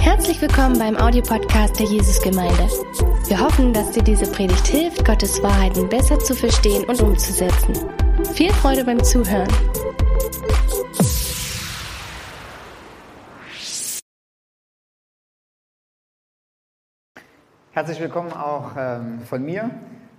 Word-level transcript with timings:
Herzlich 0.00 0.42
willkommen 0.42 0.78
beim 0.78 0.96
Audiopodcast 0.96 1.78
der 1.78 1.86
Jesusgemeinde. 1.86 2.68
Wir 3.26 3.40
hoffen, 3.40 3.72
dass 3.72 3.90
dir 3.92 4.02
diese 4.02 4.30
Predigt 4.30 4.66
hilft, 4.66 5.04
Gottes 5.04 5.42
Wahrheiten 5.42 5.88
besser 5.88 6.18
zu 6.18 6.34
verstehen 6.34 6.84
und 6.84 7.00
umzusetzen. 7.00 7.74
Viel 8.34 8.52
Freude 8.52 8.84
beim 8.84 9.02
Zuhören. 9.02 9.48
Herzlich 17.72 18.00
willkommen 18.00 18.32
auch 18.32 18.72
ähm, 18.76 19.20
von 19.20 19.42
mir. 19.42 19.70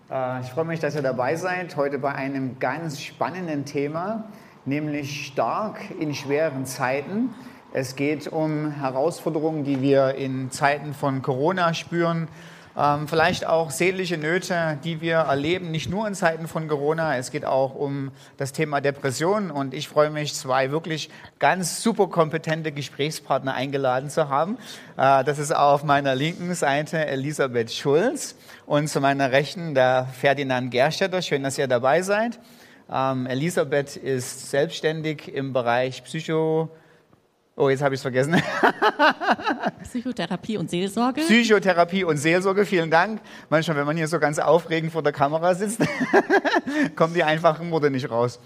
Äh, 0.09 0.41
ich 0.41 0.47
freue 0.47 0.65
mich, 0.65 0.79
dass 0.79 0.95
ihr 0.95 1.03
dabei 1.03 1.35
seid, 1.35 1.75
heute 1.75 1.99
bei 1.99 2.13
einem 2.13 2.57
ganz 2.57 3.01
spannenden 3.01 3.65
Thema, 3.65 4.29
nämlich 4.65 5.27
stark 5.27 5.79
in 5.99 6.15
schweren 6.15 6.65
Zeiten. 6.65 7.35
Es 7.71 7.95
geht 7.95 8.27
um 8.27 8.71
Herausforderungen, 8.71 9.63
die 9.63 9.79
wir 9.79 10.15
in 10.15 10.49
Zeiten 10.49 10.95
von 10.95 11.21
Corona 11.21 11.75
spüren, 11.75 12.27
ähm, 12.75 13.07
vielleicht 13.07 13.45
auch 13.45 13.69
seelische 13.69 14.17
Nöte, 14.17 14.79
die 14.83 15.01
wir 15.01 15.17
erleben, 15.17 15.69
nicht 15.69 15.87
nur 15.87 16.07
in 16.07 16.15
Zeiten 16.15 16.47
von 16.47 16.67
Corona. 16.67 17.17
Es 17.17 17.29
geht 17.29 17.45
auch 17.45 17.75
um 17.75 18.11
das 18.37 18.53
Thema 18.53 18.81
Depression 18.81 19.51
und 19.51 19.75
ich 19.75 19.87
freue 19.87 20.09
mich, 20.09 20.33
zwei 20.33 20.71
wirklich 20.71 21.11
ganz 21.37 21.83
super 21.83 22.07
kompetente 22.07 22.71
Gesprächspartner 22.71 23.53
eingeladen 23.53 24.09
zu 24.09 24.29
haben. 24.29 24.57
Äh, 24.97 25.23
das 25.23 25.37
ist 25.37 25.55
auf 25.55 25.83
meiner 25.83 26.15
linken 26.15 26.55
Seite 26.55 27.05
Elisabeth 27.05 27.71
Schulz 27.71 28.35
und 28.65 28.87
zu 28.87 28.99
meiner 28.99 29.31
rechten 29.31 29.75
der 29.75 30.07
Ferdinand 30.19 30.71
Gerstetter. 30.71 31.21
Schön, 31.21 31.43
dass 31.43 31.59
ihr 31.59 31.67
dabei 31.67 32.01
seid. 32.01 32.39
Ähm, 32.91 33.27
Elisabeth 33.27 33.95
ist 33.95 34.49
selbstständig 34.49 35.31
im 35.31 35.53
Bereich 35.53 36.03
Psycho 36.03 36.71
Oh, 37.59 37.67
jetzt 37.67 37.81
habe 37.81 37.93
ich 37.93 37.99
es 37.99 38.03
vergessen. 38.03 38.41
Psychotherapie 39.83 40.55
und 40.55 40.69
Seelsorge. 40.69 41.19
Psychotherapie 41.19 42.05
und 42.05 42.15
Seelsorge, 42.15 42.65
vielen 42.65 42.89
Dank. 42.89 43.19
Manchmal, 43.49 43.75
wenn 43.75 43.85
man 43.85 43.97
hier 43.97 44.07
so 44.07 44.17
ganz 44.17 44.39
aufregend 44.39 44.93
vor 44.93 45.03
der 45.03 45.11
Kamera 45.11 45.53
sitzt, 45.53 45.81
kommen 46.95 47.13
die 47.13 47.23
einfachen 47.23 47.69
Worte 47.71 47.91
nicht 47.91 48.09
raus. 48.09 48.39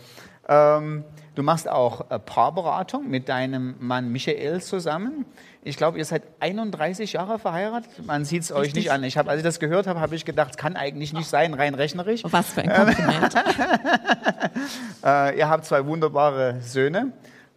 Ähm, 0.50 1.04
du 1.36 1.44
machst 1.44 1.70
auch 1.70 2.10
äh, 2.10 2.18
Paarberatung 2.18 3.08
mit 3.08 3.30
deinem 3.30 3.76
Mann 3.80 4.12
Michael 4.12 4.64
zusammen. 4.64 5.26
Ich 5.62 5.78
glaube, 5.78 6.00
ihr 6.00 6.06
seid 6.06 6.24
31 6.40 7.14
Jahre 7.14 7.38
verheiratet. 7.38 7.92
Man 8.08 8.26
sieht 8.26 8.42
es 8.42 8.52
euch 8.52 8.74
nicht 8.74 8.90
an. 8.90 9.04
Ich 9.04 9.16
hab, 9.16 9.30
als 9.30 9.38
ich 9.38 9.44
das 9.44 9.60
gehört 9.60 9.86
habe, 9.86 10.00
habe 10.00 10.16
ich 10.16 10.26
gedacht, 10.26 10.52
es 10.52 10.58
kann 10.58 10.76
eigentlich 10.76 11.14
nicht 11.14 11.30
sein, 11.30 11.54
rein 11.54 11.76
rechnerisch. 11.76 12.24
Was 12.24 12.48
für 12.50 12.64
ein 12.64 12.74
Kompliment. 12.74 13.36
äh, 15.06 15.38
ihr 15.38 15.48
habt 15.48 15.66
zwei 15.66 15.86
wunderbare 15.86 16.60
Söhne. 16.62 17.14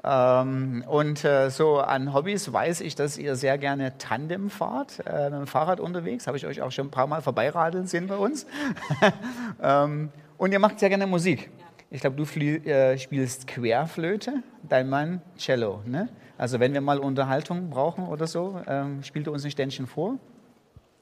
Ähm, 0.07 0.85
und 0.87 1.25
äh, 1.25 1.51
so 1.51 1.79
an 1.79 2.15
Hobbys 2.15 2.53
weiß 2.53 2.81
ich, 2.81 2.95
dass 2.95 3.19
ihr 3.19 3.35
sehr 3.35 3.59
gerne 3.59 3.99
Tandem 3.99 4.51
fahrt, 4.51 5.03
äh, 5.05 5.31
mit 5.31 5.41
dem 5.41 5.47
Fahrrad 5.49 5.81
unterwegs. 5.81 6.29
Habe 6.29 6.37
ich 6.37 6.47
euch 6.47 6.63
auch 6.63 6.71
schon 6.71 6.87
ein 6.87 6.91
paar 6.91 7.09
Mal 7.09 7.23
vorbeiradeln 7.23 7.89
sehen 7.89 8.07
bei 8.07 8.17
uns. 8.17 8.47
ähm, 9.63 10.11
und 10.39 10.53
ihr 10.53 10.61
macht 10.61 10.79
sehr 10.79 10.91
gerne 10.91 11.09
Musik. 11.09 11.51
Ich 11.91 12.01
glaube, 12.01 12.17
du 12.17 12.23
äh, 12.41 12.99
spielst 12.99 13.49
Querflöte, 13.49 14.43
dein 14.69 14.89
Mann 14.89 15.23
Cello. 15.37 15.83
Ne? 15.85 16.09
Also 16.39 16.61
wenn 16.61 16.73
wir 16.73 16.81
mal 16.81 16.99
Unterhaltung 16.99 17.71
brauchen 17.71 18.07
oder 18.07 18.29
so, 18.29 18.61
ähm, 18.67 19.03
spielt 19.03 19.27
er 19.27 19.33
uns 19.33 19.45
ein 19.45 19.51
Ständchen 19.51 19.87
vor. 19.87 20.19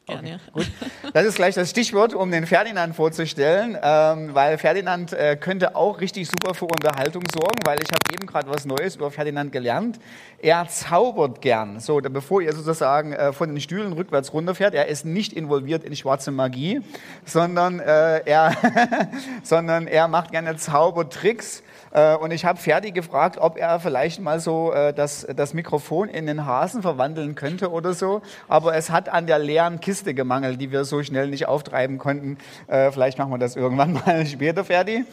Gerne. 0.07 0.39
Okay, 0.53 0.67
gut. 0.67 1.13
Das 1.15 1.25
ist 1.25 1.37
gleich 1.37 1.55
das 1.55 1.71
Stichwort, 1.71 2.13
um 2.13 2.31
den 2.31 2.47
Ferdinand 2.47 2.95
vorzustellen, 2.95 3.79
ähm, 3.83 4.35
weil 4.35 4.59
Ferdinand 4.59 5.15
äh, 5.15 5.35
könnte 5.37 5.77
auch 5.77 5.99
richtig 6.01 6.29
super 6.29 6.53
für 6.53 6.67
Unterhaltung 6.67 7.23
sorgen, 7.33 7.59
weil 7.65 7.79
ich 7.83 7.89
habe 7.89 8.13
eben 8.13 8.27
gerade 8.27 8.51
was 8.51 8.67
Neues 8.67 8.97
über 8.97 9.11
Ferdinand 9.11 9.51
gelernt. 9.51 9.99
Er 10.43 10.69
zaubert 10.69 11.41
gern. 11.41 11.81
So, 11.81 11.97
bevor 12.03 12.43
ihr 12.43 12.53
sozusagen 12.53 13.15
äh, 13.15 13.33
von 13.33 13.49
den 13.49 13.61
Stühlen 13.63 13.95
rückwärts 13.95 14.35
runterfährt, 14.35 14.75
er 14.75 14.89
ist 14.89 15.07
nicht 15.07 15.33
involviert 15.33 15.85
in 15.85 15.97
schwarze 15.97 16.31
Magie, 16.31 16.83
sondern, 17.25 17.81
äh, 17.81 18.21
er, 18.27 18.55
sondern 19.43 19.87
er 19.87 20.07
macht 20.09 20.33
gerne 20.33 20.57
Zaubertricks. 20.57 21.64
Äh, 21.95 22.17
und 22.17 22.33
ich 22.33 22.45
habe 22.45 22.59
Ferdi 22.59 22.91
gefragt, 22.91 23.39
ob 23.39 23.57
er 23.57 23.81
vielleicht 23.81 24.21
mal 24.21 24.41
so 24.41 24.73
äh, 24.73 24.93
das, 24.93 25.27
das 25.35 25.55
Mikrofon 25.55 26.09
in 26.09 26.27
den 26.27 26.45
Hasen 26.45 26.83
verwandeln 26.83 27.37
könnte 27.37 27.71
oder 27.71 27.95
so. 27.95 28.21
Aber 28.49 28.75
es 28.75 28.91
hat 28.91 29.09
an 29.09 29.27
der 29.27 29.39
leeren 29.39 29.81
Kiste 29.81 30.13
gemangelt, 30.13 30.61
die 30.61 30.73
wir 30.73 30.85
so 30.85 31.03
schnell 31.03 31.29
nicht 31.29 31.47
auftreiben 31.47 31.99
konnten. 31.99 32.37
Äh, 32.67 32.91
vielleicht 32.91 33.17
machen 33.19 33.31
wir 33.31 33.39
das 33.39 33.57
irgendwann 33.57 33.93
mal 34.07 34.27
später, 34.27 34.65
Ferdi. 34.65 35.05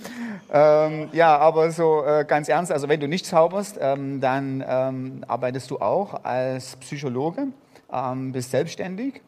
Ähm, 0.51 1.09
ja, 1.13 1.37
aber 1.37 1.71
so 1.71 2.03
äh, 2.03 2.25
ganz 2.27 2.49
ernst, 2.49 2.71
also 2.71 2.89
wenn 2.89 2.99
du 2.99 3.07
nicht 3.07 3.25
zauberst, 3.25 3.77
ähm, 3.79 4.19
dann 4.19 4.63
ähm, 4.67 5.23
arbeitest 5.27 5.69
du 5.71 5.79
auch 5.79 6.25
als 6.25 6.75
Psychologe, 6.77 7.47
ähm, 7.93 8.31
bist 8.31 8.51
selbstständig, 8.51 9.21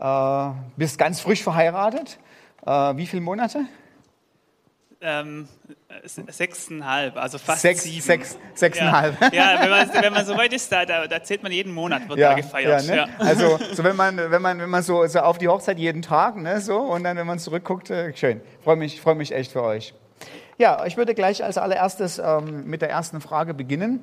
äh, 0.00 0.46
bist 0.76 0.98
ganz 0.98 1.20
frisch 1.20 1.42
verheiratet. 1.42 2.18
Äh, 2.66 2.96
wie 2.96 3.06
viele 3.06 3.22
Monate? 3.22 3.66
Ähm, 5.06 5.46
sechseinhalb, 6.04 7.18
also 7.18 7.36
fast 7.36 7.60
sechs, 7.60 7.82
sieben. 7.82 8.00
Sechs, 8.00 8.38
sechseinhalb. 8.54 9.20
Ja, 9.34 9.52
ja 9.52 9.60
wenn, 9.60 9.68
man, 9.68 10.02
wenn 10.02 10.12
man 10.14 10.24
so 10.24 10.34
weit 10.34 10.54
ist, 10.54 10.72
da, 10.72 10.86
da, 10.86 11.06
da 11.06 11.22
zählt 11.22 11.42
man 11.42 11.52
jeden 11.52 11.74
Monat, 11.74 12.08
wird 12.08 12.18
ja, 12.18 12.30
da 12.30 12.36
gefeiert. 12.36 12.86
Ja, 12.86 12.90
ne? 12.90 12.96
ja. 12.96 13.08
Also 13.18 13.58
so 13.74 13.84
wenn 13.84 13.96
man, 13.96 14.16
wenn 14.16 14.40
man, 14.40 14.58
wenn 14.60 14.70
man 14.70 14.82
so, 14.82 15.06
so 15.06 15.18
auf 15.18 15.36
die 15.36 15.48
Hochzeit 15.48 15.78
jeden 15.78 16.00
Tag, 16.00 16.36
ne, 16.36 16.58
so, 16.58 16.78
und 16.78 17.04
dann, 17.04 17.18
wenn 17.18 17.26
man 17.26 17.38
zurückguckt, 17.38 17.90
äh, 17.90 18.16
schön. 18.16 18.40
Freue 18.62 18.76
mich, 18.76 18.98
freue 18.98 19.14
mich 19.14 19.32
echt 19.32 19.52
für 19.52 19.62
euch. 19.62 19.92
Ja, 20.56 20.86
ich 20.86 20.96
würde 20.96 21.14
gleich 21.14 21.44
als 21.44 21.58
allererstes 21.58 22.18
ähm, 22.18 22.64
mit 22.64 22.80
der 22.80 22.88
ersten 22.88 23.20
Frage 23.20 23.52
beginnen. 23.52 24.02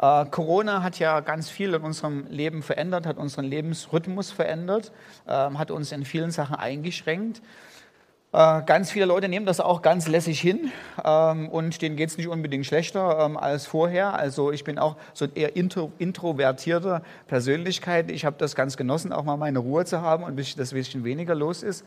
Äh, 0.00 0.26
Corona 0.26 0.84
hat 0.84 1.00
ja 1.00 1.18
ganz 1.18 1.50
viel 1.50 1.74
in 1.74 1.82
unserem 1.82 2.26
Leben 2.28 2.62
verändert, 2.62 3.06
hat 3.06 3.18
unseren 3.18 3.44
Lebensrhythmus 3.44 4.30
verändert, 4.30 4.92
äh, 5.26 5.32
hat 5.32 5.72
uns 5.72 5.90
in 5.90 6.04
vielen 6.04 6.30
Sachen 6.30 6.54
eingeschränkt. 6.54 7.42
Äh, 8.32 8.62
ganz 8.62 8.92
viele 8.92 9.06
Leute 9.06 9.28
nehmen 9.28 9.44
das 9.44 9.58
auch 9.58 9.82
ganz 9.82 10.06
lässig 10.06 10.40
hin 10.40 10.70
ähm, 11.04 11.48
und 11.48 11.82
denen 11.82 11.96
geht 11.96 12.10
es 12.10 12.16
nicht 12.16 12.28
unbedingt 12.28 12.64
schlechter 12.64 13.18
ähm, 13.24 13.36
als 13.36 13.66
vorher. 13.66 14.14
Also 14.14 14.52
ich 14.52 14.62
bin 14.62 14.78
auch 14.78 14.96
so 15.14 15.26
eher 15.26 15.56
intro, 15.56 15.90
introvertierter 15.98 17.02
Persönlichkeit. 17.26 18.10
Ich 18.10 18.24
habe 18.24 18.36
das 18.38 18.54
ganz 18.54 18.76
genossen, 18.76 19.12
auch 19.12 19.24
mal 19.24 19.36
meine 19.36 19.58
Ruhe 19.58 19.84
zu 19.84 20.00
haben 20.00 20.22
und 20.22 20.38
dass 20.38 20.72
ein 20.72 20.74
bisschen 20.76 21.02
weniger 21.02 21.34
los 21.34 21.64
ist. 21.64 21.84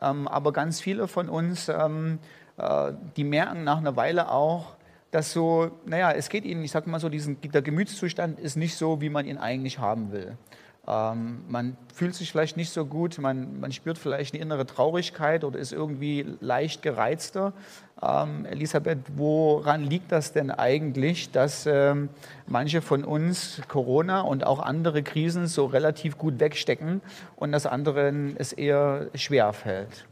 Ähm, 0.00 0.28
aber 0.28 0.52
ganz 0.52 0.80
viele 0.80 1.08
von 1.08 1.28
uns, 1.28 1.68
ähm, 1.68 2.20
äh, 2.56 2.92
die 3.16 3.24
merken 3.24 3.64
nach 3.64 3.78
einer 3.78 3.96
Weile 3.96 4.30
auch, 4.30 4.76
dass 5.10 5.32
so, 5.32 5.72
naja, 5.86 6.12
es 6.12 6.28
geht 6.28 6.44
ihnen, 6.44 6.62
ich 6.62 6.70
sage 6.70 6.88
mal 6.88 7.00
so, 7.00 7.08
diesen, 7.08 7.40
der 7.40 7.62
Gemütszustand 7.62 8.38
ist 8.38 8.56
nicht 8.56 8.76
so, 8.76 9.00
wie 9.00 9.10
man 9.10 9.26
ihn 9.26 9.38
eigentlich 9.38 9.80
haben 9.80 10.12
will. 10.12 10.36
Ähm, 10.86 11.44
man 11.48 11.76
fühlt 11.94 12.14
sich 12.14 12.30
vielleicht 12.30 12.56
nicht 12.56 12.70
so 12.70 12.86
gut, 12.86 13.18
man, 13.18 13.60
man 13.60 13.70
spürt 13.70 13.98
vielleicht 13.98 14.34
eine 14.34 14.42
innere 14.42 14.66
Traurigkeit 14.66 15.44
oder 15.44 15.58
ist 15.58 15.72
irgendwie 15.72 16.26
leicht 16.40 16.82
gereizter. 16.82 17.52
Ähm, 18.02 18.46
Elisabeth, 18.46 18.98
woran 19.14 19.84
liegt 19.84 20.10
das 20.10 20.32
denn 20.32 20.50
eigentlich, 20.50 21.30
dass 21.30 21.66
ähm, 21.66 22.08
manche 22.46 22.80
von 22.80 23.04
uns 23.04 23.60
Corona 23.68 24.22
und 24.22 24.44
auch 24.44 24.58
andere 24.58 25.02
Krisen 25.02 25.46
so 25.46 25.66
relativ 25.66 26.16
gut 26.16 26.40
wegstecken 26.40 27.02
und 27.36 27.52
das 27.52 27.66
anderen 27.66 28.36
es 28.38 28.52
eher 28.52 29.08
schwer 29.14 29.52
fällt? 29.52 30.06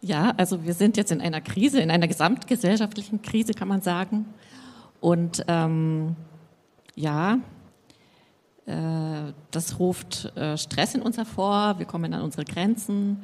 Ja, 0.00 0.34
also 0.36 0.64
wir 0.64 0.74
sind 0.74 0.96
jetzt 0.96 1.12
in 1.12 1.20
einer 1.20 1.40
Krise, 1.40 1.80
in 1.80 1.90
einer 1.90 2.08
gesamtgesellschaftlichen 2.08 3.22
Krise, 3.22 3.52
kann 3.52 3.68
man 3.68 3.82
sagen. 3.82 4.26
Und 5.00 5.44
ähm, 5.48 6.16
ja, 6.94 7.38
das 8.66 9.78
ruft 9.78 10.36
äh, 10.36 10.58
Stress 10.58 10.94
in 10.94 11.02
uns 11.02 11.16
hervor, 11.16 11.78
wir 11.78 11.86
kommen 11.86 12.12
an 12.12 12.22
unsere 12.22 12.44
Grenzen 12.44 13.22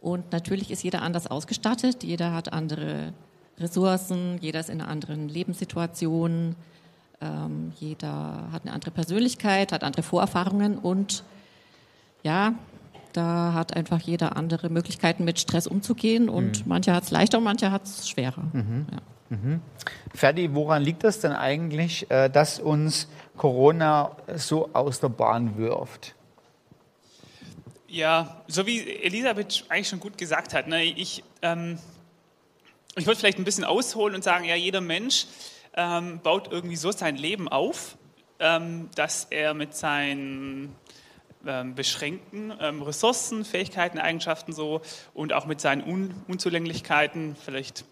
und 0.00 0.30
natürlich 0.30 0.70
ist 0.70 0.84
jeder 0.84 1.02
anders 1.02 1.26
ausgestattet, 1.26 2.04
jeder 2.04 2.32
hat 2.32 2.52
andere 2.52 3.12
Ressourcen, 3.58 4.38
jeder 4.40 4.60
ist 4.60 4.70
in 4.70 4.80
einer 4.80 4.88
anderen 4.90 5.28
Lebenssituation, 5.28 6.54
ähm, 7.20 7.72
jeder 7.80 8.48
hat 8.52 8.62
eine 8.62 8.72
andere 8.72 8.92
Persönlichkeit, 8.92 9.72
hat 9.72 9.82
andere 9.82 10.02
Vorerfahrungen 10.02 10.78
und 10.78 11.24
ja, 12.22 12.54
da 13.12 13.54
hat 13.54 13.74
einfach 13.74 14.00
jeder 14.00 14.36
andere 14.36 14.68
Möglichkeiten 14.68 15.24
mit 15.24 15.40
Stress 15.40 15.66
umzugehen 15.66 16.28
und 16.28 16.64
mhm. 16.64 16.68
mancher 16.68 16.94
hat 16.94 17.04
es 17.04 17.10
leichter 17.10 17.38
und 17.38 17.44
mancher 17.44 17.72
hat 17.72 17.84
es 17.84 18.08
schwerer. 18.08 18.44
Mhm. 18.52 18.86
Ja. 18.92 18.98
Mhm. 19.28 19.60
Ferdi, 20.14 20.54
woran 20.54 20.82
liegt 20.82 21.04
es 21.04 21.20
denn 21.20 21.32
eigentlich, 21.32 22.10
äh, 22.10 22.28
dass 22.28 22.58
uns 22.60 23.08
Corona 23.36 24.16
so 24.36 24.70
aus 24.72 25.00
der 25.00 25.08
Bahn 25.08 25.56
wirft? 25.56 26.14
Ja, 27.88 28.42
so 28.46 28.66
wie 28.66 28.88
Elisabeth 29.02 29.64
eigentlich 29.68 29.88
schon 29.88 30.00
gut 30.00 30.18
gesagt 30.18 30.54
hat, 30.54 30.66
ne, 30.68 30.84
ich, 30.84 31.22
ähm, 31.42 31.78
ich 32.96 33.06
wollte 33.06 33.20
vielleicht 33.20 33.38
ein 33.38 33.44
bisschen 33.44 33.64
ausholen 33.64 34.14
und 34.14 34.24
sagen, 34.24 34.44
ja, 34.44 34.54
jeder 34.54 34.80
Mensch 34.80 35.26
ähm, 35.74 36.20
baut 36.20 36.50
irgendwie 36.50 36.76
so 36.76 36.90
sein 36.90 37.16
Leben 37.16 37.48
auf, 37.48 37.96
ähm, 38.38 38.90
dass 38.94 39.26
er 39.30 39.54
mit 39.54 39.74
seinen 39.74 40.74
ähm, 41.46 41.74
beschränkten 41.74 42.52
ähm, 42.60 42.82
Ressourcen, 42.82 43.44
Fähigkeiten, 43.44 43.98
Eigenschaften 43.98 44.52
so 44.52 44.82
und 45.14 45.32
auch 45.32 45.46
mit 45.46 45.60
seinen 45.60 45.82
Un 45.84 46.14
Unzulänglichkeiten, 46.26 47.36
vielleicht 47.36 47.84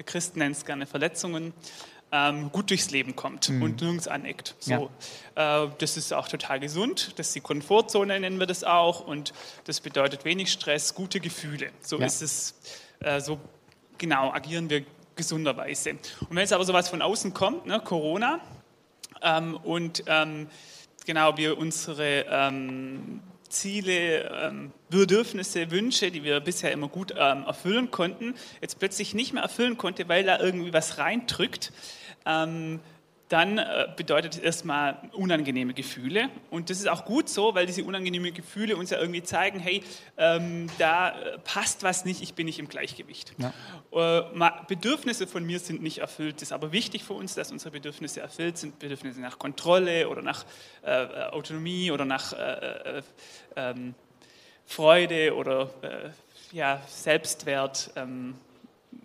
wir 0.00 0.06
Christen 0.06 0.38
nennen 0.38 0.52
es 0.52 0.64
gerne 0.64 0.86
Verletzungen, 0.86 1.52
ähm, 2.10 2.50
gut 2.52 2.70
durchs 2.70 2.90
Leben 2.90 3.16
kommt 3.16 3.50
mhm. 3.50 3.62
und 3.62 3.82
nirgends 3.82 4.08
aneckt. 4.08 4.54
So, 4.58 4.90
ja. 5.36 5.64
äh, 5.64 5.68
das 5.76 5.98
ist 5.98 6.14
auch 6.14 6.26
total 6.26 6.58
gesund. 6.58 7.12
Das 7.18 7.28
ist 7.28 7.34
die 7.34 7.42
Komfortzone, 7.42 8.18
nennen 8.18 8.40
wir 8.40 8.46
das 8.46 8.64
auch. 8.64 9.06
Und 9.06 9.34
das 9.64 9.82
bedeutet 9.82 10.24
wenig 10.24 10.50
Stress, 10.50 10.94
gute 10.94 11.20
Gefühle. 11.20 11.70
So 11.82 11.98
ja. 11.98 12.06
ist 12.06 12.22
es, 12.22 12.54
äh, 13.00 13.20
so 13.20 13.38
genau 13.98 14.32
agieren 14.32 14.70
wir 14.70 14.86
gesunderweise. 15.16 15.90
Und 15.90 16.30
wenn 16.30 16.38
jetzt 16.38 16.54
aber 16.54 16.64
sowas 16.64 16.88
von 16.88 17.02
außen 17.02 17.34
kommt, 17.34 17.66
ne, 17.66 17.78
Corona, 17.78 18.40
ähm, 19.20 19.54
und 19.56 20.04
ähm, 20.06 20.48
genau 21.04 21.36
wir 21.36 21.58
unsere 21.58 22.24
ähm, 22.26 23.20
Ziele, 23.50 24.30
ähm, 24.42 24.72
Bedürfnisse, 24.88 25.70
Wünsche, 25.70 26.10
die 26.10 26.24
wir 26.24 26.40
bisher 26.40 26.72
immer 26.72 26.88
gut 26.88 27.12
ähm, 27.16 27.44
erfüllen 27.44 27.90
konnten, 27.90 28.34
jetzt 28.60 28.78
plötzlich 28.78 29.14
nicht 29.14 29.32
mehr 29.32 29.42
erfüllen 29.42 29.76
konnte, 29.76 30.08
weil 30.08 30.24
da 30.24 30.40
irgendwie 30.40 30.72
was 30.72 30.98
reindrückt, 30.98 31.72
ähm, 32.26 32.80
dann 33.30 33.58
äh, 33.58 33.86
bedeutet 33.96 34.34
es 34.34 34.40
erstmal 34.40 34.98
unangenehme 35.12 35.72
Gefühle. 35.72 36.30
Und 36.50 36.68
das 36.68 36.80
ist 36.80 36.88
auch 36.88 37.04
gut 37.04 37.28
so, 37.28 37.54
weil 37.54 37.64
diese 37.64 37.84
unangenehmen 37.84 38.34
Gefühle 38.34 38.76
uns 38.76 38.90
ja 38.90 38.98
irgendwie 38.98 39.22
zeigen, 39.22 39.60
hey, 39.60 39.84
ähm, 40.18 40.66
da 40.78 41.10
äh, 41.10 41.38
passt 41.38 41.84
was 41.84 42.04
nicht, 42.04 42.22
ich 42.22 42.34
bin 42.34 42.46
nicht 42.46 42.58
im 42.58 42.68
Gleichgewicht. 42.68 43.32
Ja. 43.38 43.52
Äh, 43.92 44.62
Bedürfnisse 44.66 45.28
von 45.28 45.46
mir 45.46 45.60
sind 45.60 45.80
nicht 45.80 45.98
erfüllt. 45.98 46.36
Es 46.38 46.48
ist 46.48 46.52
aber 46.52 46.72
wichtig 46.72 47.04
für 47.04 47.12
uns, 47.12 47.36
dass 47.36 47.52
unsere 47.52 47.70
Bedürfnisse 47.70 48.20
erfüllt 48.20 48.58
sind. 48.58 48.80
Bedürfnisse 48.80 49.20
nach 49.20 49.38
Kontrolle 49.38 50.08
oder 50.08 50.22
nach 50.22 50.44
äh, 50.82 51.06
Autonomie 51.30 51.92
oder 51.92 52.04
nach 52.04 52.32
äh, 52.32 53.02
ähm, 53.54 53.94
Freude 54.66 55.34
oder 55.36 55.70
ja, 56.52 56.80
Selbstwert, 56.88 57.90
ähm, 57.96 58.34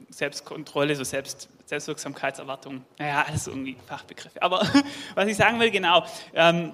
Selbstkontrolle, 0.10 0.95
so 0.95 1.04
Selbst 1.04 1.50
Selbstwirksamkeitserwartung, 1.66 2.86
naja, 3.00 3.26
alles 3.28 3.48
irgendwie 3.48 3.76
Fachbegriffe. 3.88 4.42
Aber 4.42 4.66
was 5.16 5.28
ich 5.28 5.36
sagen 5.36 5.60
will, 5.60 5.72
genau, 5.72 6.06
ähm, 6.34 6.72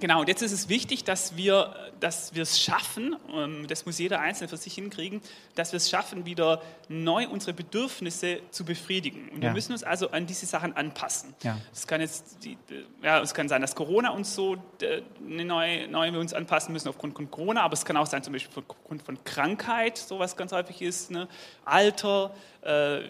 genau, 0.00 0.20
und 0.20 0.28
jetzt 0.28 0.42
ist 0.42 0.52
es 0.52 0.68
wichtig, 0.68 1.04
dass 1.04 1.36
wir, 1.36 1.74
dass 2.00 2.34
wir 2.34 2.42
es 2.42 2.60
schaffen, 2.60 3.16
ähm, 3.32 3.66
das 3.68 3.86
muss 3.86 3.98
jeder 3.98 4.20
Einzelne 4.20 4.48
für 4.48 4.56
sich 4.56 4.74
hinkriegen, 4.74 5.20
dass 5.54 5.72
wir 5.72 5.76
es 5.76 5.88
schaffen, 5.88 6.26
wieder 6.26 6.62
neu 6.88 7.28
unsere 7.28 7.52
Bedürfnisse 7.52 8.40
zu 8.50 8.64
befriedigen. 8.64 9.28
Und 9.28 9.42
ja. 9.42 9.50
wir 9.50 9.52
müssen 9.52 9.72
uns 9.72 9.84
also 9.84 10.10
an 10.10 10.26
diese 10.26 10.46
Sachen 10.46 10.76
anpassen. 10.76 11.34
Ja. 11.42 11.58
Es 11.72 11.86
kann 11.86 12.00
jetzt, 12.00 12.44
die, 12.44 12.58
ja, 13.02 13.20
es 13.20 13.34
kann 13.34 13.48
sein, 13.48 13.60
dass 13.60 13.74
Corona 13.74 14.10
uns 14.10 14.34
so 14.34 14.56
eine 15.24 15.44
neue, 15.44 15.88
neu 15.88 16.12
wir 16.12 16.20
uns 16.20 16.34
anpassen 16.34 16.72
müssen 16.72 16.88
aufgrund 16.88 17.14
von 17.14 17.30
Corona, 17.30 17.62
aber 17.62 17.74
es 17.74 17.84
kann 17.84 17.96
auch 17.96 18.06
sein, 18.06 18.22
zum 18.22 18.32
Beispiel 18.32 18.64
aufgrund 18.68 19.02
von 19.02 19.22
Krankheit, 19.22 19.96
so 19.96 20.18
was 20.18 20.36
ganz 20.36 20.52
häufig 20.52 20.82
ist, 20.82 21.10
ne? 21.10 21.28
Alter, 21.64 22.34
äh, 22.62 23.00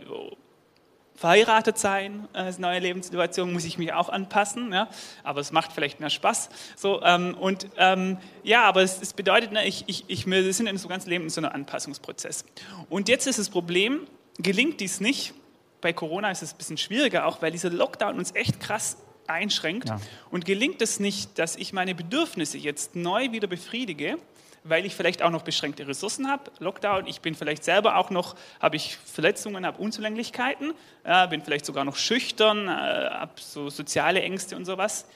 verheiratet 1.15 1.79
sein, 1.79 2.29
äh, 2.33 2.39
als 2.39 2.59
neue 2.59 2.81
Lebenssituation, 2.81 3.53
muss 3.53 3.65
ich 3.65 3.79
mich 3.79 3.93
auch 3.93 4.09
anpassen, 4.09 4.73
ja? 4.73 4.89
aber 5.23 5.41
es 5.41 5.53
macht 5.53 5.73
vielleicht 5.73 6.01
mehr 6.01 6.11
Spaß. 6.11 6.49
So, 6.77 7.03
ähm, 7.03 7.35
und 7.35 7.69
ähm, 7.77 8.19
ja, 8.43 8.65
aber 8.65 8.83
es, 8.83 9.01
es 9.01 9.13
bedeutet, 9.13 9.53
ne, 9.53 9.67
ich, 9.67 9.85
ich, 9.87 10.05
ich, 10.09 10.27
wir 10.27 10.53
sind 10.53 10.67
in 10.67 10.77
so 10.77 10.89
ganzen 10.89 11.11
Leben 11.11 11.25
in 11.25 11.31
so 11.31 11.41
einem 11.41 11.53
Anpassungsprozess. 11.53 12.45
Und 12.89 13.09
jetzt 13.09 13.27
ist 13.27 13.39
das 13.39 13.49
Problem, 13.49 14.07
gelingt 14.39 14.81
dies 14.81 15.01
nicht, 15.01 15.35
bei 15.81 15.93
Corona 15.93 16.31
ist 16.31 16.43
es 16.43 16.55
ein 16.55 16.59
bisschen 16.59 16.79
schwieriger, 16.79 17.27
auch 17.27 17.43
weil 17.43 17.53
dieser 17.53 17.71
Lockdown 17.71 18.19
uns 18.19 18.35
echt 18.35 18.59
krass 18.59 18.97
einschränkt. 19.27 19.89
Ja. 19.89 20.01
Und 20.31 20.45
gelingt 20.45 20.83
es 20.83 20.99
nicht, 21.01 21.39
dass 21.39 21.57
ich 21.57 21.73
meine 21.73 21.95
Bedürfnisse 21.95 22.59
jetzt 22.59 22.97
neu 22.97 23.33
wieder 23.33 23.47
befriedige, 23.47 24.19
weil 24.65 24.87
ich 24.87 24.95
vielleicht 24.95 25.23
auch 25.23 25.31
noch 25.31 25.43
beschränkte 25.43 25.87
Ressourcen 25.87 26.29
habe, 26.29 26.51
Lockdown, 26.59 27.07
ich 27.07 27.21
bin 27.21 27.35
vielleicht 27.35 27.65
selber 27.65 27.97
auch 27.97 28.11
noch, 28.11 28.35
habe 28.61 28.77
ich 28.77 28.97
Verletzungen, 28.97 29.65
habe 29.65 29.81
Unzulänglichkeiten, 29.81 30.73
äh, 31.05 31.29
bin 31.29 31.43
vielleicht 31.43 31.67
sogar 31.67 31.85
noch 31.85 31.97
schüchtern, 31.97 32.67
äh, 32.67 32.71
habe 32.71 33.33
so 33.37 33.69
soziale 33.69 34.23
Ängste 34.23 34.57
und 34.57 34.65
sowas, 34.65 35.07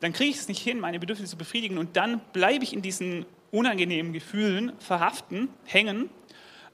dann 0.00 0.12
kriege 0.12 0.30
ich 0.30 0.36
es 0.36 0.48
nicht 0.48 0.62
hin, 0.62 0.80
meine 0.80 0.98
Bedürfnisse 0.98 1.30
zu 1.30 1.38
befriedigen 1.38 1.78
und 1.78 1.96
dann 1.96 2.20
bleibe 2.32 2.64
ich 2.64 2.72
in 2.72 2.82
diesen 2.82 3.24
unangenehmen 3.50 4.12
Gefühlen 4.12 4.72
verhaften, 4.80 5.48
hängen 5.64 6.10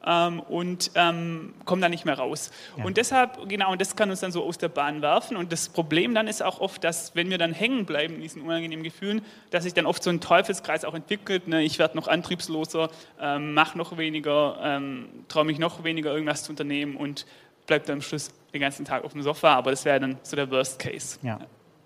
ähm, 0.07 0.41
und 0.41 0.91
ähm, 0.95 1.55
kommen 1.65 1.83
da 1.83 1.89
nicht 1.89 2.05
mehr 2.05 2.19
raus. 2.19 2.51
Ja. 2.77 2.85
Und 2.85 2.97
deshalb, 2.97 3.49
genau, 3.49 3.73
und 3.73 3.81
das 3.81 3.97
kann 3.97 4.11
uns 4.11 4.21
dann 4.21 4.33
so 4.33 4.45
aus 4.45 4.59
der 4.59 4.69
Bahn 4.69 5.03
werfen. 5.03 5.37
Und 5.37 5.53
das 5.53 5.69
Problem 5.69 6.15
dann 6.15 6.29
ist 6.29 6.43
auch 6.43 6.61
oft, 6.61 6.85
dass 6.85 7.15
wenn 7.15 7.31
wir 7.31 7.39
dann 7.39 7.53
hängen 7.53 7.87
bleiben 7.87 8.17
in 8.17 8.21
diesen 8.21 8.43
unangenehmen 8.43 8.85
Gefühlen, 8.85 9.23
dass 9.51 9.65
sich 9.65 9.75
dann 9.75 9.87
oft 9.87 10.03
so 10.03 10.11
ein 10.11 10.21
Teufelskreis 10.21 10.85
auch 10.85 10.95
entwickelt. 10.95 11.49
Ne? 11.49 11.63
Ich 11.63 11.79
werde 11.79 11.97
noch 11.97 12.09
antriebsloser, 12.09 12.91
ähm, 13.21 13.55
mache 13.55 13.79
noch 13.79 13.97
weniger, 13.97 14.59
ähm, 14.63 15.09
traue 15.29 15.45
mich 15.45 15.59
noch 15.59 15.85
weniger, 15.85 16.13
irgendwas 16.13 16.45
zu 16.45 16.53
unternehmen 16.53 16.97
und 16.97 17.27
bleibe 17.67 17.87
dann 17.87 17.97
am 17.97 18.03
Schluss 18.03 18.31
den 18.53 18.61
ganzen 18.61 18.85
Tag 18.85 19.05
auf 19.05 19.13
dem 19.13 19.23
Sofa. 19.23 19.55
Aber 19.55 19.71
das 19.71 19.85
wäre 19.85 20.01
dann 20.01 20.19
so 20.23 20.37
der 20.37 20.51
Worst 20.51 20.79
Case. 20.79 21.19
Ja, 21.23 21.39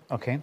okay. 0.09 0.41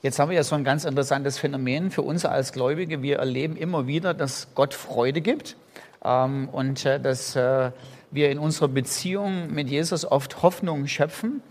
Jetzt 0.00 0.18
haben 0.18 0.30
wir 0.30 0.36
ja 0.36 0.42
so 0.42 0.56
ein 0.56 0.64
ganz 0.64 0.84
interessantes 0.84 1.38
Phänomen 1.38 1.92
für 1.92 2.02
uns 2.02 2.24
als 2.24 2.52
Gläubige. 2.52 3.02
Wir 3.02 3.18
erleben 3.18 3.56
immer 3.56 3.86
wieder, 3.86 4.14
dass 4.14 4.48
Gott 4.54 4.74
Freude 4.74 5.20
gibt 5.20 5.56
ähm, 6.04 6.48
und 6.50 6.84
äh, 6.84 7.00
dass 7.00 7.36
äh, 7.36 7.70
wir 8.10 8.30
in 8.30 8.38
unserer 8.38 8.68
Beziehung 8.68 9.52
mit 9.52 9.70
Jesus 9.70 10.04
oft 10.04 10.42
Hoffnung 10.42 10.86
schöpfen. 10.86 11.42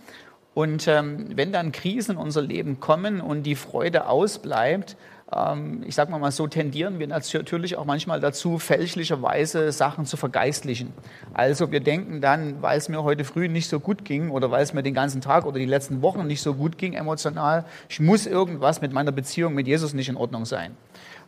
Und 0.54 0.88
ähm, 0.88 1.30
wenn 1.36 1.52
dann 1.52 1.72
Krisen 1.72 2.16
in 2.16 2.18
unser 2.18 2.42
Leben 2.42 2.80
kommen 2.80 3.22
und 3.22 3.44
die 3.44 3.56
Freude 3.56 4.08
ausbleibt, 4.08 4.98
ähm, 5.34 5.84
ich 5.88 5.96
sage 5.96 6.12
mal 6.12 6.32
so, 6.32 6.48
tendieren 6.48 7.00
wir 7.00 7.08
natürlich 7.08 7.78
auch 7.78 7.86
manchmal 7.86 8.20
dazu, 8.20 8.60
fälschlicherweise 8.60 9.72
Sachen 9.72 10.06
zu 10.06 10.18
vergeistlichen. 10.18 10.92
Also 11.34 11.72
wir 11.72 11.80
denken 11.80 12.20
dann, 12.20 12.62
weil 12.62 12.78
es 12.78 12.90
mir 12.90 13.04
heute 13.04 13.24
früh 13.24 13.48
nicht 13.48 13.70
so 13.70 13.80
gut 13.80 14.04
ging 14.04 14.30
oder 14.30 14.52
weil 14.52 14.64
es 14.64 14.74
mir 14.74 14.84
den 14.84 14.94
ganzen 14.94 15.22
Tag 15.22 15.46
oder 15.46 15.58
die 15.58 15.66
letzten 15.66 16.02
Wochen 16.02 16.28
nicht 16.28 16.42
so 16.42 16.54
gut 16.54 16.78
ging 16.78 16.94
emotional, 16.94 17.66
ich 17.88 18.00
muss 18.00 18.26
irgendwas 18.26 18.82
mit 18.82 18.92
meiner 18.92 19.12
Beziehung 19.12 19.54
mit 19.54 19.68
Jesus 19.68 19.94
nicht 19.94 20.10
in 20.10 20.18
Ordnung 20.18 20.46
sein. 20.46 20.76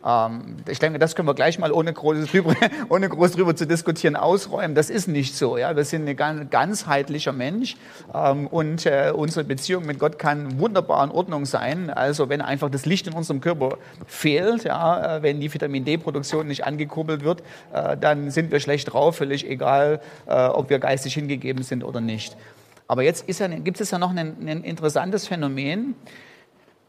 Ähm, 0.04 0.56
ich 0.68 0.78
denke, 0.78 0.98
das 0.98 1.14
können 1.14 1.28
wir 1.28 1.34
gleich 1.34 1.58
mal 1.58 1.72
ohne 1.72 1.92
groß, 1.92 2.26
drüber, 2.26 2.54
ohne 2.88 3.08
groß 3.08 3.32
drüber 3.32 3.56
zu 3.56 3.66
diskutieren 3.66 4.16
ausräumen. 4.16 4.74
Das 4.74 4.90
ist 4.90 5.08
nicht 5.08 5.36
so. 5.36 5.56
Ja? 5.56 5.74
Wir 5.74 5.84
sind 5.84 6.08
ein 6.08 6.50
ganzheitlicher 6.50 7.32
Mensch 7.32 7.76
ähm, 8.12 8.46
und 8.46 8.86
äh, 8.86 9.12
unsere 9.14 9.44
Beziehung 9.44 9.86
mit 9.86 9.98
Gott 9.98 10.18
kann 10.18 10.58
wunderbar 10.58 11.04
in 11.04 11.10
Ordnung 11.10 11.46
sein. 11.46 11.90
Also 11.90 12.28
wenn 12.28 12.42
einfach 12.42 12.70
das 12.70 12.86
Licht 12.86 13.06
in 13.06 13.14
unserem 13.14 13.40
Körper 13.40 13.78
fehlt, 14.06 14.64
ja, 14.64 15.16
äh, 15.16 15.22
wenn 15.22 15.40
die 15.40 15.52
Vitamin 15.52 15.84
D-Produktion 15.84 16.46
nicht 16.46 16.64
angekurbelt 16.64 17.24
wird, 17.24 17.42
äh, 17.72 17.96
dann 17.96 18.30
sind 18.30 18.50
wir 18.50 18.60
schlecht 18.60 18.92
drauf, 18.92 19.16
völlig 19.16 19.48
egal, 19.48 20.00
ob 20.26 20.70
wir 20.70 20.78
geistig 20.78 21.14
hingegeben 21.14 21.62
sind 21.62 21.84
oder 21.84 22.00
nicht. 22.00 22.36
Aber 22.86 23.02
jetzt 23.02 23.28
ja, 23.28 23.48
gibt 23.48 23.80
es 23.80 23.90
ja 23.90 23.98
noch 23.98 24.10
ein, 24.10 24.36
ein 24.46 24.64
interessantes 24.64 25.26
Phänomen 25.26 25.94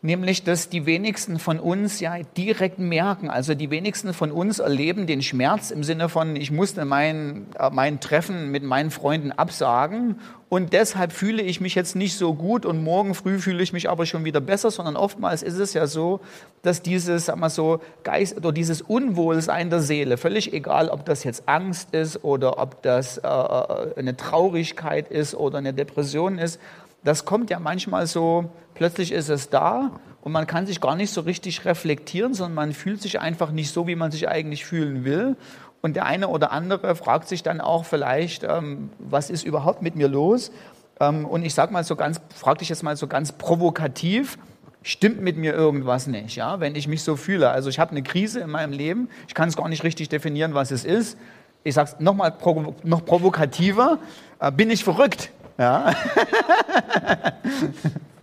nämlich 0.06 0.44
dass 0.44 0.70
die 0.70 0.86
wenigsten 0.86 1.40
von 1.40 1.60
uns 1.60 2.00
ja 2.00 2.20
direkt 2.38 2.80
merken, 2.80 3.30
also 3.30 3.56
die 3.56 3.70
wenigsten 3.70 4.14
von 4.14 4.32
uns 4.32 4.60
erleben 4.60 5.08
den 5.08 5.22
Schmerz 5.22 5.72
im 5.72 5.84
Sinne 5.84 6.08
von, 6.08 6.36
ich 6.36 6.52
musste 6.52 6.86
mein, 6.86 7.48
äh, 7.60 7.70
mein 7.72 8.00
Treffen 8.00 8.52
mit 8.52 8.64
meinen 8.64 8.92
Freunden 8.92 9.32
absagen. 9.32 10.20
Und 10.48 10.74
deshalb 10.74 11.12
fühle 11.12 11.42
ich 11.42 11.60
mich 11.60 11.74
jetzt 11.74 11.96
nicht 11.96 12.16
so 12.16 12.36
gut 12.36 12.66
und 12.66 12.84
morgen 12.84 13.16
früh 13.16 13.40
fühle 13.40 13.64
ich 13.64 13.74
mich 13.74 13.90
aber 13.90 14.06
schon 14.06 14.24
wieder 14.26 14.40
besser, 14.40 14.70
sondern 14.70 14.96
oftmals 14.96 15.42
ist 15.42 15.58
es 15.58 15.74
ja 15.74 15.88
so, 15.88 16.22
dass 16.62 16.84
dieses, 16.84 17.26
sag 17.26 17.38
mal 17.38 17.50
so, 17.50 17.82
Geist 18.04 18.38
oder 18.38 18.52
dieses 18.52 18.82
Unwohlsein 18.82 19.72
der 19.72 19.82
Seele, 19.82 20.18
völlig 20.18 20.54
egal, 20.54 20.90
ob 20.90 21.04
das 21.06 21.24
jetzt 21.24 21.50
Angst 21.50 21.94
ist 21.94 22.24
oder 22.24 22.60
ob 22.60 22.84
das 22.84 23.18
äh, 23.18 23.28
äh 23.28 23.96
eine 23.98 24.16
Traurigkeit 24.16 25.10
ist 25.10 25.34
oder 25.34 25.58
eine 25.58 25.74
Depression 25.74 26.38
ist, 26.38 26.60
das 27.06 27.24
kommt 27.24 27.50
ja 27.50 27.60
manchmal 27.60 28.08
so, 28.08 28.50
plötzlich 28.74 29.12
ist 29.12 29.30
es 29.30 29.50
da 29.50 29.92
und 30.22 30.32
man 30.32 30.48
kann 30.48 30.66
sich 30.66 30.82
gar 30.82 30.96
nicht 30.96 31.12
so 31.12 31.22
richtig 31.22 31.64
reflektieren, 31.64 32.34
sondern 32.34 32.56
man 32.56 32.74
fühlt 32.74 33.02
sich 33.02 33.22
einfach 33.22 33.52
nicht 33.52 33.72
so, 33.72 33.88
wie 33.88 33.96
man 33.96 34.12
sich 34.12 34.28
eigentlich 34.28 34.66
fühlen 34.66 35.06
will. 35.06 35.38
Und 35.82 35.96
der 35.96 36.08
eine 36.08 36.30
oder 36.30 36.52
andere 36.52 36.96
fragt 36.96 37.28
sich 37.28 37.44
dann 37.44 37.62
auch 37.62 37.86
vielleicht, 37.86 38.44
ähm, 38.44 38.90
was 38.98 39.30
ist 39.30 39.44
überhaupt 39.44 39.84
mit 39.84 39.96
mir 39.96 40.08
los? 40.08 40.52
Ähm, 41.00 41.26
und 41.26 41.46
ich 41.46 41.54
sage 41.54 41.72
mal 41.72 41.84
so 41.84 41.96
ganz, 41.96 42.20
frage 42.36 42.60
dich 42.60 42.70
jetzt 42.70 42.82
mal 42.82 42.98
so 42.98 43.06
ganz 43.06 43.34
provokativ, 43.34 44.40
stimmt 44.82 45.22
mit 45.22 45.38
mir 45.38 45.54
irgendwas 45.54 46.08
nicht, 46.08 46.36
ja, 46.36 46.60
wenn 46.60 46.76
ich 46.76 46.88
mich 46.88 47.04
so 47.04 47.16
fühle. 47.16 47.52
Also 47.52 47.70
ich 47.70 47.78
habe 47.78 47.92
eine 47.92 48.02
Krise 48.02 48.40
in 48.40 48.50
meinem 48.50 48.74
Leben, 48.74 49.10
ich 49.28 49.36
kann 49.36 49.48
es 49.48 49.56
gar 49.56 49.70
nicht 49.70 49.84
richtig 49.84 50.10
definieren, 50.10 50.56
was 50.56 50.72
es 50.72 50.86
ist. 50.86 51.20
Ich 51.64 51.76
sage 51.76 51.92
es 51.94 52.00
nochmal 52.00 52.32
provo 52.32 52.76
noch 52.84 53.06
provokativer, 53.06 54.00
äh, 54.40 54.52
bin 54.52 54.72
ich 54.72 54.84
verrückt? 54.84 55.30
Ja. 55.58 55.96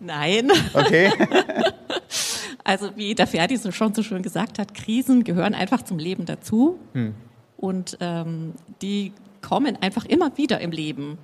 Nein. 0.00 0.50
Okay. 0.74 1.12
Also 2.64 2.96
wie 2.96 3.16
der 3.16 3.26
Ferdi 3.26 3.56
so 3.56 3.72
schon 3.72 3.92
so 3.92 4.04
schön 4.04 4.22
gesagt 4.22 4.60
hat, 4.60 4.72
Krisen 4.72 5.24
gehören 5.24 5.52
einfach 5.52 5.82
zum 5.82 5.98
Leben 5.98 6.26
dazu 6.26 6.78
hm. 6.92 7.12
und 7.56 7.98
ähm, 8.00 8.54
die 8.80 9.12
kommen 9.40 9.76
einfach 9.82 10.04
immer 10.04 10.38
wieder 10.38 10.60
im 10.60 10.70
Leben. 10.70 11.18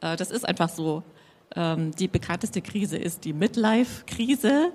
Äh, 0.00 0.16
das 0.16 0.32
ist 0.32 0.46
einfach 0.46 0.68
so. 0.68 1.04
Ähm, 1.54 1.94
die 1.94 2.08
bekannteste 2.08 2.62
Krise 2.62 2.98
ist 2.98 3.24
die 3.24 3.32
Midlife-Krise, 3.32 4.72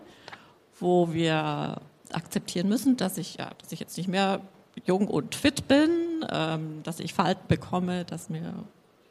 wo 0.79 1.12
wir 1.12 1.81
akzeptieren 2.13 2.69
müssen, 2.69 2.96
dass 2.96 3.17
ich, 3.17 3.36
ja, 3.36 3.50
dass 3.62 3.74
ich 3.74 3.79
jetzt 3.79 3.98
nicht 3.98 4.07
mehr 4.07 4.39
jung 4.86 5.07
und 5.07 5.36
fit 5.36 5.67
bin, 5.67 5.89
ähm, 6.31 6.81
dass 6.84 7.00
ich 7.00 7.13
Falten 7.13 7.48
bekomme, 7.48 8.05
dass 8.05 8.29
mir 8.29 8.53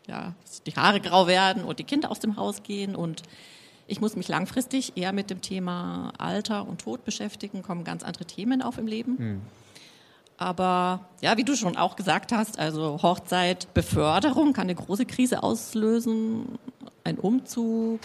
ja, 0.06 0.34
die 0.66 0.72
Haare 0.72 1.00
grau 1.00 1.26
werden 1.26 1.64
und 1.64 1.78
die 1.78 1.84
Kinder 1.84 2.10
aus 2.10 2.20
dem 2.20 2.36
Haus 2.36 2.62
gehen 2.62 2.94
und 2.94 3.22
Ich 3.88 4.00
muss 4.00 4.16
mich 4.16 4.28
langfristig 4.28 4.96
eher 4.96 5.12
mit 5.12 5.30
dem 5.30 5.42
Thema 5.42 6.12
Alter 6.18 6.66
und 6.66 6.80
Tod 6.80 7.04
beschäftigen, 7.04 7.62
kommen 7.62 7.84
ganz 7.84 8.02
andere 8.02 8.24
Themen 8.24 8.62
auf 8.62 8.78
im 8.78 8.86
Leben. 8.86 9.18
Hm. 9.18 9.40
Aber 10.38 11.08
ja, 11.22 11.36
wie 11.36 11.44
du 11.44 11.56
schon 11.56 11.76
auch 11.76 11.96
gesagt 11.96 12.32
hast, 12.32 12.58
also 12.58 13.00
Hochzeit, 13.02 13.72
Beförderung 13.74 14.52
kann 14.52 14.64
eine 14.64 14.74
große 14.74 15.06
Krise 15.06 15.42
auslösen, 15.42 16.58
ein 17.04 17.18
Umzug. 17.18 18.00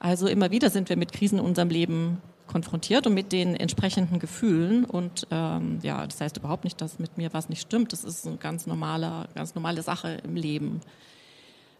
Also 0.00 0.26
immer 0.26 0.50
wieder 0.50 0.68
sind 0.68 0.88
wir 0.88 0.96
mit 0.96 1.12
Krisen 1.12 1.38
in 1.38 1.44
unserem 1.44 1.70
Leben 1.70 2.20
konfrontiert 2.48 3.06
und 3.06 3.14
mit 3.14 3.30
den 3.30 3.54
entsprechenden 3.54 4.18
Gefühlen. 4.18 4.84
Und 4.84 5.26
ähm, 5.30 5.78
ja, 5.82 6.04
das 6.06 6.20
heißt 6.20 6.36
überhaupt 6.38 6.64
nicht, 6.64 6.80
dass 6.80 6.98
mit 6.98 7.16
mir 7.16 7.32
was 7.32 7.48
nicht 7.48 7.62
stimmt. 7.62 7.92
Das 7.92 8.02
ist 8.02 8.26
eine 8.26 8.38
ganz 8.38 8.66
normale, 8.66 9.28
ganz 9.34 9.54
normale 9.54 9.82
Sache 9.82 10.18
im 10.24 10.34
Leben. 10.34 10.80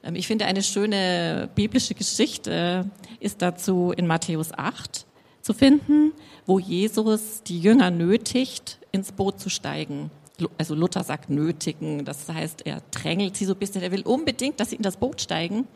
Ähm, 0.05 0.15
ich 0.15 0.27
finde, 0.27 0.47
eine 0.47 0.63
schöne 0.63 1.49
biblische 1.55 1.95
Geschichte 1.95 2.89
ist 3.21 3.43
dazu 3.43 3.93
in 3.97 4.07
Matthäus 4.07 4.53
8 4.53 5.07
zu 5.43 5.55
finden, 5.55 6.13
wo 6.47 6.59
Jesus 6.59 7.43
die 7.43 7.61
Jünger 7.61 7.91
nötigt, 7.91 8.79
ins 8.93 9.13
Boot 9.13 9.41
zu 9.41 9.49
steigen. 9.49 10.11
Also 10.57 10.75
Luther 10.75 11.03
sagt 11.03 11.31
nötigen, 11.31 12.05
das 12.05 12.29
heißt, 12.29 12.65
er 12.65 12.83
drängelt 12.93 13.37
sie 13.37 13.45
so 13.45 13.55
ein 13.55 13.59
bisschen, 13.59 13.83
er 13.83 13.91
will 13.91 14.03
unbedingt, 14.03 14.61
dass 14.61 14.71
sie 14.71 14.77
in 14.77 14.83
das 14.83 14.97
Boot 14.97 15.21
steigen. 15.21 15.67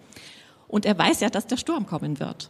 Und 0.69 0.87
er 0.87 0.97
weiß 0.97 1.21
ja, 1.21 1.31
dass 1.31 1.47
der 1.47 1.57
Sturm 1.57 1.87
kommen 1.87 2.21
wird. 2.21 2.49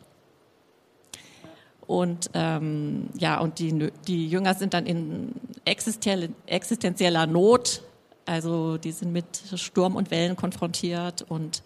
Und 1.92 2.30
ähm, 2.32 3.10
ja, 3.18 3.38
und 3.38 3.58
die, 3.58 3.92
die 4.06 4.26
Jünger 4.26 4.54
sind 4.54 4.72
dann 4.72 4.86
in 4.86 5.34
existenzieller 5.66 7.26
Not, 7.26 7.82
also 8.24 8.78
die 8.78 8.92
sind 8.92 9.12
mit 9.12 9.26
Sturm 9.56 9.94
und 9.94 10.10
Wellen 10.10 10.34
konfrontiert 10.34 11.20
und 11.28 11.62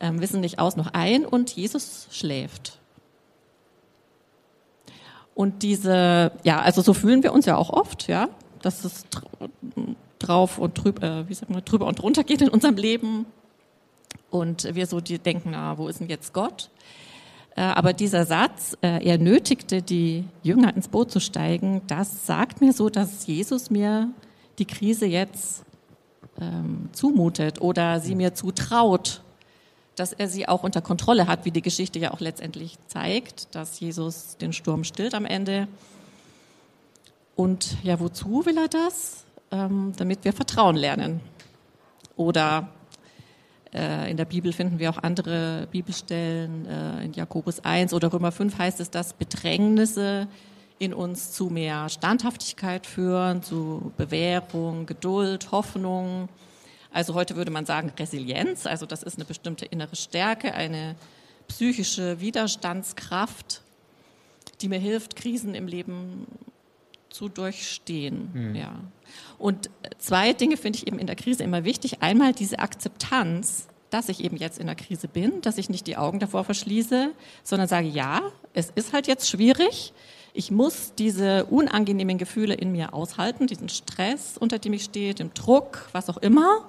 ähm, 0.00 0.22
wissen 0.22 0.40
nicht 0.40 0.58
aus 0.58 0.76
noch 0.76 0.94
ein 0.94 1.26
und 1.26 1.50
Jesus 1.50 2.08
schläft. 2.10 2.78
Und 5.34 5.62
diese, 5.62 6.32
ja, 6.42 6.62
also 6.62 6.80
so 6.80 6.94
fühlen 6.94 7.22
wir 7.22 7.34
uns 7.34 7.44
ja 7.44 7.58
auch 7.58 7.68
oft, 7.68 8.08
ja, 8.08 8.30
dass 8.62 8.82
es 8.86 9.04
drauf 10.20 10.56
und 10.56 10.82
drüber, 10.82 11.02
äh, 11.02 11.28
wie 11.28 11.34
sagt 11.34 11.50
man, 11.50 11.62
drüber 11.66 11.84
und 11.84 12.02
runter 12.02 12.24
geht 12.24 12.40
in 12.40 12.48
unserem 12.48 12.76
Leben. 12.76 13.26
Und 14.30 14.74
wir 14.74 14.86
so 14.86 15.02
die 15.02 15.18
denken, 15.18 15.50
na, 15.52 15.76
wo 15.76 15.86
ist 15.86 16.00
denn 16.00 16.08
jetzt 16.08 16.32
Gott? 16.32 16.70
Äh, 17.56 17.62
aber 17.62 17.92
dieser 17.92 18.26
Satz, 18.26 18.76
äh, 18.82 19.04
er 19.04 19.18
nötigte 19.18 19.82
die 19.82 20.24
Jünger 20.42 20.74
ins 20.74 20.88
Boot 20.88 21.10
zu 21.10 21.20
steigen, 21.20 21.82
das 21.86 22.26
sagt 22.26 22.60
mir 22.60 22.72
so, 22.72 22.88
dass 22.88 23.26
Jesus 23.26 23.70
mir 23.70 24.10
die 24.58 24.66
Krise 24.66 25.06
jetzt 25.06 25.64
ähm, 26.40 26.88
zumutet 26.92 27.60
oder 27.60 28.00
sie 28.00 28.14
mir 28.14 28.34
zutraut 28.34 29.22
dass 29.96 30.12
er 30.12 30.28
sie 30.28 30.48
auch 30.48 30.62
unter 30.62 30.80
Kontrolle 30.80 31.26
hat, 31.26 31.44
wie 31.44 31.50
die 31.50 31.62
Geschichte 31.62 31.98
ja 31.98 32.12
auch 32.12 32.20
letztendlich 32.20 32.78
zeigt, 32.86 33.54
dass 33.54 33.78
Jesus 33.80 34.36
den 34.38 34.52
Sturm 34.52 34.84
stillt 34.84 35.14
am 35.14 35.24
Ende. 35.24 35.68
Und 37.36 37.76
ja, 37.82 38.00
wozu 38.00 38.46
will 38.46 38.58
er 38.58 38.68
das? 38.68 39.24
Ähm, 39.50 39.92
damit 39.96 40.24
wir 40.24 40.32
Vertrauen 40.32 40.76
lernen. 40.76 41.20
Oder 42.16 42.68
äh, 43.74 44.10
in 44.10 44.16
der 44.16 44.24
Bibel 44.24 44.52
finden 44.52 44.78
wir 44.78 44.90
auch 44.90 44.98
andere 44.98 45.66
Bibelstellen, 45.70 46.66
äh, 46.66 47.04
in 47.04 47.12
Jakobus 47.12 47.64
1 47.64 47.92
oder 47.92 48.12
Römer 48.12 48.32
5 48.32 48.56
heißt 48.56 48.80
es, 48.80 48.90
dass 48.90 49.14
Bedrängnisse 49.14 50.28
in 50.78 50.94
uns 50.94 51.32
zu 51.32 51.46
mehr 51.46 51.88
Standhaftigkeit 51.88 52.86
führen, 52.86 53.42
zu 53.42 53.92
Bewährung, 53.96 54.86
Geduld, 54.86 55.50
Hoffnung, 55.52 56.28
also 56.94 57.14
heute 57.14 57.34
würde 57.34 57.50
man 57.50 57.66
sagen 57.66 57.92
Resilienz, 57.98 58.66
also 58.66 58.86
das 58.86 59.02
ist 59.02 59.16
eine 59.16 59.24
bestimmte 59.24 59.66
innere 59.66 59.96
Stärke, 59.96 60.54
eine 60.54 60.94
psychische 61.48 62.20
Widerstandskraft, 62.20 63.62
die 64.60 64.68
mir 64.68 64.78
hilft, 64.78 65.16
Krisen 65.16 65.56
im 65.56 65.66
Leben 65.66 66.26
zu 67.10 67.28
durchstehen. 67.28 68.30
Mhm. 68.32 68.54
Ja. 68.54 68.80
Und 69.38 69.70
zwei 69.98 70.32
Dinge 70.32 70.56
finde 70.56 70.78
ich 70.78 70.86
eben 70.86 70.98
in 70.98 71.06
der 71.06 71.16
Krise 71.16 71.42
immer 71.42 71.64
wichtig. 71.64 72.02
Einmal 72.02 72.32
diese 72.32 72.58
Akzeptanz, 72.58 73.66
dass 73.90 74.08
ich 74.08 74.24
eben 74.24 74.36
jetzt 74.36 74.58
in 74.58 74.66
der 74.66 74.74
Krise 74.74 75.08
bin, 75.08 75.40
dass 75.40 75.58
ich 75.58 75.70
nicht 75.70 75.86
die 75.86 75.96
Augen 75.96 76.18
davor 76.18 76.44
verschließe, 76.44 77.12
sondern 77.42 77.68
sage, 77.68 77.86
ja, 77.86 78.22
es 78.52 78.70
ist 78.74 78.92
halt 78.92 79.06
jetzt 79.06 79.28
schwierig. 79.28 79.92
Ich 80.32 80.50
muss 80.50 80.94
diese 80.98 81.44
unangenehmen 81.44 82.18
Gefühle 82.18 82.54
in 82.54 82.72
mir 82.72 82.92
aushalten, 82.92 83.46
diesen 83.46 83.68
Stress, 83.68 84.36
unter 84.36 84.58
dem 84.58 84.72
ich 84.72 84.84
stehe, 84.84 85.14
den 85.14 85.32
Druck, 85.32 85.88
was 85.92 86.10
auch 86.10 86.16
immer. 86.16 86.68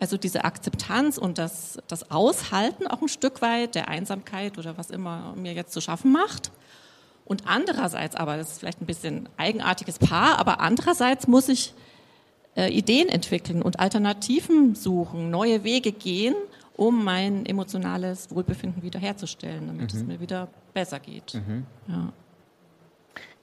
Also 0.00 0.16
diese 0.16 0.44
Akzeptanz 0.44 1.18
und 1.18 1.38
das, 1.38 1.78
das 1.86 2.10
Aushalten 2.10 2.86
auch 2.86 3.02
ein 3.02 3.08
Stück 3.08 3.42
weit 3.42 3.74
der 3.74 3.88
Einsamkeit 3.88 4.58
oder 4.58 4.76
was 4.76 4.90
immer 4.90 5.34
mir 5.36 5.52
jetzt 5.52 5.72
zu 5.72 5.80
schaffen 5.80 6.10
macht. 6.10 6.50
Und 7.30 7.44
andererseits 7.46 8.16
aber, 8.16 8.36
das 8.36 8.50
ist 8.50 8.58
vielleicht 8.58 8.82
ein 8.82 8.86
bisschen 8.86 9.28
eigenartiges 9.36 10.00
Paar, 10.00 10.40
aber 10.40 10.58
andererseits 10.58 11.28
muss 11.28 11.48
ich 11.48 11.74
äh, 12.56 12.76
Ideen 12.76 13.08
entwickeln 13.08 13.62
und 13.62 13.78
Alternativen 13.78 14.74
suchen, 14.74 15.30
neue 15.30 15.62
Wege 15.62 15.92
gehen, 15.92 16.34
um 16.74 17.04
mein 17.04 17.46
emotionales 17.46 18.34
Wohlbefinden 18.34 18.82
wiederherzustellen, 18.82 19.68
damit 19.68 19.94
mhm. 19.94 20.00
es 20.00 20.04
mir 20.04 20.18
wieder 20.18 20.48
besser 20.74 20.98
geht. 20.98 21.34
Mhm. 21.34 21.66
Ja. 21.86 22.12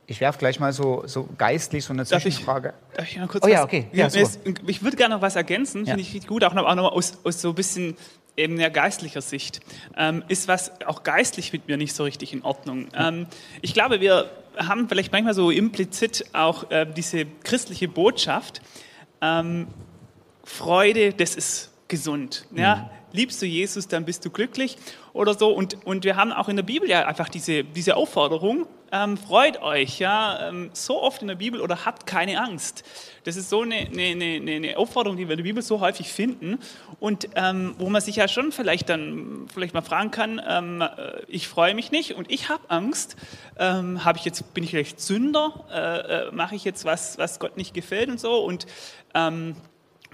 Ich 0.05 0.19
werfe 0.19 0.39
gleich 0.39 0.59
mal 0.59 0.73
so, 0.73 1.03
so 1.05 1.29
geistlich 1.37 1.85
so 1.85 1.93
eine 1.93 2.05
Zwischenfrage. 2.05 2.73
Darf 2.73 2.89
ich, 2.89 2.97
darf 2.97 3.09
ich 3.11 3.17
noch 3.19 3.29
kurz 3.29 3.45
oh 3.45 3.47
ja, 3.47 3.63
okay. 3.63 3.87
Ja, 3.93 4.07
ist, 4.07 4.41
ich 4.65 4.83
würde 4.83 4.97
gerne 4.97 5.15
noch 5.15 5.21
was 5.21 5.37
ergänzen, 5.37 5.85
ja. 5.85 5.95
finde 5.95 6.01
ich 6.01 6.27
gut, 6.27 6.43
auch 6.43 6.53
nochmal 6.53 6.75
noch 6.75 6.91
aus, 6.91 7.19
aus 7.23 7.39
so 7.39 7.49
ein 7.49 7.55
bisschen 7.55 7.95
eben 8.37 8.57
der 8.57 8.69
geistlicher 8.69 9.21
Sicht. 9.21 9.59
Ähm, 9.97 10.23
ist 10.27 10.47
was 10.47 10.71
auch 10.85 11.03
geistlich 11.03 11.51
mit 11.51 11.67
mir 11.67 11.75
nicht 11.77 11.93
so 11.93 12.03
richtig 12.03 12.31
in 12.31 12.43
Ordnung. 12.43 12.87
Ähm, 12.93 13.27
ich 13.61 13.73
glaube, 13.73 13.99
wir 13.99 14.29
haben 14.57 14.87
vielleicht 14.87 15.11
manchmal 15.11 15.33
so 15.33 15.51
implizit 15.51 16.25
auch 16.33 16.71
äh, 16.71 16.85
diese 16.85 17.25
christliche 17.43 17.87
Botschaft, 17.87 18.61
ähm, 19.21 19.67
Freude, 20.43 21.13
das 21.13 21.35
ist 21.35 21.71
gesund. 21.87 22.45
Ja? 22.55 22.89
Liebst 23.11 23.41
du 23.41 23.45
Jesus, 23.45 23.87
dann 23.87 24.05
bist 24.05 24.25
du 24.25 24.29
glücklich 24.29 24.77
oder 25.13 25.33
so. 25.33 25.49
Und, 25.49 25.85
und 25.85 26.03
wir 26.03 26.15
haben 26.15 26.31
auch 26.31 26.49
in 26.49 26.55
der 26.55 26.63
Bibel 26.63 26.89
ja 26.89 27.05
einfach 27.05 27.29
diese, 27.29 27.63
diese 27.63 27.95
Aufforderung, 27.95 28.67
ähm, 28.91 29.17
freut 29.17 29.61
euch, 29.61 29.99
ja, 29.99 30.47
ähm, 30.47 30.69
so 30.73 31.01
oft 31.01 31.21
in 31.21 31.27
der 31.27 31.35
Bibel 31.35 31.59
oder 31.59 31.85
habt 31.85 32.05
keine 32.05 32.41
Angst. 32.41 32.85
Das 33.25 33.35
ist 33.35 33.49
so 33.49 33.61
eine, 33.61 33.75
eine, 33.75 34.03
eine, 34.03 34.51
eine 34.51 34.77
Aufforderung, 34.77 35.17
die 35.17 35.27
wir 35.27 35.33
in 35.33 35.37
der 35.37 35.43
Bibel 35.43 35.61
so 35.61 35.81
häufig 35.81 36.09
finden 36.09 36.59
und 36.99 37.27
ähm, 37.35 37.75
wo 37.77 37.89
man 37.89 38.01
sich 38.01 38.15
ja 38.15 38.27
schon 38.27 38.51
vielleicht 38.51 38.87
dann 38.89 39.47
vielleicht 39.53 39.73
mal 39.73 39.81
fragen 39.81 40.11
kann, 40.11 40.41
ähm, 40.47 40.81
äh, 40.81 41.21
ich 41.27 41.47
freue 41.49 41.75
mich 41.75 41.91
nicht 41.91 42.13
und 42.13 42.31
ich 42.31 42.47
habe 42.47 42.69
Angst, 42.69 43.17
ähm, 43.59 44.05
habe 44.05 44.19
ich 44.19 44.25
jetzt, 44.25 44.53
bin 44.53 44.63
ich 44.63 44.69
vielleicht 44.69 45.01
Sünder, 45.01 45.65
äh, 45.69 46.27
äh, 46.27 46.31
mache 46.31 46.55
ich 46.55 46.63
jetzt 46.63 46.85
was, 46.85 47.17
was 47.17 47.39
Gott 47.39 47.57
nicht 47.57 47.73
gefällt 47.73 48.09
und 48.09 48.19
so 48.19 48.43
und 48.43 48.67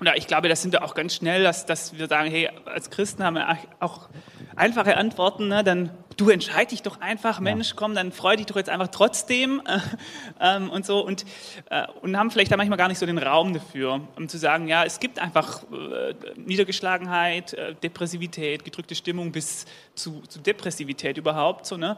ja, 0.04 0.14
ich 0.16 0.28
glaube, 0.28 0.50
da 0.50 0.56
sind 0.56 0.72
wir 0.72 0.84
auch 0.84 0.96
ganz 0.96 1.16
schnell, 1.16 1.44
dass, 1.44 1.66
dass 1.66 1.98
wir 1.98 2.08
sagen, 2.08 2.30
hey, 2.30 2.50
als 2.66 2.90
Christen 2.90 3.24
haben 3.24 3.36
wir 3.36 3.58
auch 3.80 4.10
einfache 4.56 4.98
Antworten, 4.98 5.48
ne? 5.48 5.64
dann 5.64 5.92
du 6.18 6.30
entscheid 6.30 6.72
dich 6.72 6.82
doch 6.82 7.02
einfach, 7.02 7.40
Mensch, 7.40 7.76
komm, 7.76 7.96
dann 7.96 8.12
freu 8.12 8.36
dich 8.36 8.46
doch 8.46 8.56
jetzt 8.56 8.70
einfach 8.70 8.88
trotzdem 8.90 9.62
äh, 10.40 10.60
und 10.60 10.86
so 10.86 11.06
und, 11.06 11.26
äh, 11.70 11.86
und 12.02 12.18
haben 12.18 12.32
vielleicht 12.32 12.52
da 12.52 12.58
manchmal 12.58 12.78
gar 12.78 12.88
nicht 12.88 13.00
so 13.00 13.06
den 13.06 13.18
Raum 13.18 13.54
dafür, 13.54 14.02
um 14.16 14.28
zu 14.30 14.38
sagen, 14.38 14.68
ja, 14.68 14.84
es 14.84 15.00
gibt 15.00 15.20
einfach 15.20 15.64
äh, 15.72 16.14
Niedergeschlagenheit, 16.36 17.54
äh, 17.54 17.76
Depressivität, 17.76 18.64
gedrückte 18.64 18.96
Stimmung 18.96 19.32
bis 19.32 19.66
zu, 19.96 20.22
zu 20.28 20.40
Depressivität 20.40 21.18
überhaupt 21.18 21.66
so, 21.66 21.78
ne? 21.78 21.98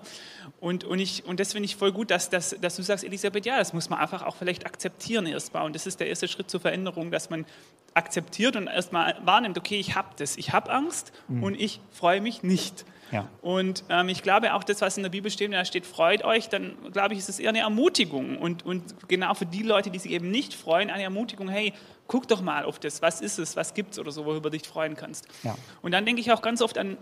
Und, 0.59 0.83
und, 0.83 0.99
ich, 0.99 1.25
und 1.25 1.39
das 1.39 1.53
finde 1.53 1.65
ich 1.65 1.75
voll 1.75 1.91
gut, 1.91 2.11
dass, 2.11 2.29
dass, 2.29 2.55
dass 2.59 2.75
du 2.75 2.83
sagst, 2.83 3.03
Elisabeth, 3.03 3.45
ja, 3.45 3.57
das 3.57 3.73
muss 3.73 3.89
man 3.89 3.99
einfach 3.99 4.23
auch 4.23 4.35
vielleicht 4.35 4.65
akzeptieren 4.65 5.25
erstmal 5.25 5.65
und 5.65 5.75
das 5.75 5.87
ist 5.87 5.99
der 5.99 6.07
erste 6.07 6.27
Schritt 6.27 6.49
zur 6.49 6.59
Veränderung, 6.59 7.11
dass 7.11 7.29
man 7.29 7.45
akzeptiert 7.95 8.55
und 8.55 8.67
erstmal 8.67 9.15
wahrnimmt, 9.23 9.57
okay, 9.57 9.79
ich 9.79 9.95
habe 9.95 10.09
das, 10.17 10.37
ich 10.37 10.53
habe 10.53 10.69
Angst 10.69 11.11
mhm. 11.27 11.43
und 11.43 11.59
ich 11.59 11.79
freue 11.91 12.21
mich 12.21 12.43
nicht. 12.43 12.85
Ja. 13.15 13.29
Und 13.41 13.85
ähm, 13.89 14.09
ich 14.09 14.23
glaube 14.23 14.53
auch 14.53 14.63
das, 14.63 14.81
was 14.81 14.97
in 14.97 15.03
der 15.03 15.09
Bibel 15.09 15.31
steht, 15.31 15.53
da 15.53 15.63
steht, 15.63 15.85
freut 15.85 16.23
euch, 16.25 16.49
dann 16.49 16.75
glaube 16.91 17.13
ich, 17.13 17.19
ist 17.19 17.29
es 17.29 17.39
eher 17.39 17.49
eine 17.49 17.59
Ermutigung. 17.59 18.37
Und, 18.37 18.65
und 18.65 19.07
genau 19.07 19.33
für 19.33 19.45
die 19.45 19.63
Leute, 19.63 19.89
die 19.89 19.99
sich 19.99 20.11
eben 20.11 20.29
nicht 20.31 20.53
freuen, 20.53 20.89
eine 20.89 21.03
Ermutigung, 21.03 21.47
hey, 21.47 21.71
guck 22.07 22.27
doch 22.27 22.41
mal 22.41 22.65
auf 22.65 22.77
das, 22.77 23.01
was 23.01 23.21
ist 23.21 23.39
es, 23.39 23.55
was 23.55 23.73
gibt 23.73 23.93
es 23.93 23.99
oder 23.99 24.11
so, 24.11 24.25
worüber 24.25 24.49
du 24.49 24.57
dich 24.57 24.67
freuen 24.67 24.95
kannst. 24.95 25.27
Ja. 25.43 25.55
Und 25.81 25.93
dann 25.93 26.05
denke 26.05 26.19
ich 26.19 26.31
auch 26.33 26.41
ganz 26.41 26.61
oft 26.61 26.77
an, 26.77 26.97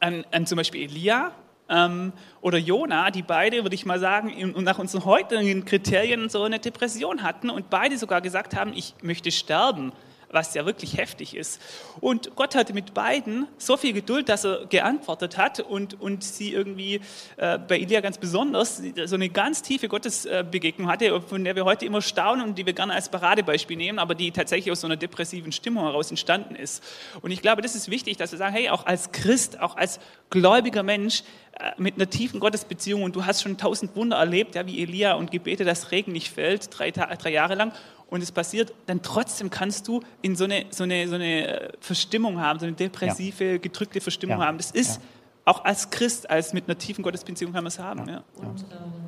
an, 0.00 0.24
an 0.32 0.46
zum 0.46 0.56
Beispiel 0.56 0.82
Elia, 0.82 1.32
ähm, 1.68 2.12
oder 2.40 2.58
Jona, 2.58 3.10
die 3.10 3.22
beide, 3.22 3.62
würde 3.62 3.74
ich 3.74 3.86
mal 3.86 3.98
sagen, 3.98 4.54
nach 4.62 4.78
unseren 4.78 5.04
heutigen 5.04 5.64
Kriterien 5.64 6.28
so 6.28 6.42
eine 6.42 6.58
Depression 6.58 7.22
hatten 7.22 7.50
und 7.50 7.70
beide 7.70 7.98
sogar 7.98 8.20
gesagt 8.20 8.56
haben, 8.56 8.72
ich 8.74 8.94
möchte 9.02 9.30
sterben. 9.30 9.92
Was 10.30 10.54
ja 10.54 10.66
wirklich 10.66 10.96
heftig 10.96 11.36
ist. 11.36 11.60
Und 12.00 12.34
Gott 12.36 12.54
hatte 12.54 12.72
mit 12.72 12.94
beiden 12.94 13.46
so 13.58 13.76
viel 13.76 13.92
Geduld, 13.92 14.28
dass 14.28 14.44
er 14.44 14.66
geantwortet 14.66 15.36
hat 15.36 15.60
und, 15.60 16.00
und 16.00 16.24
sie 16.24 16.52
irgendwie 16.52 17.00
äh, 17.36 17.58
bei 17.58 17.78
Elia 17.78 18.00
ganz 18.00 18.18
besonders 18.18 18.82
so 19.06 19.14
eine 19.14 19.28
ganz 19.28 19.62
tiefe 19.62 19.88
Gottesbegegnung 19.88 20.88
hatte, 20.88 21.20
von 21.20 21.44
der 21.44 21.56
wir 21.56 21.64
heute 21.64 21.86
immer 21.86 22.02
staunen 22.02 22.46
und 22.46 22.58
die 22.58 22.66
wir 22.66 22.72
gerne 22.72 22.94
als 22.94 23.08
Paradebeispiel 23.08 23.76
nehmen, 23.76 23.98
aber 23.98 24.14
die 24.14 24.30
tatsächlich 24.30 24.70
aus 24.72 24.80
so 24.80 24.86
einer 24.86 24.96
depressiven 24.96 25.52
Stimmung 25.52 25.84
heraus 25.84 26.10
entstanden 26.10 26.56
ist. 26.56 26.82
Und 27.22 27.30
ich 27.30 27.42
glaube, 27.42 27.62
das 27.62 27.74
ist 27.74 27.90
wichtig, 27.90 28.16
dass 28.16 28.32
wir 28.32 28.38
sagen, 28.38 28.54
hey, 28.54 28.70
auch 28.70 28.86
als 28.86 29.12
Christ, 29.12 29.60
auch 29.60 29.76
als 29.76 30.00
gläubiger 30.30 30.82
Mensch, 30.82 31.22
äh, 31.58 31.72
mit 31.76 31.94
einer 31.96 32.10
tiefen 32.10 32.40
Gottesbeziehung 32.40 33.02
und 33.02 33.14
du 33.14 33.24
hast 33.26 33.42
schon 33.42 33.56
tausend 33.56 33.94
Wunder 33.94 34.16
erlebt, 34.16 34.54
ja, 34.56 34.66
wie 34.66 34.82
Elia 34.82 35.14
und 35.14 35.30
Gebete, 35.30 35.64
dass 35.64 35.92
Regen 35.92 36.12
nicht 36.12 36.30
fällt, 36.32 36.68
drei, 36.76 36.90
drei 36.90 37.30
Jahre 37.30 37.54
lang 37.54 37.72
und 38.14 38.22
es 38.22 38.30
passiert, 38.30 38.72
dann 38.86 39.02
trotzdem 39.02 39.50
kannst 39.50 39.88
du 39.88 40.00
in 40.22 40.36
so 40.36 40.44
eine, 40.44 40.66
so 40.70 40.84
eine, 40.84 41.08
so 41.08 41.16
eine 41.16 41.62
äh, 41.62 41.72
Verstimmung 41.80 42.40
haben, 42.40 42.60
so 42.60 42.66
eine 42.66 42.76
depressive, 42.76 43.44
ja. 43.44 43.58
gedrückte 43.58 44.00
Verstimmung 44.00 44.38
ja. 44.38 44.46
haben. 44.46 44.56
Das 44.56 44.70
ist 44.70 44.96
ja. 44.96 45.02
auch 45.46 45.64
als 45.64 45.90
Christ, 45.90 46.30
als 46.30 46.52
mit 46.52 46.68
einer 46.68 46.78
tiefen 46.78 47.02
Gottesbeziehung 47.02 47.52
kann 47.52 47.64
man 47.64 47.68
es 47.68 47.78
haben. 47.80 48.02
Und 48.02 48.08
äh, 48.08 48.14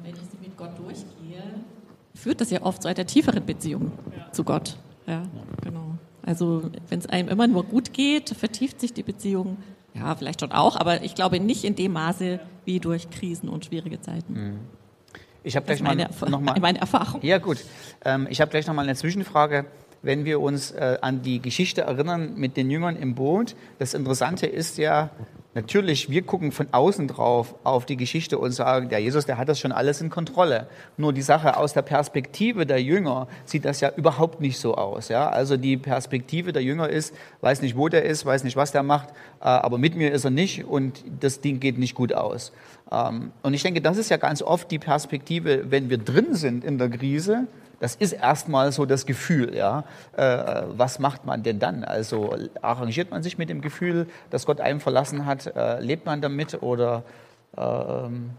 wenn 0.02 0.12
ich 0.12 0.20
sie 0.22 0.38
mit 0.42 0.56
Gott 0.56 0.76
durchgehe, 0.76 1.42
führt 2.14 2.40
das 2.40 2.50
ja 2.50 2.62
oft 2.62 2.82
zu 2.82 2.88
einer 2.88 3.06
tieferen 3.06 3.46
Beziehung 3.46 3.92
zu 4.32 4.42
Gott. 4.42 4.76
Ja, 5.06 5.22
genau. 5.62 5.94
Also 6.22 6.68
wenn 6.88 6.98
es 6.98 7.06
einem 7.06 7.28
immer 7.28 7.46
nur 7.46 7.62
gut 7.62 7.92
geht, 7.92 8.30
vertieft 8.30 8.80
sich 8.80 8.92
die 8.92 9.04
Beziehung. 9.04 9.58
Ja, 9.94 10.16
vielleicht 10.16 10.40
schon 10.40 10.50
auch, 10.50 10.74
aber 10.74 11.04
ich 11.04 11.14
glaube 11.14 11.38
nicht 11.38 11.62
in 11.62 11.76
dem 11.76 11.92
Maße 11.92 12.40
wie 12.64 12.80
durch 12.80 13.08
Krisen 13.10 13.48
und 13.48 13.66
schwierige 13.66 14.00
Zeiten. 14.00 14.32
Mhm. 14.32 14.58
Ich 15.46 15.54
habe 15.54 15.64
gleich 15.64 15.80
meine, 15.80 16.08
mal 16.20 16.28
noch 16.30 16.40
mal, 16.40 16.56
meine 16.60 16.80
Erfahrung. 16.80 17.20
Ja 17.22 17.38
gut, 17.38 17.58
ähm, 18.04 18.26
ich 18.28 18.40
habe 18.40 18.50
gleich 18.50 18.66
noch 18.66 18.74
mal 18.74 18.82
eine 18.82 18.96
Zwischenfrage. 18.96 19.64
Wenn 20.02 20.24
wir 20.24 20.40
uns 20.40 20.72
äh, 20.72 20.98
an 21.00 21.22
die 21.22 21.40
Geschichte 21.40 21.82
erinnern 21.82 22.34
mit 22.34 22.56
den 22.56 22.68
Jüngern 22.68 22.96
im 22.96 23.14
Boot, 23.14 23.54
das 23.78 23.94
Interessante 23.94 24.46
ist 24.46 24.76
ja, 24.76 25.10
natürlich, 25.54 26.10
wir 26.10 26.22
gucken 26.22 26.50
von 26.50 26.66
außen 26.72 27.06
drauf 27.06 27.54
auf 27.62 27.86
die 27.86 27.96
Geschichte 27.96 28.38
und 28.38 28.50
sagen, 28.50 28.88
der 28.88 28.98
Jesus, 28.98 29.24
der 29.24 29.38
hat 29.38 29.48
das 29.48 29.60
schon 29.60 29.70
alles 29.70 30.00
in 30.00 30.10
Kontrolle. 30.10 30.66
Nur 30.96 31.12
die 31.12 31.22
Sache 31.22 31.56
aus 31.56 31.72
der 31.72 31.82
Perspektive 31.82 32.66
der 32.66 32.82
Jünger 32.82 33.28
sieht 33.44 33.64
das 33.64 33.80
ja 33.80 33.90
überhaupt 33.96 34.40
nicht 34.40 34.58
so 34.58 34.74
aus. 34.74 35.08
Ja? 35.08 35.28
Also 35.28 35.56
die 35.56 35.76
Perspektive 35.76 36.52
der 36.52 36.62
Jünger 36.62 36.88
ist, 36.88 37.14
weiß 37.40 37.62
nicht, 37.62 37.76
wo 37.76 37.88
der 37.88 38.04
ist, 38.04 38.26
weiß 38.26 38.42
nicht, 38.42 38.56
was 38.56 38.72
der 38.72 38.82
macht, 38.82 39.10
äh, 39.40 39.44
aber 39.44 39.78
mit 39.78 39.94
mir 39.94 40.12
ist 40.12 40.24
er 40.24 40.30
nicht 40.30 40.64
und 40.64 41.04
das 41.20 41.40
Ding 41.40 41.60
geht 41.60 41.78
nicht 41.78 41.94
gut 41.94 42.12
aus. 42.12 42.52
Ähm, 42.90 43.32
und 43.42 43.54
ich 43.54 43.62
denke, 43.62 43.80
das 43.80 43.96
ist 43.96 44.10
ja 44.10 44.16
ganz 44.16 44.42
oft 44.42 44.70
die 44.70 44.78
Perspektive, 44.78 45.70
wenn 45.70 45.90
wir 45.90 45.98
drin 45.98 46.34
sind 46.34 46.64
in 46.64 46.78
der 46.78 46.88
Krise. 46.90 47.46
Das 47.78 47.94
ist 47.94 48.12
erstmal 48.12 48.72
so 48.72 48.86
das 48.86 49.04
Gefühl, 49.04 49.54
ja. 49.54 49.84
Äh, 50.16 50.62
was 50.68 50.98
macht 50.98 51.26
man 51.26 51.42
denn 51.42 51.58
dann? 51.58 51.84
Also 51.84 52.34
arrangiert 52.62 53.10
man 53.10 53.22
sich 53.22 53.36
mit 53.36 53.50
dem 53.50 53.60
Gefühl, 53.60 54.06
dass 54.30 54.46
Gott 54.46 54.60
einem 54.60 54.80
verlassen 54.80 55.26
hat? 55.26 55.46
Äh, 55.46 55.80
lebt 55.80 56.06
man 56.06 56.20
damit 56.20 56.62
oder? 56.62 57.02
Ähm 57.56 58.30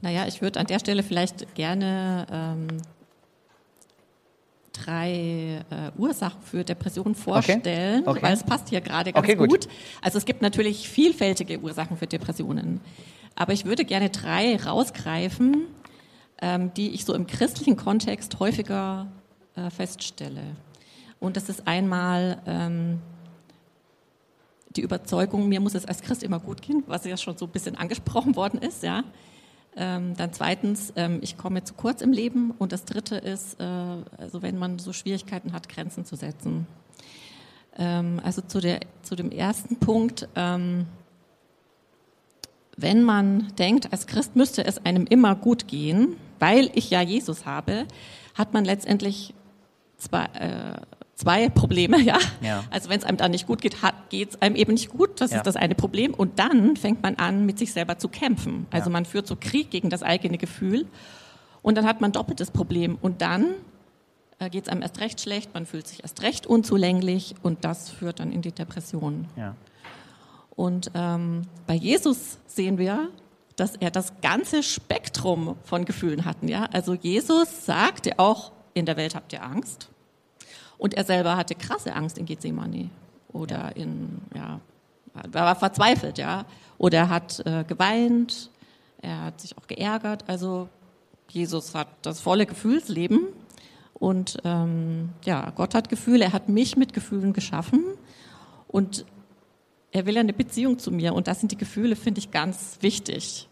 naja, 0.00 0.24
ich 0.26 0.40
würde 0.40 0.58
an 0.58 0.66
der 0.66 0.78
Stelle 0.78 1.02
vielleicht 1.02 1.54
gerne 1.54 2.26
ähm, 2.32 2.68
drei 4.72 5.64
äh, 5.70 5.98
Ursachen 5.98 6.40
für 6.42 6.64
Depressionen 6.64 7.14
vorstellen, 7.14 8.02
okay. 8.02 8.10
Okay. 8.10 8.22
weil 8.22 8.32
es 8.34 8.44
passt 8.44 8.68
hier 8.68 8.80
gerade 8.80 9.12
ganz 9.12 9.24
okay, 9.24 9.36
gut. 9.36 9.50
gut. 9.50 9.68
Also 10.00 10.18
es 10.18 10.24
gibt 10.24 10.42
natürlich 10.42 10.88
vielfältige 10.88 11.60
Ursachen 11.60 11.96
für 11.96 12.06
Depressionen, 12.06 12.80
aber 13.34 13.52
ich 13.52 13.64
würde 13.64 13.84
gerne 13.84 14.10
drei 14.10 14.56
rausgreifen, 14.56 15.66
ähm, 16.40 16.72
die 16.74 16.90
ich 16.90 17.04
so 17.04 17.14
im 17.14 17.26
christlichen 17.26 17.76
Kontext 17.76 18.38
häufiger 18.38 19.08
äh, 19.56 19.70
feststelle. 19.70 20.42
Und 21.18 21.36
das 21.36 21.48
ist 21.48 21.66
einmal 21.66 22.40
ähm, 22.46 23.00
die 24.76 24.82
Überzeugung, 24.82 25.48
mir 25.48 25.60
muss 25.60 25.74
es 25.74 25.84
als 25.84 26.00
Christ 26.00 26.22
immer 26.22 26.38
gut 26.38 26.62
gehen, 26.62 26.84
was 26.86 27.04
ja 27.04 27.16
schon 27.16 27.36
so 27.36 27.46
ein 27.46 27.50
bisschen 27.50 27.76
angesprochen 27.76 28.36
worden 28.36 28.60
ist, 28.60 28.82
ja. 28.82 29.04
Ähm, 29.76 30.16
dann 30.16 30.32
zweitens, 30.32 30.92
ähm, 30.96 31.18
ich 31.22 31.36
komme 31.36 31.64
zu 31.64 31.74
kurz 31.74 32.02
im 32.02 32.12
Leben. 32.12 32.50
Und 32.52 32.72
das 32.72 32.84
dritte 32.84 33.16
ist, 33.16 33.60
äh, 33.60 33.64
also 33.64 34.42
wenn 34.42 34.58
man 34.58 34.78
so 34.78 34.92
Schwierigkeiten 34.92 35.52
hat, 35.52 35.68
Grenzen 35.68 36.04
zu 36.04 36.16
setzen. 36.16 36.66
Ähm, 37.76 38.20
also 38.24 38.42
zu, 38.42 38.60
der, 38.60 38.80
zu 39.02 39.14
dem 39.14 39.30
ersten 39.30 39.76
Punkt, 39.76 40.28
ähm, 40.34 40.86
wenn 42.76 43.02
man 43.02 43.52
denkt, 43.58 43.92
als 43.92 44.06
Christ 44.06 44.36
müsste 44.36 44.64
es 44.64 44.84
einem 44.84 45.06
immer 45.06 45.34
gut 45.34 45.68
gehen, 45.68 46.16
weil 46.38 46.70
ich 46.74 46.90
ja 46.90 47.02
Jesus 47.02 47.44
habe, 47.44 47.86
hat 48.34 48.52
man 48.54 48.64
letztendlich 48.64 49.34
zwei, 49.98 50.24
äh, 50.24 50.80
zwei 51.20 51.48
Probleme, 51.48 52.00
ja. 52.00 52.18
ja. 52.40 52.64
Also 52.70 52.88
wenn 52.88 52.98
es 52.98 53.04
einem 53.04 53.18
dann 53.18 53.30
nicht 53.30 53.46
gut 53.46 53.60
geht, 53.60 53.76
geht 54.08 54.30
es 54.30 54.42
einem 54.42 54.56
eben 54.56 54.72
nicht 54.72 54.90
gut. 54.90 55.20
Das 55.20 55.30
ja. 55.30 55.38
ist 55.38 55.46
das 55.46 55.56
eine 55.56 55.74
Problem. 55.74 56.14
Und 56.14 56.38
dann 56.38 56.76
fängt 56.76 57.02
man 57.02 57.16
an, 57.16 57.46
mit 57.46 57.58
sich 57.58 57.72
selber 57.72 57.98
zu 57.98 58.08
kämpfen. 58.08 58.66
Also 58.70 58.90
ja. 58.90 58.92
man 58.92 59.04
führt 59.04 59.26
so 59.26 59.36
Krieg 59.36 59.70
gegen 59.70 59.90
das 59.90 60.02
eigene 60.02 60.38
Gefühl. 60.38 60.86
Und 61.62 61.76
dann 61.76 61.86
hat 61.86 62.00
man 62.00 62.12
doppeltes 62.12 62.50
Problem. 62.50 62.96
Und 63.00 63.20
dann 63.22 63.54
äh, 64.38 64.48
geht 64.48 64.64
es 64.64 64.68
einem 64.70 64.82
erst 64.82 65.00
recht 65.00 65.20
schlecht, 65.20 65.52
man 65.54 65.66
fühlt 65.66 65.86
sich 65.86 66.02
erst 66.02 66.22
recht 66.22 66.46
unzulänglich 66.46 67.34
und 67.42 67.64
das 67.64 67.90
führt 67.90 68.20
dann 68.20 68.32
in 68.32 68.40
die 68.40 68.52
Depression. 68.52 69.28
Und 70.56 70.90
ähm, 70.94 71.42
bei 71.66 71.74
Jesus 71.74 72.38
sehen 72.46 72.78
wir, 72.78 73.10
dass 73.56 73.76
er 73.76 73.90
das 73.90 74.20
ganze 74.22 74.62
Spektrum 74.62 75.56
von 75.64 75.84
Gefühlen 75.84 76.24
hat. 76.24 76.38
Ja? 76.42 76.64
Also 76.72 76.94
Jesus 76.94 77.66
sagte 77.66 78.18
auch, 78.18 78.52
in 78.72 78.86
der 78.86 78.96
Welt 78.96 79.14
habt 79.14 79.32
ihr 79.34 79.42
Angst. 79.42 79.89
Und 80.80 80.94
er 80.94 81.04
selber 81.04 81.36
hatte 81.36 81.54
krasse 81.54 81.94
Angst 81.94 82.16
in 82.16 82.24
Gethsemane 82.24 82.88
oder 83.28 83.76
in, 83.76 84.22
ja, 84.34 84.60
er 85.14 85.34
war 85.34 85.54
verzweifelt, 85.54 86.16
ja. 86.16 86.46
Oder 86.78 86.98
er 86.98 87.08
hat 87.10 87.42
äh, 87.44 87.64
geweint, 87.64 88.50
er 89.02 89.24
hat 89.24 89.42
sich 89.42 89.58
auch 89.58 89.66
geärgert. 89.66 90.24
Also 90.26 90.70
Jesus 91.28 91.74
hat 91.74 91.88
das 92.00 92.20
volle 92.20 92.46
Gefühlsleben 92.46 93.26
und 93.92 94.38
ähm, 94.44 95.10
ja, 95.22 95.50
Gott 95.50 95.74
hat 95.74 95.90
Gefühle, 95.90 96.24
er 96.24 96.32
hat 96.32 96.48
mich 96.48 96.78
mit 96.78 96.94
Gefühlen 96.94 97.34
geschaffen 97.34 97.84
und 98.66 99.04
er 99.92 100.06
will 100.06 100.16
eine 100.16 100.32
Beziehung 100.32 100.78
zu 100.78 100.90
mir 100.90 101.12
und 101.12 101.28
das 101.28 101.40
sind 101.40 101.52
die 101.52 101.58
Gefühle, 101.58 101.94
finde 101.94 102.20
ich 102.20 102.30
ganz 102.30 102.78
wichtig. 102.80 103.50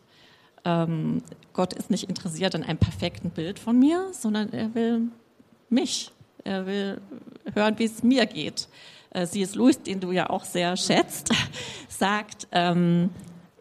Ähm, 0.64 1.22
Gott 1.52 1.74
ist 1.74 1.90
nicht 1.90 2.08
interessiert 2.08 2.54
an 2.54 2.62
einem 2.62 2.78
perfekten 2.78 3.28
Bild 3.28 3.58
von 3.58 3.78
mir, 3.78 4.08
sondern 4.12 4.50
er 4.50 4.74
will 4.74 5.08
mich. 5.68 6.10
Er 6.44 6.66
will 6.66 7.00
hören, 7.54 7.78
wie 7.78 7.84
es 7.84 8.02
mir 8.02 8.26
geht. 8.26 8.68
Äh, 9.10 9.26
C.S. 9.26 9.54
Lewis, 9.54 9.82
den 9.82 10.00
du 10.00 10.12
ja 10.12 10.30
auch 10.30 10.44
sehr 10.44 10.76
schätzt, 10.76 11.30
sagt, 11.88 12.48
ähm, 12.52 13.10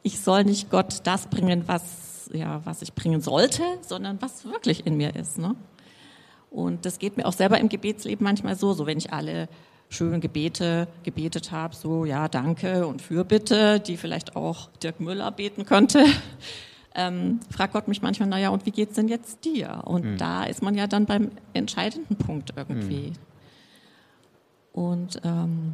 ich 0.04 0.20
soll 0.20 0.44
nicht 0.44 0.70
Gott 0.70 1.02
das 1.04 1.28
bringen, 1.28 1.64
was, 1.68 2.30
ja, 2.34 2.62
was 2.66 2.82
ich 2.82 2.94
bringen 2.94 3.22
sollte, 3.22 3.64
sondern 3.82 4.22
was 4.22 4.46
wirklich 4.46 4.86
in 4.86 4.98
mir 4.98 5.16
ist. 5.16 5.38
Ne? 5.38 5.56
Und 6.50 6.86
das 6.86 7.00
geht 7.00 7.18
mir 7.18 7.26
auch 7.26 7.34
selber 7.34 7.60
im 7.60 7.70
Gebetsleben 7.70 8.24
manchmal 8.24 8.56
so, 8.56 8.74
so 8.74 8.86
wenn 8.86 8.98
ich 8.98 9.12
alle 9.12 9.50
schönen 9.90 10.20
Gebete 10.20 10.88
gebetet 11.04 11.52
habe, 11.52 11.76
so 11.76 12.06
ja, 12.06 12.28
danke 12.28 12.86
und 12.88 13.02
Fürbitte, 13.02 13.80
die 13.80 13.98
vielleicht 13.98 14.36
auch 14.36 14.70
Dirk 14.84 15.00
Müller 15.00 15.32
beten 15.32 15.66
könnte, 15.66 16.04
ähm, 16.98 17.40
fragt 17.50 17.74
Gott 17.74 17.88
mich 17.88 18.02
manchmal, 18.02 18.28
naja, 18.28 18.50
und 18.50 18.66
wie 18.66 18.72
geht's 18.72 18.96
denn 18.96 19.08
jetzt 19.08 19.46
dir? 19.46 19.84
Und 19.86 20.04
mhm. 20.04 20.18
da 20.18 20.44
ist 20.44 20.62
man 20.62 20.76
ja 20.76 20.88
dann 20.88 21.06
beim 21.06 21.32
entscheidenden 21.54 22.18
Punkt 22.18 22.54
irgendwie. 22.58 23.12
Mhm. 23.12 23.14
Und 24.74 25.22
ähm, 25.24 25.74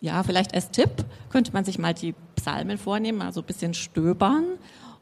ja, 0.00 0.22
vielleicht 0.22 0.54
als 0.54 0.70
Tipp 0.70 1.04
könnte 1.30 1.52
man 1.52 1.64
sich 1.64 1.78
mal 1.78 1.94
die 1.94 2.14
Psalmen 2.36 2.78
vornehmen, 2.78 3.22
also 3.22 3.40
ein 3.40 3.46
bisschen 3.46 3.74
stöbern 3.74 4.44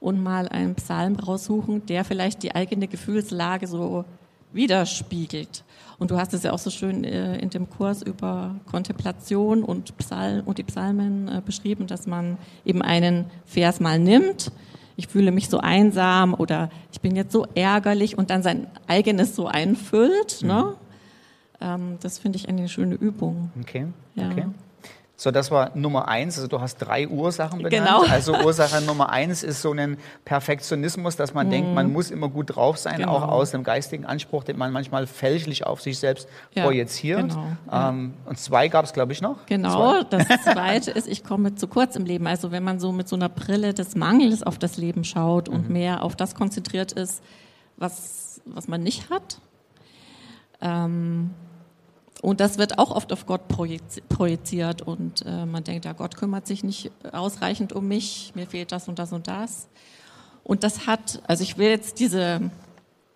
und 0.01 0.23
mal 0.23 0.49
einen 0.49 0.75
Psalm 0.77 1.17
raussuchen, 1.17 1.85
der 1.87 2.05
vielleicht 2.05 2.43
die 2.43 2.55
eigene 2.55 2.89
Gefühlslage 2.89 3.67
so 3.67 4.05
widerspiegelt. 4.53 5.65
Und 5.99 6.11
du 6.11 6.19
hast 6.19 6.35
es 6.35 6.43
ja 6.43 6.53
auch 6.53 6.59
so 6.59 6.71
schön 6.71 7.05
äh, 7.05 7.37
in 7.39 7.51
dem 7.51 7.69
Kurs 7.71 8.03
über 8.03 8.57
Kontemplation 8.67 9.62
und, 9.62 9.97
Psalm, 9.99 10.43
und 10.47 10.59
die 10.59 10.62
Psalmen 10.65 11.29
äh, 11.29 11.43
beschrieben, 11.45 11.87
dass 11.87 12.07
man 12.07 12.39
eben 12.65 12.83
einen 12.83 13.27
Vers 13.45 13.81
mal 13.81 13.99
nimmt, 13.99 14.53
ich 14.97 15.09
fühle 15.09 15.31
mich 15.31 15.49
so 15.49 15.59
einsam 15.59 16.35
oder 16.35 16.71
ich 16.93 17.01
bin 17.01 17.17
jetzt 17.17 17.33
so 17.33 17.47
ärgerlich 17.55 18.17
und 18.17 18.31
dann 18.31 18.43
sein 18.43 18.67
eigenes 18.87 19.37
so 19.37 19.47
einfüllt. 19.47 20.43
Mhm. 20.43 20.49
Ne? 20.49 20.75
Ähm, 21.61 21.99
das 22.01 22.19
finde 22.19 22.37
ich 22.37 22.49
eine 22.49 22.69
schöne 22.69 22.95
Übung. 22.95 23.51
Okay. 23.61 23.87
Ja. 24.15 24.31
okay. 24.31 24.47
So, 25.19 25.31
das 25.31 25.51
war 25.51 25.71
Nummer 25.75 26.09
eins. 26.09 26.37
Also 26.37 26.47
du 26.47 26.61
hast 26.61 26.77
drei 26.77 27.09
Ursachen 27.09 27.63
benannt. 27.63 27.87
Genau. 27.87 28.05
Also 28.17 28.35
Ursache 28.35 28.83
Nummer 28.83 29.11
eins 29.11 29.43
ist 29.43 29.63
so 29.63 29.73
ein 29.73 29.97
Perfektionismus, 30.25 31.17
dass 31.17 31.33
man 31.33 31.49
mm. 31.49 31.51
denkt, 31.51 31.75
man 31.75 31.93
muss 31.93 32.11
immer 32.11 32.29
gut 32.29 32.55
drauf 32.55 32.77
sein, 32.77 32.99
genau. 32.99 33.13
auch 33.13 33.29
aus 33.29 33.51
dem 33.51 33.65
geistigen 33.65 34.05
Anspruch, 34.05 34.45
den 34.45 34.59
man 34.59 34.73
manchmal 34.73 35.07
fälschlich 35.07 35.67
auf 35.67 35.81
sich 35.81 35.99
selbst 35.99 36.29
ja, 36.55 36.65
projiziert. 36.65 37.31
Genau, 37.31 37.47
ähm, 37.73 38.15
und 38.27 38.39
zwei 38.39 38.69
gab 38.69 38.85
es, 38.85 38.93
glaube 38.93 39.13
ich, 39.13 39.23
noch. 39.23 39.47
Genau. 39.47 40.03
Zwei. 40.03 40.07
Das 40.17 40.27
zweite 40.45 40.91
ist, 40.91 41.09
ich 41.09 41.25
komme 41.25 41.55
zu 41.55 41.67
kurz 41.67 41.97
im 41.97 42.05
Leben. 42.05 42.27
Also 42.27 42.53
wenn 42.53 42.63
man 42.63 42.79
so 42.79 42.93
mit 42.93 43.09
so 43.09 43.17
einer 43.17 43.29
Brille 43.29 43.75
des 43.75 43.97
Mangels 43.97 44.43
auf 44.43 44.59
das 44.59 44.77
Leben 44.77 45.05
schaut 45.05 45.49
und 45.49 45.69
mhm. 45.69 45.73
mehr 45.73 46.03
auf 46.03 46.17
das 46.17 46.35
konzentriert 46.35 46.93
ist, 46.93 47.23
was, 47.77 48.41
was 48.45 48.69
man 48.69 48.83
nicht 48.83 49.11
hat. 49.11 49.41
Ähm, 50.61 51.31
Und 52.23 52.41
das 52.41 52.59
wird 52.59 52.79
auch 52.79 52.91
oft 52.91 53.13
auf 53.13 53.27
Gott 53.27 53.43
projiziert 53.49 54.83
und 54.83 55.25
äh, 55.27 55.45
man 55.45 55.65
denkt, 55.65 55.85
ja, 55.85 55.93
Gott 55.93 56.17
kümmert 56.17 56.47
sich 56.47 56.65
nicht 56.65 56.91
ausreichend 57.13 57.73
um 57.73 57.87
mich, 57.87 58.33
mir 58.35 58.47
fehlt 58.47 58.73
das 58.73 58.89
und 58.89 58.99
das 58.99 59.13
und 59.13 59.29
das. 59.29 59.69
Und 60.43 60.63
das 60.63 60.87
hat, 60.87 61.23
also 61.27 61.43
ich 61.43 61.59
will 61.59 61.69
jetzt 61.69 62.01
diese 62.01 62.51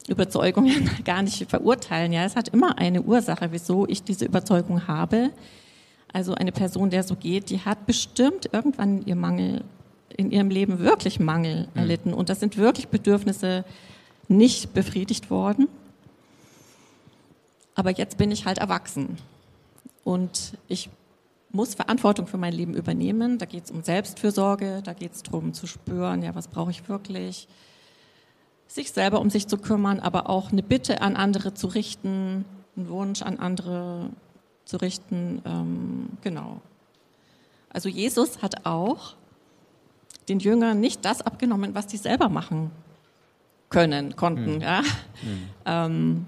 Überzeugung 0.09 0.71
gar 1.05 1.23
nicht 1.23 1.49
verurteilen, 1.49 2.13
ja, 2.13 2.25
es 2.25 2.37
hat 2.37 2.49
immer 2.49 2.79
eine 2.79 3.03
Ursache, 3.03 3.53
wieso 3.53 3.87
ich 3.87 4.03
diese 4.03 4.27
Überzeugung 4.27 4.87
habe. 4.87 5.31
Also 6.13 6.35
eine 6.35 6.53
Person, 6.53 6.91
der 6.91 7.03
so 7.03 7.15
geht, 7.15 7.51
die 7.51 7.61
hat 7.61 7.87
bestimmt 7.87 8.51
irgendwann 8.53 9.07
ihr 9.07 9.17
Mangel 9.17 9.65
in 10.17 10.31
ihrem 10.33 10.51
Leben 10.51 10.81
wirklich 10.81 11.21
Mangel 11.21 11.69
mhm. 11.73 11.81
erlitten 11.81 12.15
und 12.15 12.29
das 12.29 12.41
sind 12.41 12.57
wirklich 12.57 12.89
Bedürfnisse 12.89 13.65
nicht 14.29 14.75
befriedigt 14.75 15.31
worden. 15.31 15.69
Aber 17.75 17.91
jetzt 17.91 18.19
bin 18.19 18.31
ich 18.31 18.47
halt 18.47 18.59
erwachsen 18.59 19.19
und 20.05 20.59
ich 20.69 20.91
muss 21.53 21.75
Verantwortung 21.75 22.27
für 22.27 22.37
mein 22.37 22.53
Leben 22.53 22.75
übernehmen. 22.75 23.39
Da 23.39 23.47
geht 23.47 23.65
es 23.65 23.71
um 23.71 23.83
Selbstfürsorge, 23.83 24.83
da 24.85 24.93
geht 24.93 25.13
es 25.13 25.23
darum 25.23 25.53
zu 25.53 25.67
spüren, 25.67 26.23
ja, 26.23 26.35
was 26.35 26.49
brauche 26.49 26.71
ich 26.71 26.89
wirklich, 26.89 27.49
sich 28.67 28.93
selber 28.93 29.21
um 29.21 29.31
sich 29.31 29.49
zu 29.49 29.59
kümmern, 29.59 29.99
aber 29.99 30.31
auch 30.31 30.53
eine 30.53 30.63
Bitte 30.63 31.03
an 31.03 31.17
andere 31.17 31.55
zu 31.55 31.67
richten, 31.67 32.45
einen 32.77 32.89
Wunsch 32.89 33.23
an 33.23 33.39
andere 33.39 34.11
zu 34.65 34.77
richten. 34.77 35.43
Ähm, 35.45 36.11
genau. 36.23 36.61
Also 37.69 37.89
Jesus 37.89 38.43
hat 38.43 38.67
auch 38.67 39.15
den 40.29 40.39
Jüngern 40.39 40.79
nicht 40.79 41.05
das 41.05 41.23
abgenommen, 41.23 41.75
was 41.75 41.89
die 41.89 41.97
selber 41.97 42.29
machen 42.29 42.71
können, 43.69 44.15
konnten. 44.15 44.57
Mhm. 44.57 44.61
Ja? 44.61 44.83
Mhm. 44.83 45.49
Ähm, 45.67 46.27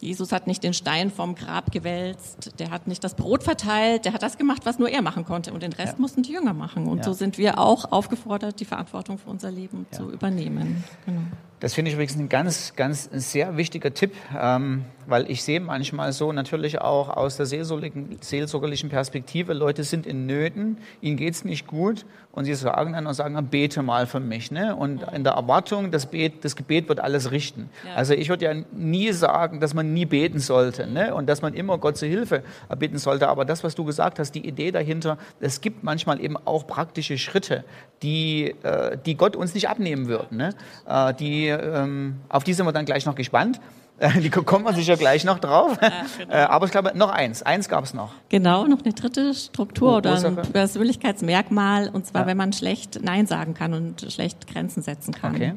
Jesus 0.00 0.32
hat 0.32 0.46
nicht 0.46 0.62
den 0.62 0.74
Stein 0.74 1.10
vom 1.10 1.34
Grab 1.34 1.72
gewälzt, 1.72 2.52
der 2.58 2.70
hat 2.70 2.86
nicht 2.86 3.02
das 3.04 3.14
Brot 3.14 3.42
verteilt, 3.42 4.04
der 4.04 4.12
hat 4.12 4.22
das 4.22 4.38
gemacht, 4.38 4.62
was 4.64 4.78
nur 4.78 4.88
er 4.88 5.02
machen 5.02 5.24
konnte 5.24 5.52
und 5.52 5.62
den 5.62 5.72
Rest 5.72 5.94
ja. 5.94 5.98
mussten 5.98 6.22
die 6.22 6.32
Jünger 6.32 6.54
machen. 6.54 6.86
Und 6.86 6.98
ja. 6.98 7.04
so 7.04 7.12
sind 7.12 7.38
wir 7.38 7.58
auch 7.58 7.92
aufgefordert, 7.92 8.60
die 8.60 8.64
Verantwortung 8.64 9.18
für 9.18 9.30
unser 9.30 9.50
Leben 9.50 9.86
ja. 9.90 9.98
zu 9.98 10.10
übernehmen. 10.10 10.84
Genau. 11.06 11.20
Das 11.60 11.74
finde 11.74 11.88
ich 11.88 11.94
übrigens 11.94 12.16
ein 12.16 12.28
ganz, 12.28 12.74
ganz 12.76 13.08
sehr 13.12 13.56
wichtiger 13.56 13.92
Tipp, 13.92 14.14
ähm, 14.38 14.84
weil 15.06 15.28
ich 15.30 15.42
sehe 15.42 15.58
manchmal 15.58 16.12
so 16.12 16.32
natürlich 16.32 16.80
auch 16.80 17.08
aus 17.08 17.36
der 17.36 17.46
seelsorgerlichen 17.46 18.88
Perspektive, 18.90 19.54
Leute 19.54 19.82
sind 19.82 20.06
in 20.06 20.26
Nöten, 20.26 20.76
ihnen 21.00 21.16
geht 21.16 21.34
es 21.34 21.44
nicht 21.44 21.66
gut 21.66 22.04
und 22.30 22.44
sie 22.44 22.54
sagen 22.54 22.92
dann 22.92 23.06
und 23.06 23.14
sagen, 23.14 23.48
bete 23.50 23.82
mal 23.82 24.06
für 24.06 24.20
mich. 24.20 24.52
Ne? 24.52 24.76
Und 24.76 25.02
in 25.12 25.24
der 25.24 25.32
Erwartung, 25.32 25.90
das, 25.90 26.06
Bet, 26.06 26.44
das 26.44 26.54
Gebet 26.54 26.88
wird 26.88 27.00
alles 27.00 27.32
richten. 27.32 27.70
Ja. 27.84 27.94
Also 27.96 28.14
ich 28.14 28.28
würde 28.28 28.44
ja 28.44 28.54
nie 28.72 29.10
sagen, 29.12 29.58
dass 29.58 29.74
man 29.74 29.92
nie 29.92 30.04
beten 30.04 30.38
sollte 30.38 30.86
ne? 30.86 31.12
und 31.14 31.28
dass 31.28 31.42
man 31.42 31.54
immer 31.54 31.78
Gott 31.78 31.96
zur 31.96 32.06
Hilfe 32.06 32.44
erbitten 32.68 32.98
sollte. 32.98 33.28
Aber 33.28 33.44
das, 33.44 33.64
was 33.64 33.74
du 33.74 33.84
gesagt 33.84 34.20
hast, 34.20 34.32
die 34.32 34.46
Idee 34.46 34.70
dahinter, 34.70 35.18
es 35.40 35.60
gibt 35.60 35.82
manchmal 35.82 36.22
eben 36.22 36.36
auch 36.36 36.66
praktische 36.66 37.18
Schritte, 37.18 37.64
die, 38.02 38.54
äh, 38.62 38.96
die 39.04 39.16
Gott 39.16 39.34
uns 39.34 39.54
nicht 39.54 39.68
abnehmen 39.68 40.06
wird. 40.06 40.30
Ne? 40.30 40.54
Äh, 40.86 41.14
die, 41.14 41.47
ähm, 41.50 42.16
auf 42.28 42.44
die 42.44 42.52
sind 42.52 42.66
wir 42.66 42.72
dann 42.72 42.84
gleich 42.84 43.06
noch 43.06 43.14
gespannt. 43.14 43.60
Die 44.22 44.30
kommt 44.30 44.64
man 44.64 44.74
sicher 44.74 44.96
gleich 44.96 45.24
noch 45.24 45.38
drauf. 45.38 45.76
Ja, 45.80 45.88
genau. 45.88 46.32
Äh, 46.34 46.42
aber 46.42 46.66
ich 46.66 46.72
glaube, 46.72 46.92
noch 46.94 47.10
eins. 47.10 47.42
Eins 47.42 47.68
gab 47.68 47.84
es 47.84 47.94
noch. 47.94 48.12
Genau, 48.28 48.66
noch 48.66 48.82
eine 48.84 48.92
dritte 48.92 49.34
Struktur 49.34 49.96
oder 49.96 50.24
ein 50.24 50.36
Persönlichkeitsmerkmal. 50.36 51.88
Und 51.88 52.06
zwar, 52.06 52.22
ja. 52.22 52.26
wenn 52.28 52.36
man 52.36 52.52
schlecht 52.52 53.00
Nein 53.02 53.26
sagen 53.26 53.54
kann 53.54 53.74
und 53.74 54.12
schlecht 54.12 54.46
Grenzen 54.46 54.82
setzen 54.82 55.14
kann. 55.14 55.34
Okay. 55.34 55.54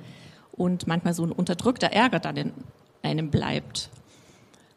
Und 0.53 0.87
manchmal 0.87 1.13
so 1.13 1.23
ein 1.23 1.31
unterdrückter 1.31 1.91
Ärger 1.91 2.19
dann 2.19 2.37
in 2.37 2.53
einem 3.03 3.29
bleibt. 3.29 3.89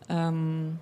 Ähm, 0.09 0.79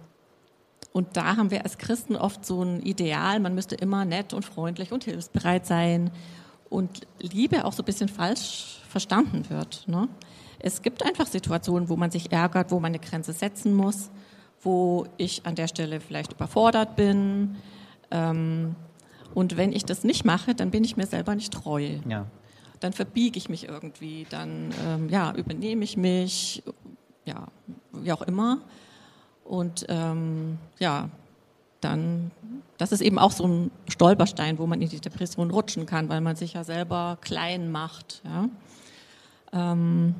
und 0.92 1.16
da 1.16 1.36
haben 1.36 1.50
wir 1.50 1.64
als 1.64 1.78
Christen 1.78 2.16
oft 2.16 2.44
so 2.44 2.62
ein 2.62 2.80
Ideal, 2.82 3.40
man 3.40 3.54
müsste 3.54 3.74
immer 3.76 4.04
nett 4.04 4.34
und 4.34 4.44
freundlich 4.44 4.92
und 4.92 5.04
hilfsbereit 5.04 5.66
sein. 5.66 6.10
Und 6.68 7.06
Liebe 7.20 7.64
auch 7.64 7.72
so 7.72 7.82
ein 7.82 7.86
bisschen 7.86 8.08
falsch 8.08 8.81
verstanden 8.92 9.50
wird. 9.50 9.88
Ne? 9.88 10.08
Es 10.60 10.82
gibt 10.82 11.04
einfach 11.04 11.26
Situationen, 11.26 11.88
wo 11.88 11.96
man 11.96 12.10
sich 12.10 12.30
ärgert, 12.30 12.70
wo 12.70 12.76
man 12.78 12.90
eine 12.90 13.00
Grenze 13.00 13.32
setzen 13.32 13.74
muss, 13.74 14.10
wo 14.62 15.06
ich 15.16 15.44
an 15.44 15.56
der 15.56 15.66
Stelle 15.66 16.00
vielleicht 16.00 16.32
überfordert 16.32 16.94
bin. 16.94 17.56
Ähm, 18.12 18.76
und 19.34 19.56
wenn 19.56 19.72
ich 19.72 19.84
das 19.84 20.04
nicht 20.04 20.24
mache, 20.24 20.54
dann 20.54 20.70
bin 20.70 20.84
ich 20.84 20.96
mir 20.96 21.06
selber 21.06 21.34
nicht 21.34 21.52
treu. 21.52 21.98
Ja. 22.08 22.26
Dann 22.78 22.92
verbiege 22.92 23.38
ich 23.38 23.48
mich 23.48 23.68
irgendwie, 23.68 24.26
dann 24.30 24.70
ähm, 24.86 25.08
ja, 25.08 25.34
übernehme 25.34 25.82
ich 25.82 25.96
mich, 25.96 26.62
ja, 27.24 27.46
wie 27.92 28.12
auch 28.12 28.22
immer. 28.22 28.58
Und 29.44 29.86
ähm, 29.88 30.58
ja, 30.78 31.08
dann, 31.80 32.30
das 32.78 32.92
ist 32.92 33.00
eben 33.00 33.18
auch 33.18 33.32
so 33.32 33.46
ein 33.46 33.70
Stolperstein, 33.88 34.58
wo 34.58 34.66
man 34.66 34.80
in 34.80 34.88
die 34.88 35.00
Depression 35.00 35.50
rutschen 35.50 35.86
kann, 35.86 36.08
weil 36.08 36.20
man 36.20 36.36
sich 36.36 36.54
ja 36.54 36.64
selber 36.64 37.18
klein 37.20 37.70
macht. 37.70 38.22
Ja. 38.24 38.48
Ähm, 39.52 40.14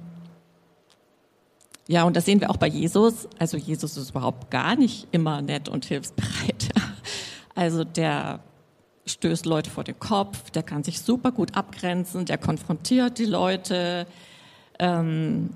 ja, 1.88 2.04
und 2.04 2.16
das 2.16 2.24
sehen 2.24 2.40
wir 2.40 2.50
auch 2.50 2.56
bei 2.56 2.68
Jesus. 2.68 3.28
Also 3.38 3.56
Jesus 3.56 3.96
ist 3.96 4.10
überhaupt 4.10 4.50
gar 4.50 4.76
nicht 4.76 5.08
immer 5.10 5.42
nett 5.42 5.68
und 5.68 5.84
hilfsbereit. 5.84 6.70
Also 7.54 7.84
der 7.84 8.40
stößt 9.04 9.44
Leute 9.44 9.68
vor 9.68 9.84
den 9.84 9.98
Kopf, 9.98 10.50
der 10.52 10.62
kann 10.62 10.84
sich 10.84 11.02
super 11.02 11.32
gut 11.32 11.54
abgrenzen, 11.54 12.24
der 12.24 12.38
konfrontiert 12.38 13.18
die 13.18 13.26
Leute. 13.26 14.06
Ähm, 14.78 15.50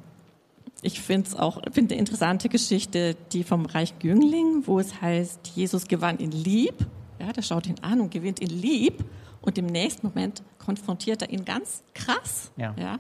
ich 0.82 1.00
finde 1.00 1.28
es 1.28 1.34
auch 1.34 1.62
find 1.72 1.90
eine 1.90 1.98
interessante 1.98 2.50
Geschichte, 2.50 3.16
die 3.32 3.44
vom 3.44 3.64
reichen 3.64 3.96
Jüngling, 4.02 4.66
wo 4.66 4.78
es 4.78 5.00
heißt, 5.00 5.52
Jesus 5.54 5.88
gewann 5.88 6.18
ihn 6.18 6.32
lieb. 6.32 6.74
Ja, 7.18 7.32
der 7.32 7.40
schaut 7.40 7.66
ihn 7.66 7.76
an 7.80 8.00
und 8.02 8.10
gewinnt 8.10 8.40
ihn 8.40 8.50
lieb. 8.50 9.02
Und 9.40 9.56
im 9.56 9.66
nächsten 9.66 10.08
Moment 10.08 10.42
konfrontiert 10.58 11.22
er 11.22 11.30
ihn 11.30 11.44
ganz 11.44 11.82
krass. 11.94 12.52
Ja. 12.56 12.74
ja. 12.78 12.98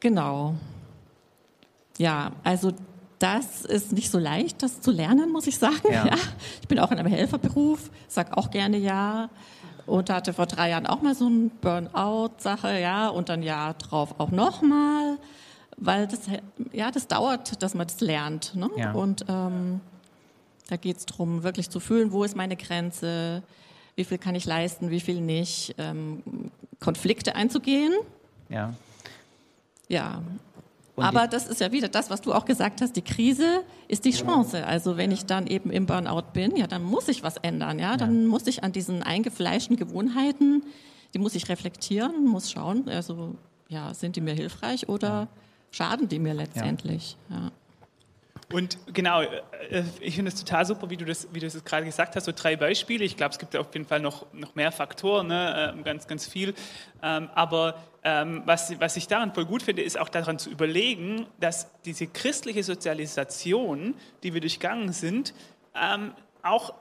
Genau. 0.00 0.54
Ja, 1.98 2.32
also 2.44 2.72
das 3.18 3.64
ist 3.64 3.92
nicht 3.92 4.10
so 4.10 4.18
leicht, 4.18 4.62
das 4.62 4.80
zu 4.80 4.92
lernen, 4.92 5.32
muss 5.32 5.46
ich 5.46 5.58
sagen. 5.58 5.92
Ja. 5.92 6.06
Ja. 6.06 6.16
Ich 6.62 6.68
bin 6.68 6.78
auch 6.78 6.90
in 6.92 6.98
einem 6.98 7.12
Helferberuf, 7.12 7.90
sag 8.06 8.36
auch 8.36 8.50
gerne 8.50 8.76
ja 8.76 9.30
und 9.88 10.10
hatte 10.10 10.32
vor 10.32 10.46
drei 10.46 10.70
Jahren 10.70 10.86
auch 10.86 11.02
mal 11.02 11.14
so 11.14 11.26
eine 11.26 11.50
Burnout-Sache, 11.60 12.78
ja, 12.78 13.08
und 13.08 13.28
dann 13.28 13.42
ja 13.42 13.72
drauf 13.72 14.14
auch 14.18 14.30
nochmal, 14.30 15.18
weil 15.76 16.06
das, 16.06 16.20
ja, 16.72 16.90
das 16.90 17.08
dauert, 17.08 17.62
dass 17.62 17.74
man 17.74 17.86
das 17.86 18.00
lernt. 18.00 18.54
Ne? 18.54 18.68
Ja. 18.76 18.92
Und 18.92 19.24
ähm, 19.28 19.80
da 20.68 20.76
geht 20.76 20.98
es 20.98 21.06
darum, 21.06 21.42
wirklich 21.42 21.70
zu 21.70 21.80
fühlen, 21.80 22.12
wo 22.12 22.24
ist 22.24 22.36
meine 22.36 22.56
Grenze, 22.56 23.42
wie 23.96 24.04
viel 24.04 24.18
kann 24.18 24.34
ich 24.34 24.44
leisten, 24.44 24.90
wie 24.90 25.00
viel 25.00 25.20
nicht, 25.20 25.74
ähm, 25.78 26.22
Konflikte 26.80 27.34
einzugehen. 27.34 27.92
Ja. 28.48 28.74
Ja, 29.88 30.22
und 30.98 31.04
Aber 31.04 31.28
das 31.28 31.46
ist 31.46 31.60
ja 31.60 31.70
wieder 31.70 31.86
das, 31.86 32.10
was 32.10 32.22
du 32.22 32.32
auch 32.34 32.44
gesagt 32.44 32.82
hast. 32.82 32.96
Die 32.96 33.02
Krise 33.02 33.62
ist 33.86 34.04
die 34.04 34.10
Chance. 34.10 34.66
Also 34.66 34.96
wenn 34.96 35.12
ich 35.12 35.26
dann 35.26 35.46
eben 35.46 35.70
im 35.70 35.86
Burnout 35.86 36.32
bin, 36.32 36.56
ja, 36.56 36.66
dann 36.66 36.82
muss 36.82 37.06
ich 37.06 37.22
was 37.22 37.36
ändern. 37.36 37.78
Ja, 37.78 37.96
dann 37.96 38.26
muss 38.26 38.48
ich 38.48 38.64
an 38.64 38.72
diesen 38.72 39.04
eingefleischten 39.04 39.76
Gewohnheiten, 39.76 40.64
die 41.14 41.20
muss 41.20 41.36
ich 41.36 41.48
reflektieren, 41.48 42.24
muss 42.24 42.50
schauen. 42.50 42.88
Also 42.88 43.36
ja, 43.68 43.94
sind 43.94 44.16
die 44.16 44.20
mir 44.20 44.34
hilfreich 44.34 44.88
oder 44.88 45.28
schaden 45.70 46.08
die 46.08 46.18
mir 46.18 46.34
letztendlich? 46.34 47.16
Ja. 47.30 47.52
Und 48.52 48.78
genau, 48.94 49.22
äh, 49.22 49.82
ich 50.00 50.14
finde 50.16 50.30
es 50.30 50.36
total 50.36 50.64
super, 50.64 50.88
wie 50.88 50.96
du 50.96 51.04
das, 51.04 51.28
wie 51.32 51.40
du 51.40 51.46
das 51.46 51.62
gerade 51.64 51.84
gesagt 51.84 52.16
hast, 52.16 52.24
so 52.24 52.32
drei 52.32 52.56
Beispiele. 52.56 53.04
Ich 53.04 53.16
glaube, 53.16 53.32
es 53.32 53.38
gibt 53.38 53.54
auf 53.56 53.72
jeden 53.74 53.86
Fall 53.86 54.00
noch, 54.00 54.32
noch 54.32 54.54
mehr 54.54 54.72
Faktoren, 54.72 55.26
ne? 55.26 55.74
Ähm, 55.74 55.84
ganz, 55.84 56.06
ganz 56.06 56.26
viel. 56.26 56.54
Ähm, 57.02 57.28
aber 57.34 57.76
ähm, 58.04 58.42
was, 58.46 58.78
was 58.80 58.96
ich 58.96 59.06
daran 59.06 59.34
voll 59.34 59.44
gut 59.44 59.62
finde, 59.62 59.82
ist 59.82 59.98
auch 59.98 60.08
daran 60.08 60.38
zu 60.38 60.50
überlegen, 60.50 61.26
dass 61.40 61.68
diese 61.82 62.06
christliche 62.06 62.62
Sozialisation, 62.62 63.94
die 64.22 64.32
wir 64.32 64.40
durchgangen 64.40 64.92
sind, 64.92 65.34
auch 66.42 66.74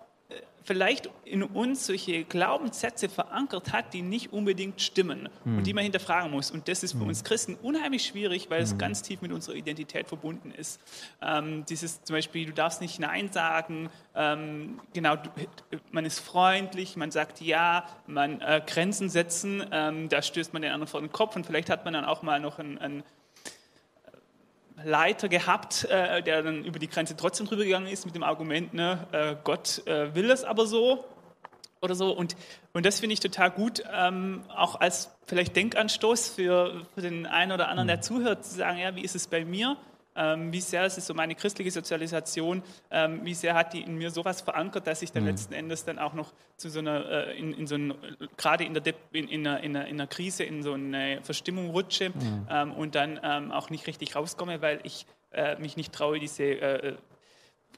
vielleicht 0.68 1.10
in 1.24 1.44
uns 1.44 1.86
solche 1.86 2.26
Glaubenssätze 2.26 3.08
verankert 3.08 3.72
hat, 3.72 3.94
die 3.94 4.02
nicht 4.02 4.34
unbedingt 4.34 4.82
stimmen 4.82 5.30
mhm. 5.46 5.60
und 5.60 5.64
die 5.66 5.74
man 5.74 5.84
hinterfragen 5.86 6.30
muss. 6.30 6.52
Und 6.52 6.68
das 6.68 6.84
ist 6.84 6.92
für 6.92 6.98
mhm. 6.98 7.08
uns 7.08 7.24
Christen 7.24 7.56
unheimlich 7.56 8.04
schwierig, 8.04 8.50
weil 8.50 8.62
es 8.62 8.74
mhm. 8.74 8.78
ganz 8.78 9.02
tief 9.02 9.22
mit 9.22 9.32
unserer 9.32 9.56
Identität 9.56 10.10
verbunden 10.10 10.52
ist. 10.52 10.82
Ähm, 11.22 11.64
dieses 11.70 12.04
zum 12.04 12.18
Beispiel, 12.18 12.48
du 12.48 12.52
darfst 12.52 12.82
nicht 12.82 13.00
Nein 13.00 13.32
sagen, 13.32 13.90
ähm, 14.14 14.82
genau, 14.94 15.16
du, 15.16 15.30
man 15.92 16.04
ist 16.04 16.20
freundlich, 16.20 16.98
man 16.98 17.12
sagt 17.12 17.40
Ja, 17.40 17.88
man 18.06 18.42
äh, 18.42 18.62
Grenzen 18.66 19.08
setzen, 19.08 19.64
ähm, 19.72 20.10
da 20.10 20.22
stößt 20.22 20.52
man 20.52 20.64
den 20.64 20.72
anderen 20.72 20.92
vor 20.92 21.00
den 21.00 21.14
Kopf 21.14 21.38
und 21.38 21.46
vielleicht 21.46 21.70
hat 21.70 21.86
man 21.86 21.94
dann 21.94 22.04
auch 22.04 22.24
mal 22.24 22.42
noch 22.42 22.60
ein, 22.60 22.78
ein 22.78 23.04
Leiter 24.84 25.28
gehabt, 25.30 25.86
äh, 25.86 26.22
der 26.22 26.44
dann 26.44 26.64
über 26.64 26.80
die 26.80 26.88
Grenze 26.88 27.16
trotzdem 27.16 27.48
drüber 27.48 27.64
gegangen 27.64 27.88
ist 27.88 28.06
mit 28.06 28.16
dem 28.16 28.24
Argument, 28.24 28.74
ne, 28.74 29.08
äh, 29.12 29.36
Gott 29.44 29.86
äh, 29.88 30.14
will 30.14 30.30
es 30.30 30.44
aber 30.44 30.66
so 30.68 31.06
oder 31.82 31.96
so. 31.96 32.12
Und, 32.12 32.36
und 32.74 32.86
das 32.86 33.00
finde 33.00 33.14
ich 33.14 33.20
total 33.20 33.52
gut, 33.52 33.84
ähm, 33.92 34.44
auch 34.56 34.80
als 34.80 35.12
vielleicht 35.26 35.56
Denkanstoß 35.56 36.30
für, 36.30 36.86
für 36.94 37.02
den 37.02 37.26
einen 37.26 37.52
oder 37.52 37.70
anderen, 37.70 37.88
der 37.88 38.02
zuhört, 38.02 38.46
zu 38.46 38.56
sagen, 38.56 38.78
ja, 38.78 38.96
wie 38.96 39.02
ist 39.02 39.16
es 39.16 39.28
bei 39.28 39.46
mir? 39.46 39.78
Ähm, 40.18 40.52
wie 40.52 40.62
sehr 40.62 40.86
ist 40.86 40.98
es 40.98 41.06
so 41.06 41.14
meine 41.14 41.36
christliche 41.36 41.72
Sozialisation, 41.72 42.64
ähm, 42.92 43.22
wie 43.24 43.34
sehr 43.34 43.54
hat 43.54 43.74
die 43.74 43.82
in 43.82 43.98
mir 43.98 44.12
sowas 44.12 44.42
verankert, 44.42 44.88
dass 44.88 45.02
ich 45.02 45.12
dann 45.12 45.24
mhm. 45.24 45.30
letzten 45.30 45.54
Endes 45.54 45.86
dann 45.86 46.00
auch 46.00 46.14
noch 46.14 46.34
zu 46.58 46.70
so 46.70 46.80
einer, 46.80 47.06
äh, 47.10 47.38
in, 47.38 47.54
in 47.54 47.68
so 47.68 47.76
ein, 47.76 47.94
gerade 48.36 48.64
in, 48.64 48.74
der 48.74 48.94
in, 49.12 49.28
in, 49.28 49.48
einer, 49.48 49.64
in, 49.64 49.76
einer, 49.76 49.88
in 49.88 49.96
einer 49.96 50.08
Krise, 50.08 50.44
in 50.44 50.64
so 50.64 50.74
eine 50.74 51.20
Verstimmung 51.24 51.70
rutsche 51.70 52.10
mhm. 52.10 52.48
ähm, 52.50 52.72
und 52.74 52.96
dann 52.96 53.18
auch 53.52 53.70
nicht 53.70 53.88
richtig 53.88 54.16
rauskomme, 54.16 54.62
weil 54.62 54.80
ich 54.84 55.06
äh, 55.32 55.58
mich 55.60 55.78
nicht 55.78 55.94
traue, 55.94 56.20
diese 56.20 56.44
äh, 56.44 56.96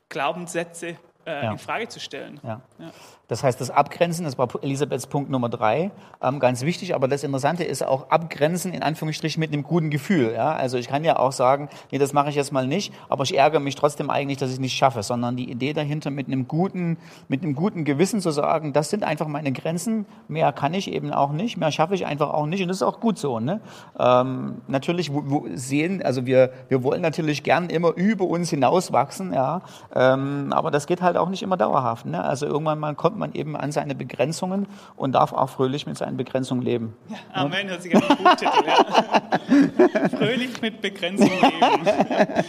Glaubenssätze 0.07 0.97
ja. 1.25 1.51
in 1.51 1.57
Frage 1.57 1.87
zu 1.89 1.99
stellen. 1.99 2.39
Ja. 2.43 2.61
ja. 2.79 2.91
Das 3.29 3.43
heißt, 3.43 3.61
das 3.61 3.69
Abgrenzen, 3.69 4.25
das 4.25 4.39
war 4.39 4.49
Elisabeths 4.63 5.05
Punkt 5.05 5.29
Nummer 5.29 5.49
drei, 5.49 5.91
ähm, 6.21 6.39
ganz 6.39 6.63
wichtig. 6.63 6.95
Aber 6.95 7.07
das 7.07 7.23
Interessante 7.23 7.63
ist 7.63 7.85
auch 7.85 8.09
Abgrenzen 8.09 8.73
in 8.73 8.81
Anführungsstrichen 8.81 9.39
mit 9.39 9.53
einem 9.53 9.61
guten 9.61 9.91
Gefühl. 9.91 10.33
Ja? 10.33 10.53
Also 10.53 10.79
ich 10.79 10.87
kann 10.87 11.03
ja 11.03 11.19
auch 11.19 11.31
sagen, 11.31 11.69
nee, 11.91 11.99
das 11.99 12.11
mache 12.11 12.29
ich 12.29 12.35
jetzt 12.35 12.51
mal 12.51 12.65
nicht, 12.65 12.91
aber 13.07 13.23
ich 13.23 13.37
ärgere 13.37 13.59
mich 13.59 13.75
trotzdem 13.75 14.09
eigentlich, 14.09 14.39
dass 14.39 14.49
ich 14.49 14.55
es 14.55 14.59
nicht 14.59 14.75
schaffe, 14.75 15.03
sondern 15.03 15.37
die 15.37 15.51
Idee 15.51 15.73
dahinter 15.73 16.09
mit 16.09 16.25
einem 16.25 16.47
guten, 16.47 16.97
mit 17.27 17.43
einem 17.43 17.53
guten 17.53 17.85
Gewissen 17.85 18.19
zu 18.19 18.31
sagen, 18.31 18.73
das 18.73 18.89
sind 18.89 19.03
einfach 19.03 19.27
meine 19.27 19.51
Grenzen, 19.51 20.07
mehr 20.27 20.51
kann 20.51 20.73
ich 20.73 20.91
eben 20.91 21.13
auch 21.13 21.31
nicht, 21.31 21.55
mehr 21.55 21.71
schaffe 21.71 21.93
ich 21.93 22.07
einfach 22.07 22.33
auch 22.33 22.47
nicht 22.47 22.63
und 22.63 22.67
das 22.67 22.77
ist 22.77 22.83
auch 22.83 22.99
gut 22.99 23.19
so. 23.19 23.39
Ne? 23.39 23.61
Ähm, 23.99 24.55
natürlich 24.67 25.11
sehen, 25.53 26.01
also 26.01 26.25
wir, 26.25 26.51
wir 26.67 26.83
wollen 26.83 27.03
natürlich 27.03 27.43
gern 27.43 27.69
immer 27.69 27.93
über 27.95 28.25
uns 28.25 28.49
hinauswachsen, 28.49 29.33
ja, 29.33 29.61
ähm, 29.93 30.51
aber 30.51 30.71
das 30.71 30.87
geht 30.87 31.03
halt 31.03 31.15
auch 31.15 31.29
nicht 31.29 31.43
immer 31.43 31.57
dauerhaft. 31.57 32.07
Ne? 32.07 32.23
Also 32.23 32.47
irgendwann 32.47 32.79
mal 32.79 32.95
kommt 32.95 33.18
man 33.19 33.33
eben 33.33 33.55
an 33.55 33.71
seine 33.71 33.93
Begrenzungen 33.93 34.67
und 34.95 35.13
darf 35.13 35.33
auch 35.33 35.49
fröhlich 35.49 35.85
mit 35.85 35.97
seinen 35.97 36.17
Begrenzungen 36.17 36.63
leben. 36.63 36.95
Ja, 37.09 37.17
Amen, 37.33 37.69
hört 37.69 37.83
sich 37.83 37.95
an 37.95 38.01
den 38.01 38.17
Buchtitel. 38.17 38.65
Ja. 38.65 40.09
fröhlich 40.17 40.61
mit 40.61 40.81
Begrenzungen 40.81 41.39
leben. 41.39 42.45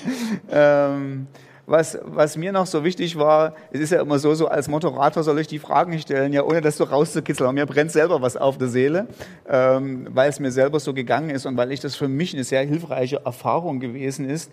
ähm, 0.51 1.27
was, 1.71 1.97
was, 2.03 2.37
mir 2.37 2.51
noch 2.51 2.67
so 2.67 2.83
wichtig 2.83 3.17
war, 3.17 3.55
es 3.71 3.81
ist 3.81 3.93
ja 3.93 4.01
immer 4.01 4.19
so, 4.19 4.35
so 4.35 4.49
als 4.49 4.67
Moderator 4.67 5.23
soll 5.23 5.39
ich 5.39 5.47
die 5.47 5.61
Fragen 5.61 5.97
stellen, 6.01 6.33
ja, 6.33 6.43
ohne 6.43 6.61
das 6.61 6.77
so 6.77 6.85
rauszukitzeln. 6.85 7.47
Aber 7.47 7.53
mir 7.53 7.67
brennt 7.67 7.93
selber 7.93 8.21
was 8.21 8.37
auf 8.37 8.59
der 8.59 8.67
Seele, 8.67 9.07
ähm, 9.49 10.09
weil 10.11 10.29
es 10.29 10.41
mir 10.41 10.51
selber 10.51 10.81
so 10.81 10.93
gegangen 10.93 11.31
ist 11.31 11.47
und 11.47 11.57
weil 11.57 11.71
ich 11.71 11.79
das 11.79 11.95
für 11.95 12.09
mich 12.09 12.35
eine 12.35 12.43
sehr 12.43 12.63
hilfreiche 12.63 13.23
Erfahrung 13.25 13.79
gewesen 13.79 14.29
ist, 14.29 14.51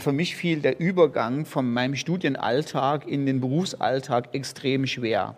für 0.00 0.12
mich 0.12 0.36
fiel 0.36 0.60
der 0.60 0.78
Übergang 0.78 1.44
von 1.46 1.72
meinem 1.72 1.96
Studienalltag 1.96 3.06
in 3.06 3.26
den 3.26 3.40
Berufsalltag 3.40 4.34
extrem 4.34 4.86
schwer 4.86 5.36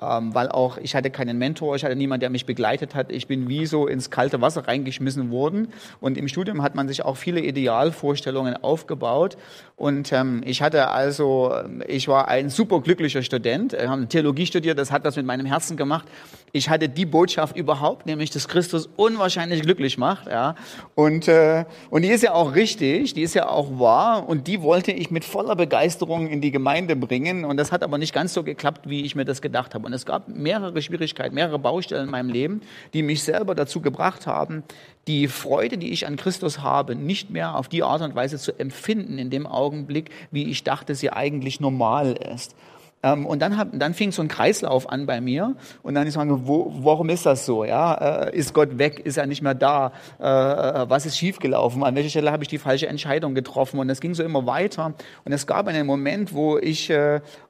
ähm, 0.00 0.34
weil 0.34 0.48
auch 0.48 0.78
ich 0.78 0.94
hatte 0.94 1.10
keinen 1.10 1.38
Mentor, 1.38 1.76
ich 1.76 1.84
hatte 1.84 1.96
niemanden, 1.96 2.20
der 2.20 2.30
mich 2.30 2.46
begleitet 2.46 2.94
hat. 2.94 3.12
Ich 3.12 3.26
bin 3.26 3.48
wie 3.48 3.66
so 3.66 3.86
ins 3.86 4.10
kalte 4.10 4.40
Wasser 4.40 4.66
reingeschmissen 4.66 5.30
worden. 5.30 5.68
Und 6.00 6.16
im 6.16 6.28
Studium 6.28 6.62
hat 6.62 6.74
man 6.74 6.88
sich 6.88 7.04
auch 7.04 7.16
viele 7.16 7.40
Idealvorstellungen 7.40 8.56
aufgebaut. 8.62 9.36
Und 9.76 10.12
ähm, 10.12 10.42
ich 10.44 10.62
hatte 10.62 10.88
also, 10.88 11.54
ich 11.86 12.08
war 12.08 12.28
ein 12.28 12.48
super 12.48 12.80
glücklicher 12.80 13.22
Student, 13.22 13.76
habe 13.78 14.06
Theologie 14.06 14.46
studiert, 14.46 14.78
das 14.78 14.90
hat 14.90 15.04
was 15.04 15.16
mit 15.16 15.26
meinem 15.26 15.46
Herzen 15.46 15.76
gemacht. 15.76 16.06
Ich 16.52 16.68
hatte 16.68 16.88
die 16.88 17.06
Botschaft 17.06 17.56
überhaupt, 17.56 18.06
nämlich, 18.06 18.30
dass 18.30 18.48
Christus 18.48 18.88
unwahrscheinlich 18.96 19.62
glücklich 19.62 19.98
macht. 19.98 20.26
Ja. 20.26 20.56
Und, 20.94 21.28
äh, 21.28 21.64
und 21.90 22.02
die 22.02 22.08
ist 22.08 22.22
ja 22.22 22.32
auch 22.32 22.54
richtig, 22.54 23.14
die 23.14 23.22
ist 23.22 23.34
ja 23.34 23.48
auch 23.48 23.78
wahr. 23.78 24.28
Und 24.28 24.48
die 24.48 24.62
wollte 24.62 24.90
ich 24.90 25.10
mit 25.10 25.24
voller 25.24 25.54
Begeisterung 25.54 26.28
in 26.28 26.40
die 26.40 26.50
Gemeinde 26.50 26.96
bringen. 26.96 27.44
Und 27.44 27.56
das 27.56 27.70
hat 27.70 27.82
aber 27.82 27.98
nicht 27.98 28.12
ganz 28.12 28.34
so 28.34 28.42
geklappt, 28.42 28.88
wie 28.88 29.02
ich 29.02 29.14
mir 29.14 29.24
das 29.24 29.42
gedacht 29.42 29.74
habe. 29.74 29.86
Und 29.86 29.92
es 29.92 30.06
gab 30.06 30.28
mehrere 30.28 30.82
Schwierigkeiten, 30.82 31.34
mehrere 31.34 31.58
Baustellen 31.58 32.06
in 32.06 32.10
meinem 32.10 32.30
Leben, 32.30 32.62
die 32.94 33.02
mich 33.02 33.22
selber 33.22 33.54
dazu 33.54 33.80
gebracht 33.80 34.26
haben, 34.26 34.64
die 35.06 35.28
Freude, 35.28 35.78
die 35.78 35.90
ich 35.92 36.06
an 36.06 36.16
Christus 36.16 36.60
habe, 36.60 36.94
nicht 36.94 37.30
mehr 37.30 37.56
auf 37.56 37.68
die 37.68 37.82
Art 37.82 38.02
und 38.02 38.14
Weise 38.14 38.38
zu 38.38 38.58
empfinden 38.58 39.18
in 39.18 39.30
dem 39.30 39.46
Augenblick, 39.46 40.10
wie 40.30 40.50
ich 40.50 40.64
dachte, 40.64 40.94
sie 40.94 41.10
eigentlich 41.10 41.60
normal 41.60 42.12
ist. 42.34 42.54
Ähm, 43.02 43.24
und 43.24 43.40
dann, 43.40 43.56
hab, 43.56 43.68
dann 43.72 43.94
fing 43.94 44.12
so 44.12 44.20
ein 44.20 44.28
Kreislauf 44.28 44.90
an 44.90 45.06
bei 45.06 45.20
mir. 45.20 45.54
Und 45.82 45.94
dann 45.94 46.06
ist 46.06 46.16
man, 46.16 46.46
wo, 46.46 46.72
warum 46.80 47.08
ist 47.08 47.24
das 47.24 47.46
so? 47.46 47.64
Ja, 47.64 48.26
äh, 48.26 48.36
ist 48.36 48.52
Gott 48.52 48.78
weg? 48.78 49.00
Ist 49.00 49.16
er 49.16 49.26
nicht 49.26 49.42
mehr 49.42 49.54
da? 49.54 49.92
Äh, 50.20 50.24
äh, 50.24 50.90
was 50.90 51.06
ist 51.06 51.16
schiefgelaufen? 51.16 51.82
An 51.82 51.94
welcher 51.94 52.10
Stelle 52.10 52.30
habe 52.30 52.42
ich 52.42 52.48
die 52.48 52.58
falsche 52.58 52.88
Entscheidung 52.88 53.34
getroffen? 53.34 53.80
Und 53.80 53.88
es 53.88 54.00
ging 54.00 54.14
so 54.14 54.22
immer 54.22 54.44
weiter. 54.46 54.92
Und 55.24 55.32
es 55.32 55.46
gab 55.46 55.66
einen 55.66 55.86
Moment, 55.86 56.34
wo 56.34 56.58
ich, 56.58 56.92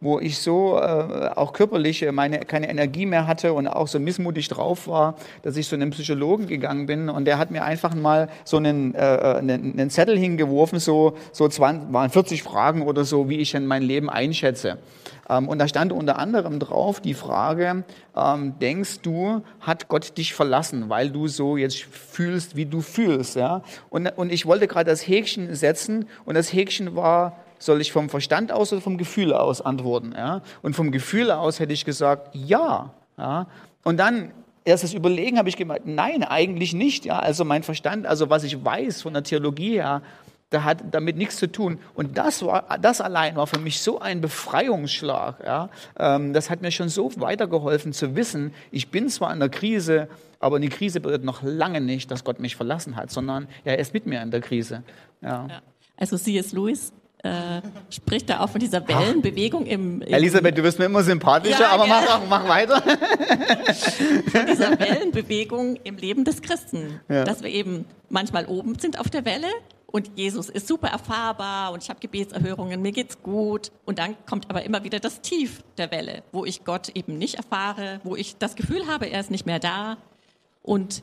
wo 0.01 0.21
ich 0.21 0.39
so 0.39 0.79
auch 0.79 1.53
körperlich 1.53 2.07
meine, 2.13 2.41
keine 2.41 2.69
Energie 2.69 3.07
mehr 3.07 3.27
hatte 3.27 3.53
und 3.53 3.67
auch 3.67 3.89
so 3.89 3.99
missmutig 3.99 4.49
drauf 4.49 4.87
war, 4.87 5.17
dass 5.43 5.57
ich 5.57 5.69
zu 5.69 5.75
einem 5.75 5.91
Psychologen 5.91 6.47
gegangen 6.47 6.87
bin. 6.87 7.09
Und 7.09 7.25
der 7.25 7.39
hat 7.39 7.51
mir 7.51 7.65
einfach 7.65 7.95
mal 7.95 8.29
so 8.45 8.57
einen, 8.57 8.95
einen, 8.95 9.73
einen 9.73 9.91
Zettel 9.91 10.19
hingeworfen, 10.19 10.79
so, 10.79 11.17
so 11.33 11.49
20, 11.49 11.93
waren 11.93 12.11
40 12.11 12.43
Fragen 12.43 12.83
oder 12.83 13.05
so, 13.05 13.29
wie 13.29 13.39
ich 13.39 13.55
in 13.55 13.67
mein 13.67 13.83
Leben 13.83 14.11
einschätze. 14.11 14.79
Ähm, 15.41 15.49
und 15.49 15.59
da 15.59 15.69
stand 15.69 15.93
unter 15.93 16.19
anderem 16.19 16.59
drauf 16.59 17.01
die 17.01 17.15
Frage, 17.15 17.85
ähm, 18.17 18.59
denkst 18.61 19.01
du, 19.03 19.43
hat 19.61 19.89
Gott 19.89 20.17
dich 20.17 20.35
verlassen, 20.35 20.89
weil 20.89 21.11
du 21.11 21.29
so 21.29 21.57
jetzt 21.57 21.83
fühlst, 21.83 22.57
wie 22.57 22.67
du 22.67 22.81
fühlst? 22.81 23.37
Ja? 23.37 23.63
Und, 23.89 24.07
und 24.17 24.33
ich 24.33 24.47
wollte 24.47 24.67
gerade 24.67 24.91
das 24.91 25.07
Häkchen 25.07 25.55
setzen 25.55 26.07
und 26.25 26.35
das 26.35 26.53
Häkchen 26.53 26.97
war, 26.97 27.37
soll 27.59 27.81
ich 27.81 27.93
vom 27.93 28.09
Verstand 28.09 28.53
aus 28.53 28.73
oder 28.73 28.81
vom 28.81 28.97
Gefühl 28.97 29.33
aus 29.33 29.61
antworten? 29.61 30.15
Ja? 30.17 30.43
Und 30.63 30.75
vom 30.75 30.91
Gefühl 30.91 31.31
aus 31.31 31.61
hätte 31.61 31.73
ich 31.73 31.85
gesagt, 31.85 32.35
ja. 32.35 32.91
ja? 33.19 33.47
Und 33.85 33.99
dann 33.99 34.33
erst 34.65 34.85
das 34.85 34.95
Überlegen 34.95 35.39
habe 35.39 35.49
ich 35.49 35.57
gemeint, 35.57 35.87
nein, 35.87 36.23
eigentlich 36.23 36.73
nicht. 36.73 37.05
Ja? 37.05 37.19
Also 37.19 37.45
mein 37.45 37.63
Verstand, 37.63 38.07
also 38.07 38.31
was 38.31 38.45
ich 38.45 38.63
weiß 38.65 39.03
von 39.03 39.13
der 39.13 39.23
Theologie 39.23 39.75
her, 39.75 40.03
da 40.51 40.65
hat 40.65 40.83
damit 40.91 41.17
nichts 41.17 41.37
zu 41.37 41.51
tun. 41.51 41.79
Und 41.95 42.19
das 42.19 42.45
war, 42.45 42.79
das 42.81 43.01
allein 43.01 43.37
war 43.37 43.47
für 43.47 43.61
mich 43.61 43.81
so 43.81 44.01
ein 44.01 44.21
Befreiungsschlag. 44.21 45.43
Ja? 45.45 45.71
Ähm, 45.99 46.33
das 46.33 46.51
hat 46.51 46.61
mir 46.61 46.73
schon 46.73 46.89
so 46.89 47.11
weitergeholfen 47.17 47.93
zu 47.93 48.17
wissen, 48.17 48.53
ich 48.71 48.91
bin 48.91 49.09
zwar 49.09 49.33
in 49.33 49.41
der 49.41 49.49
Krise, 49.49 50.09
aber 50.41 50.59
die 50.59 50.69
Krise 50.69 51.01
bedeutet 51.01 51.25
noch 51.25 51.43
lange 51.43 51.81
nicht, 51.81 52.11
dass 52.11 52.25
Gott 52.25 52.41
mich 52.41 52.57
verlassen 52.57 52.97
hat, 52.97 53.11
sondern 53.11 53.47
er 53.65 53.79
ist 53.79 53.95
mit 53.95 54.07
mir 54.07 54.21
in 54.23 54.31
der 54.31 54.41
Krise. 54.41 54.83
Ja. 55.23 55.47
Ja. 55.49 55.63
Also 55.97 56.17
C.S. 56.17 56.53
Lewis 56.53 56.93
äh, 57.23 57.61
spricht 57.91 58.31
da 58.31 58.41
auch 58.41 58.49
von 58.49 58.61
dieser 58.61 58.89
Wellenbewegung 58.89 59.67
im, 59.67 60.01
im 60.01 60.13
Elisabeth, 60.15 60.57
du 60.57 60.63
wirst 60.63 60.79
mir 60.79 60.87
immer 60.87 61.03
sympathischer, 61.03 61.61
ja, 61.61 61.71
aber 61.71 61.87
mach, 61.87 62.21
mach 62.29 62.49
weiter. 62.49 62.81
von 64.33 64.47
dieser 64.47 64.81
Wellenbewegung 64.81 65.77
im 65.85 65.97
Leben 65.99 66.25
des 66.25 66.41
Christen, 66.41 67.01
dass 67.09 67.43
wir 67.43 67.51
eben 67.51 67.85
manchmal 68.09 68.47
oben 68.47 68.79
sind 68.79 68.99
auf 68.99 69.11
der 69.11 69.27
Welle 69.27 69.49
und 69.93 70.13
Jesus 70.17 70.49
ist 70.49 70.69
super 70.69 70.89
erfahrbar 70.89 71.73
und 71.73 71.83
ich 71.83 71.91
habe 71.91 72.01
Gebetserhörungen, 72.01 72.81
mir 72.81 72.93
geht's 72.93 73.23
gut. 73.23 73.73
Und 73.85 73.99
dann 73.99 74.17
kommt 74.27 74.49
aber 74.49 74.63
immer 74.63 74.85
wieder 74.85 75.01
das 75.01 75.21
Tief 75.21 75.63
der 75.79 75.91
Welle, 75.91 76.23
wo 76.33 76.45
ich 76.45 76.65
Gott 76.65 76.91
eben 76.91 77.19
nicht 77.19 77.35
erfahre, 77.35 78.01
wo 78.05 78.15
ich 78.15 78.37
das 78.37 78.55
Gefühl 78.55 78.87
habe, 78.87 79.07
er 79.07 79.21
ist 79.21 79.31
nicht 79.31 79.47
mehr 79.47 79.59
da. 79.59 79.97
Und 80.63 81.03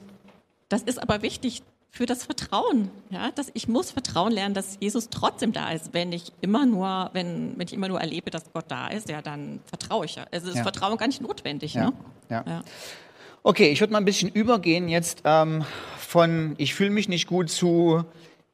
das 0.70 0.84
ist 0.84 1.02
aber 1.02 1.22
wichtig 1.22 1.64
für 1.92 2.06
das 2.06 2.26
Vertrauen, 2.26 2.92
ja, 3.10 3.32
dass 3.32 3.50
ich 3.54 3.68
muss 3.68 3.92
Vertrauen 3.92 4.32
lernen, 4.32 4.54
dass 4.54 4.78
Jesus 4.80 5.10
trotzdem 5.10 5.52
da 5.52 5.72
ist. 5.72 5.94
Wenn 5.94 6.12
ich 6.12 6.32
immer 6.42 6.66
nur, 6.66 7.10
wenn, 7.14 7.58
wenn 7.58 7.68
ich 7.68 7.74
immer 7.74 7.88
nur 7.88 8.00
erlebe, 8.00 8.30
dass 8.30 8.52
Gott 8.54 8.66
da 8.68 8.88
ist, 8.88 9.10
ja, 9.10 9.22
dann 9.22 9.60
vertraue 9.66 10.06
ich 10.06 10.16
ja. 10.16 10.26
Also 10.32 10.50
ist 10.50 10.58
ja. 10.58 10.64
Vertrauen 10.64 10.98
gar 10.98 11.08
nicht 11.08 11.22
notwendig. 11.22 11.74
Ja. 11.74 11.86
Ne? 11.86 11.94
Ja. 12.30 12.44
ja. 12.48 12.64
Okay, 13.44 13.70
ich 13.70 13.80
würde 13.80 13.94
mal 13.94 14.00
ein 14.00 14.06
bisschen 14.06 14.30
übergehen 14.30 14.90
jetzt 14.90 15.22
ähm, 15.24 15.66
von 15.98 16.56
ich 16.58 16.76
fühle 16.76 16.90
mich 16.90 17.10
nicht 17.10 17.28
gut 17.28 17.50
zu 17.50 18.06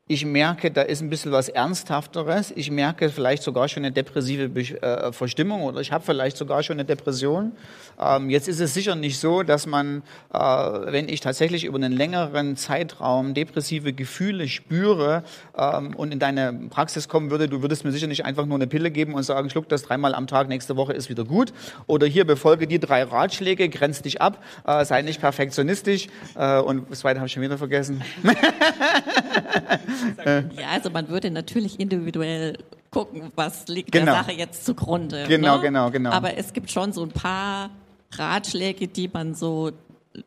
ich 0.05 0.25
merke, 0.25 0.69
da 0.69 0.81
ist 0.81 1.01
ein 1.01 1.09
bisschen 1.09 1.31
was 1.31 1.47
Ernsthafteres. 1.47 2.51
Ich 2.57 2.69
merke 2.69 3.09
vielleicht 3.09 3.41
sogar 3.41 3.69
schon 3.69 3.85
eine 3.85 3.93
depressive 3.93 4.51
äh, 4.59 5.13
Verstimmung 5.13 5.63
oder 5.63 5.79
ich 5.79 5.93
habe 5.93 6.03
vielleicht 6.03 6.35
sogar 6.35 6.61
schon 6.61 6.75
eine 6.75 6.83
Depression. 6.83 7.53
Ähm, 7.97 8.29
jetzt 8.29 8.49
ist 8.49 8.59
es 8.59 8.73
sicher 8.73 8.95
nicht 8.95 9.17
so, 9.17 9.43
dass 9.43 9.65
man, 9.65 10.03
äh, 10.33 10.37
wenn 10.37 11.07
ich 11.07 11.21
tatsächlich 11.21 11.63
über 11.63 11.77
einen 11.77 11.93
längeren 11.93 12.57
Zeitraum 12.57 13.33
depressive 13.33 13.93
Gefühle 13.93 14.49
spüre 14.49 15.23
ähm, 15.57 15.95
und 15.95 16.11
in 16.11 16.19
deine 16.19 16.51
Praxis 16.69 17.07
kommen 17.07 17.31
würde, 17.31 17.47
du 17.47 17.61
würdest 17.61 17.85
mir 17.85 17.93
sicher 17.93 18.07
nicht 18.07 18.25
einfach 18.25 18.45
nur 18.45 18.57
eine 18.57 18.67
Pille 18.67 18.91
geben 18.91 19.13
und 19.13 19.23
sagen, 19.23 19.49
schluck 19.49 19.69
das 19.69 19.83
dreimal 19.83 20.15
am 20.15 20.27
Tag, 20.27 20.49
nächste 20.49 20.75
Woche 20.75 20.91
ist 20.91 21.09
wieder 21.09 21.23
gut. 21.23 21.53
Oder 21.87 22.07
hier 22.07 22.25
befolge 22.27 22.67
die 22.67 22.79
drei 22.79 23.03
Ratschläge, 23.03 23.69
grenz 23.69 24.01
dich 24.01 24.21
ab, 24.21 24.43
äh, 24.67 24.83
sei 24.83 25.01
nicht 25.01 25.21
perfektionistisch. 25.21 26.07
Und 26.35 26.89
das 26.89 26.99
zweite 26.99 27.19
habe 27.19 27.27
ich 27.27 27.33
schon 27.33 27.43
wieder 27.43 27.57
vergessen. 27.57 28.03
Ja, 30.25 30.69
also 30.71 30.89
man 30.89 31.09
würde 31.09 31.31
natürlich 31.31 31.79
individuell 31.79 32.57
gucken, 32.91 33.31
was 33.35 33.67
liegt 33.67 33.91
genau. 33.91 34.05
der 34.05 34.15
Sache 34.15 34.31
jetzt 34.33 34.65
zugrunde. 34.65 35.25
Genau, 35.27 35.57
ne? 35.57 35.61
genau, 35.61 35.91
genau. 35.91 36.11
Aber 36.11 36.37
es 36.37 36.53
gibt 36.53 36.71
schon 36.71 36.93
so 36.93 37.03
ein 37.03 37.11
paar 37.11 37.69
Ratschläge, 38.11 38.87
die 38.87 39.09
man 39.11 39.33
so 39.33 39.71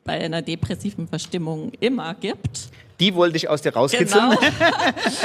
bei 0.05 0.21
einer 0.21 0.43
depressiven 0.43 1.07
Verstimmung 1.07 1.73
immer 1.81 2.15
gibt. 2.15 2.71
Die 2.99 3.15
wollte 3.15 3.37
ich 3.37 3.49
aus 3.49 3.63
dir 3.63 3.75
rauskitzeln. 3.75 4.31
Genau. 4.31 4.41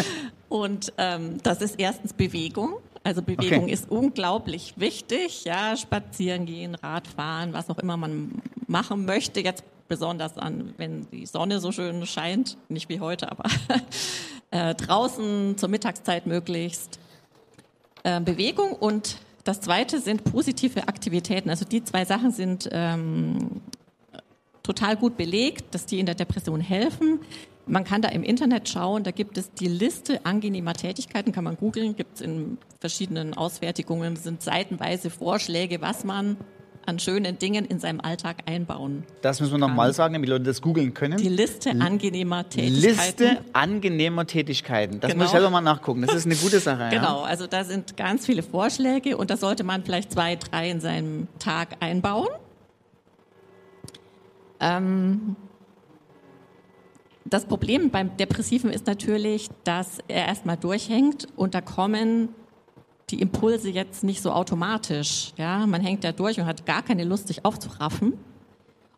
Und 0.50 0.94
ähm, 0.98 1.38
das 1.44 1.62
ist 1.62 1.80
erstens 1.80 2.14
Bewegung. 2.14 2.78
Also 3.04 3.22
Bewegung 3.24 3.64
okay. 3.64 3.74
ist 3.74 3.90
unglaublich 3.90 4.74
wichtig. 4.78 5.46
Ja, 5.46 5.76
spazieren 5.76 6.46
gehen, 6.46 6.76
Radfahren, 6.76 7.54
was 7.54 7.70
auch 7.70 7.80
immer 7.80 7.98
man 7.98 8.42
machen 8.68 9.06
möchte. 9.06 9.40
Jetzt 9.40 9.64
besonders 9.92 10.38
an, 10.38 10.74
wenn 10.78 11.08
die 11.12 11.28
Sonne 11.28 11.60
so 11.60 11.72
schön 11.72 12.06
scheint, 12.08 12.58
nicht 12.70 12.90
wie 12.90 13.00
heute, 13.00 13.32
aber 13.32 13.44
Äh, 14.52 14.76
draußen 14.76 15.58
zur 15.58 15.70
Mittagszeit 15.70 16.28
möglichst. 16.28 17.00
Äh, 18.04 18.20
Bewegung 18.20 18.74
und 18.74 19.20
das 19.46 19.62
zweite 19.62 20.02
sind 20.02 20.26
positive 20.26 20.90
Aktivitäten. 20.90 21.50
Also 21.50 21.64
die 21.64 21.86
zwei 21.86 22.04
Sachen 22.04 22.32
sind 22.32 22.68
ähm, 22.74 23.62
total 24.62 24.98
gut 24.98 25.16
belegt, 25.16 25.74
dass 25.74 25.86
die 25.86 26.02
in 26.02 26.06
der 26.06 26.16
Depression 26.16 26.60
helfen. 26.60 27.22
Man 27.66 27.86
kann 27.86 28.02
da 28.02 28.10
im 28.10 28.24
Internet 28.24 28.68
schauen, 28.68 29.04
da 29.04 29.12
gibt 29.12 29.38
es 29.38 29.54
die 29.54 29.70
Liste 29.70 30.26
angenehmer 30.26 30.74
Tätigkeiten, 30.74 31.32
kann 31.32 31.46
man 31.46 31.56
googeln, 31.56 31.96
gibt 31.96 32.16
es 32.16 32.22
in 32.22 32.58
verschiedenen 32.82 33.34
Auswertungen, 33.34 34.18
sind 34.18 34.42
seitenweise 34.42 35.10
Vorschläge, 35.10 35.80
was 35.80 36.04
man 36.04 36.36
an 36.86 37.00
schönen 37.00 37.38
Dingen 37.40 37.66
in 37.66 37.80
seinem 37.80 38.02
Alltag 38.02 38.44
einbauen. 38.46 39.04
Das 39.22 39.40
müssen 39.40 39.54
wir 39.54 39.58
nochmal 39.60 39.94
sagen, 39.94 40.14
damit 40.14 40.28
die 40.28 40.32
Leute 40.32 40.46
das 40.46 40.62
googeln 40.62 40.94
können. 40.94 41.18
Die 41.18 41.30
Liste 41.30 41.72
angenehmer 41.72 42.48
Tätigkeiten. 42.50 42.82
Liste 42.82 43.38
angenehmer 43.54 44.26
Tätigkeiten. 44.28 45.00
Das 45.00 45.10
Genau. 45.12 45.24
muss 45.24 45.28
ich 45.28 45.32
selber 45.32 45.50
mal 45.50 45.62
nachgucken. 45.62 46.02
Das 46.02 46.16
ist 46.16 46.26
eine 46.26 46.36
gute 46.36 46.60
Sache. 46.60 46.90
Genau, 46.92 47.22
also 47.22 47.48
da 47.48 47.64
sind 47.64 47.96
ganz 47.98 48.26
viele 48.26 48.44
Vorschläge 48.44 49.18
und 49.18 49.30
da 49.30 49.38
sollte 49.38 49.64
man 49.64 49.84
vielleicht 49.84 50.12
zwei, 50.12 50.36
drei 50.36 50.70
in 50.70 50.80
seinem 50.82 51.28
Tag 51.40 51.78
einbauen. 51.80 52.28
Ähm, 54.60 55.36
das 57.26 57.46
Problem 57.46 57.90
beim 57.92 58.18
Depressiven 58.18 58.72
ist 58.72 58.88
natürlich, 58.88 59.50
dass 59.64 60.00
er 60.08 60.28
erstmal 60.28 60.58
durchhängt 60.58 61.28
und 61.36 61.54
da 61.56 61.62
kommen 61.62 62.30
die 63.12 63.22
Impulse 63.22 63.70
jetzt 63.70 64.04
nicht 64.04 64.22
so 64.22 64.32
automatisch. 64.32 65.34
Ja? 65.38 65.66
Man 65.68 65.82
hängt 65.82 66.04
da 66.04 66.12
durch 66.12 66.40
und 66.40 66.46
hat 66.46 66.66
gar 66.66 66.82
keine 66.82 67.04
Lust, 67.04 67.28
sich 67.28 67.46
aufzuraffen. 67.46 68.14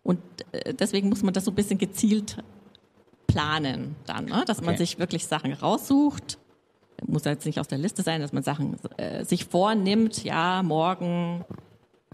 Und 0.04 0.20
äh, 0.52 0.74
deswegen 0.74 1.10
muss 1.10 1.24
man 1.24 1.34
das 1.34 1.46
so 1.46 1.52
ein 1.52 1.56
bisschen 1.56 1.78
gezielt 1.78 2.38
planen 3.28 3.96
dann, 4.06 4.26
ne? 4.26 4.44
dass 4.46 4.62
man 4.62 4.76
Okay. 4.76 4.78
sich 4.86 5.00
wirklich 5.00 5.26
Sachen 5.26 5.54
raussucht. 5.54 6.38
Muss 7.06 7.26
jetzt 7.26 7.46
nicht 7.46 7.60
aus 7.60 7.68
der 7.68 7.80
Liste 7.80 8.02
sein, 8.04 8.22
dass 8.22 8.32
man 8.32 8.44
Sachen 8.44 8.78
äh, 8.98 9.26
sich 9.26 9.46
vornimmt, 9.46 10.24
ja, 10.24 10.62
morgen 10.64 11.44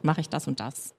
mache 0.01 0.21
ich 0.21 0.29
das 0.29 0.47
und 0.47 0.59
das. 0.59 0.95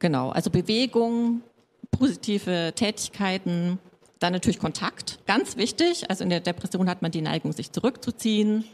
Genau, 0.00 0.30
also 0.30 0.50
Bewegung, 0.50 1.42
positive 1.90 2.72
Tätigkeiten, 2.74 3.78
dann 4.18 4.32
natürlich 4.32 4.58
Kontakt, 4.58 5.20
ganz 5.26 5.56
wichtig. 5.56 6.10
Also 6.10 6.24
in 6.24 6.30
der 6.30 6.40
Depression 6.40 6.88
hat 6.88 7.02
man 7.02 7.10
die 7.10 7.22
Neigung, 7.22 7.52
sich 7.52 7.72
zurückzuziehen. 7.72 8.64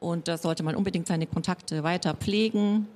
Und 0.00 0.28
da 0.28 0.38
sollte 0.38 0.62
man 0.62 0.74
unbedingt 0.74 1.06
seine 1.06 1.26
Kontakte 1.26 1.82
weiter 1.84 2.14
pflegen. 2.14 2.88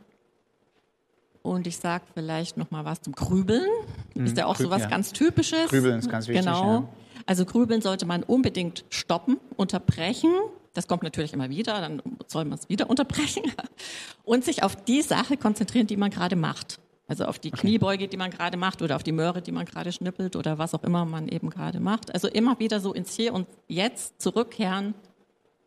Und 1.43 1.67
ich 1.67 1.77
sage 1.77 2.05
vielleicht 2.15 2.57
noch 2.57 2.71
mal 2.71 2.87
was 2.87 3.03
zum 3.03 3.13
Grübeln. 3.15 3.69
Ist 4.15 4.39
ja 4.39 4.47
auch 4.47 4.57
so 4.57 4.71
was 4.71 4.83
ja. 4.83 4.89
ganz 4.89 5.13
Typisches. 5.13 5.69
Grübeln 5.69 5.99
ist 5.99 6.09
ganz 6.09 6.27
wichtig, 6.27 6.45
Genau. 6.45 6.65
ja. 6.65 6.89
Also 7.27 7.45
Grübeln 7.45 7.83
sollte 7.83 8.07
man 8.07 8.23
unbedingt 8.23 8.85
stoppen, 8.89 9.37
unterbrechen. 9.57 10.31
Das 10.73 10.89
kommt 10.89 11.03
natürlich 11.03 11.35
immer 11.35 11.51
wieder, 11.51 11.81
dann 11.81 12.03
soll 12.27 12.47
man 12.47 12.59
es 12.59 12.69
wieder 12.69 12.89
unterbrechen. 12.89 13.45
Und 14.25 14.45
sich 14.45 14.63
auf 14.63 14.75
die 14.75 15.03
Sache 15.03 15.37
konzentrieren, 15.37 15.87
die 15.87 15.99
man 15.99 16.11
gerade 16.11 16.37
macht. 16.37 16.81
Also 17.07 17.27
auf 17.27 17.39
die 17.39 17.51
Kniebeuge, 17.51 18.09
die 18.09 18.17
man 18.17 18.31
gerade 18.31 18.57
macht 18.57 18.81
oder 18.81 18.97
auf 18.97 19.03
die 19.03 19.13
Möhre, 19.13 19.43
die 19.43 19.53
man 19.53 19.67
gerade 19.67 19.93
schnippelt 19.93 20.37
oder 20.37 20.57
was 20.57 20.75
auch 20.75 20.83
immer 20.83 21.05
man 21.05 21.29
eben 21.29 21.51
gerade 21.51 21.79
macht. 21.79 22.13
Also 22.15 22.29
immer 22.29 22.59
wieder 22.59 22.81
so 22.81 22.95
ins 22.95 23.15
Hier 23.15 23.35
und 23.35 23.47
Jetzt 23.69 24.23
zurückkehren 24.23 24.95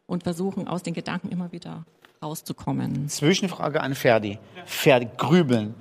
und 0.08 0.24
versuchen, 0.24 0.68
aus 0.68 0.82
den 0.82 0.94
Gedanken 0.94 1.30
immer 1.30 1.52
wieder 1.52 1.86
rauszukommen. 2.24 3.08
Zwischenfrage 3.10 3.82
an 3.82 3.94
Ferdi. 3.94 4.40
Ferdi, 4.66 5.08
grübeln. 5.18 5.76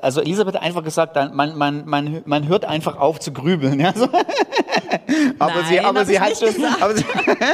Also 0.00 0.22
Elisabeth 0.22 0.54
hat 0.54 0.62
einfach 0.62 0.82
gesagt, 0.82 1.16
man, 1.34 1.56
man, 1.58 1.84
man, 1.86 2.22
man 2.24 2.48
hört 2.48 2.64
einfach 2.64 2.96
auf 2.96 3.20
zu 3.20 3.30
grübeln. 3.30 3.78
Ja? 3.78 3.92
So. 3.94 4.04
aber 5.38 5.64
sie, 5.64 5.76
Nein, 5.76 5.84
aber 5.84 6.00
hab 6.00 6.06
sie 6.06 6.18
hat 6.18 6.38
schon, 6.38 6.64
aber 6.80 6.96
sie, 6.96 7.04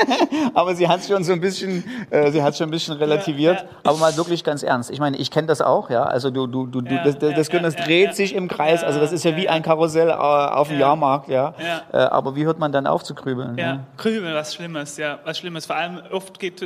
aber 0.55 0.75
sie 0.77 0.89
hat 0.89 1.05
schon 1.05 1.25
so 1.25 1.33
ein 1.33 1.41
bisschen, 1.41 1.83
äh, 2.11 2.31
sie 2.31 2.41
hat 2.41 2.57
schon 2.57 2.69
ein 2.69 2.71
bisschen 2.71 2.97
relativiert. 2.97 3.57
Ja, 3.57 3.65
ja. 3.65 3.71
Aber 3.83 3.99
mal 3.99 4.17
wirklich 4.17 4.45
ganz 4.45 4.63
ernst. 4.63 4.91
Ich 4.91 5.01
meine, 5.01 5.17
ich 5.17 5.33
kenne 5.33 5.49
das 5.49 5.61
auch. 5.61 5.91
Ja, 5.91 6.05
also 6.05 6.31
du, 6.31 6.47
du, 6.47 6.67
du, 6.67 6.81
du 6.83 6.95
Ja, 6.95 7.03
das, 7.03 7.19
das, 7.19 7.49
das, 7.49 7.77
dreht 7.77 8.15
sich 8.15 8.37
im 8.37 8.47
Kreis. 8.47 8.85
Also 8.85 9.01
das 9.01 9.11
ist 9.11 9.25
ja 9.25 9.37
wie 9.37 9.49
ein 9.49 9.63
Karussell 9.63 10.09
äh, 10.09 10.13
auf 10.13 10.69
dem 10.69 10.79
Ja. 10.79 10.89
Jahrmarkt. 10.89 11.29
Ja. 11.29 11.55
Ja. 11.59 11.83
Äh, 11.93 12.07
aber 12.07 12.37
wie 12.37 12.45
hört 12.45 12.61
man 12.61 12.71
dann 12.71 12.87
auf 12.87 13.03
zu 13.03 13.17
grübeln? 13.17 13.59
Ja, 13.59 13.81
Grübeln, 13.97 14.33
was 14.35 14.55
Schlimmes, 14.55 14.97
ja, 14.97 15.19
was 15.25 15.39
Schlimmes. 15.39 15.67
Vor 15.67 15.75
allem 15.75 16.01
oft 16.13 16.39
geht 16.39 16.61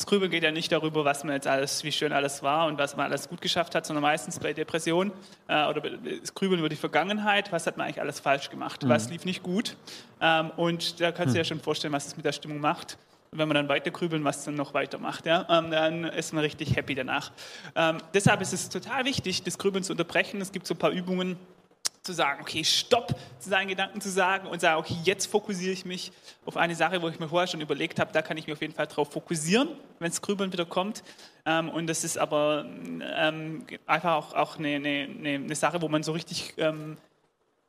das 0.00 0.06
Grübeln 0.06 0.30
geht 0.30 0.42
ja 0.42 0.50
nicht 0.50 0.72
darüber, 0.72 1.04
was 1.04 1.24
man 1.24 1.34
jetzt 1.34 1.46
alles, 1.46 1.84
wie 1.84 1.92
schön 1.92 2.14
alles 2.14 2.42
war 2.42 2.68
und 2.68 2.78
was 2.78 2.96
man 2.96 3.04
alles 3.04 3.28
gut 3.28 3.42
geschafft 3.42 3.74
hat, 3.74 3.84
sondern 3.84 4.00
meistens 4.00 4.38
bei 4.38 4.54
Depressionen 4.54 5.12
äh, 5.46 5.66
oder 5.66 5.82
das 5.82 6.32
Grübeln 6.34 6.58
über 6.58 6.70
die 6.70 6.76
Vergangenheit, 6.76 7.52
was 7.52 7.66
hat 7.66 7.76
man 7.76 7.84
eigentlich 7.84 8.00
alles 8.00 8.18
falsch 8.18 8.48
gemacht, 8.48 8.88
was 8.88 9.10
lief 9.10 9.26
nicht 9.26 9.42
gut. 9.42 9.76
Ähm, 10.22 10.52
und 10.56 11.02
da 11.02 11.12
kannst 11.12 11.32
du 11.32 11.34
dir 11.34 11.40
ja 11.40 11.44
schon 11.44 11.60
vorstellen, 11.60 11.92
was 11.92 12.06
es 12.06 12.16
mit 12.16 12.24
der 12.24 12.32
Stimmung 12.32 12.60
macht. 12.60 12.96
Wenn 13.30 13.46
man 13.46 13.56
dann 13.56 13.68
weiter 13.68 13.90
grübeln, 13.90 14.24
was 14.24 14.42
dann 14.42 14.54
noch 14.54 14.72
weitermacht, 14.72 15.26
ja, 15.26 15.46
ähm, 15.50 15.70
dann 15.70 16.04
ist 16.04 16.32
man 16.32 16.44
richtig 16.44 16.76
happy 16.76 16.94
danach. 16.94 17.30
Ähm, 17.76 17.98
deshalb 18.14 18.40
ist 18.40 18.54
es 18.54 18.70
total 18.70 19.04
wichtig, 19.04 19.42
das 19.42 19.58
Grübeln 19.58 19.84
zu 19.84 19.92
unterbrechen. 19.92 20.40
Es 20.40 20.50
gibt 20.50 20.66
so 20.66 20.72
ein 20.72 20.78
paar 20.78 20.92
Übungen, 20.92 21.36
zu 22.10 22.16
sagen, 22.16 22.40
okay, 22.40 22.64
stopp, 22.64 23.14
zu 23.38 23.48
seinen 23.48 23.68
Gedanken 23.68 24.00
zu 24.00 24.10
sagen 24.10 24.48
und 24.48 24.60
sagen, 24.60 24.80
okay, 24.80 24.96
jetzt 25.04 25.26
fokussiere 25.26 25.72
ich 25.72 25.84
mich 25.84 26.12
auf 26.44 26.56
eine 26.56 26.74
Sache, 26.74 27.00
wo 27.00 27.08
ich 27.08 27.20
mir 27.20 27.28
vorher 27.28 27.46
schon 27.46 27.60
überlegt 27.60 28.00
habe, 28.00 28.12
da 28.12 28.22
kann 28.22 28.36
ich 28.36 28.46
mich 28.46 28.54
auf 28.54 28.60
jeden 28.60 28.74
Fall 28.74 28.86
drauf 28.86 29.12
fokussieren, 29.12 29.68
wenn 29.98 30.10
das 30.10 30.20
Grübeln 30.20 30.52
wieder 30.52 30.66
kommt. 30.66 31.02
Ähm, 31.46 31.68
und 31.68 31.86
das 31.86 32.04
ist 32.04 32.18
aber 32.18 32.66
ähm, 32.66 33.66
einfach 33.86 34.14
auch, 34.14 34.34
auch 34.34 34.58
eine, 34.58 34.76
eine, 34.76 35.34
eine, 35.34 35.54
Sache, 35.54 35.80
wo 35.80 35.88
man 35.88 36.02
so 36.02 36.12
richtig 36.12 36.54
ähm, 36.58 36.96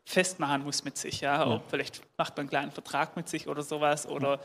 festmachen 0.06 0.64
muss 0.64 0.84
mit 0.84 0.98
sich. 0.98 1.22
Ja? 1.22 1.46
Ob 1.48 1.70
vielleicht 1.70 2.02
macht 2.18 2.36
man 2.36 2.42
einen 2.42 2.50
kleinen 2.50 2.72
Vertrag 2.72 3.16
mit 3.16 3.30
sich 3.30 3.48
oder 3.48 3.62
sowas 3.62 4.08
oder 4.08 4.40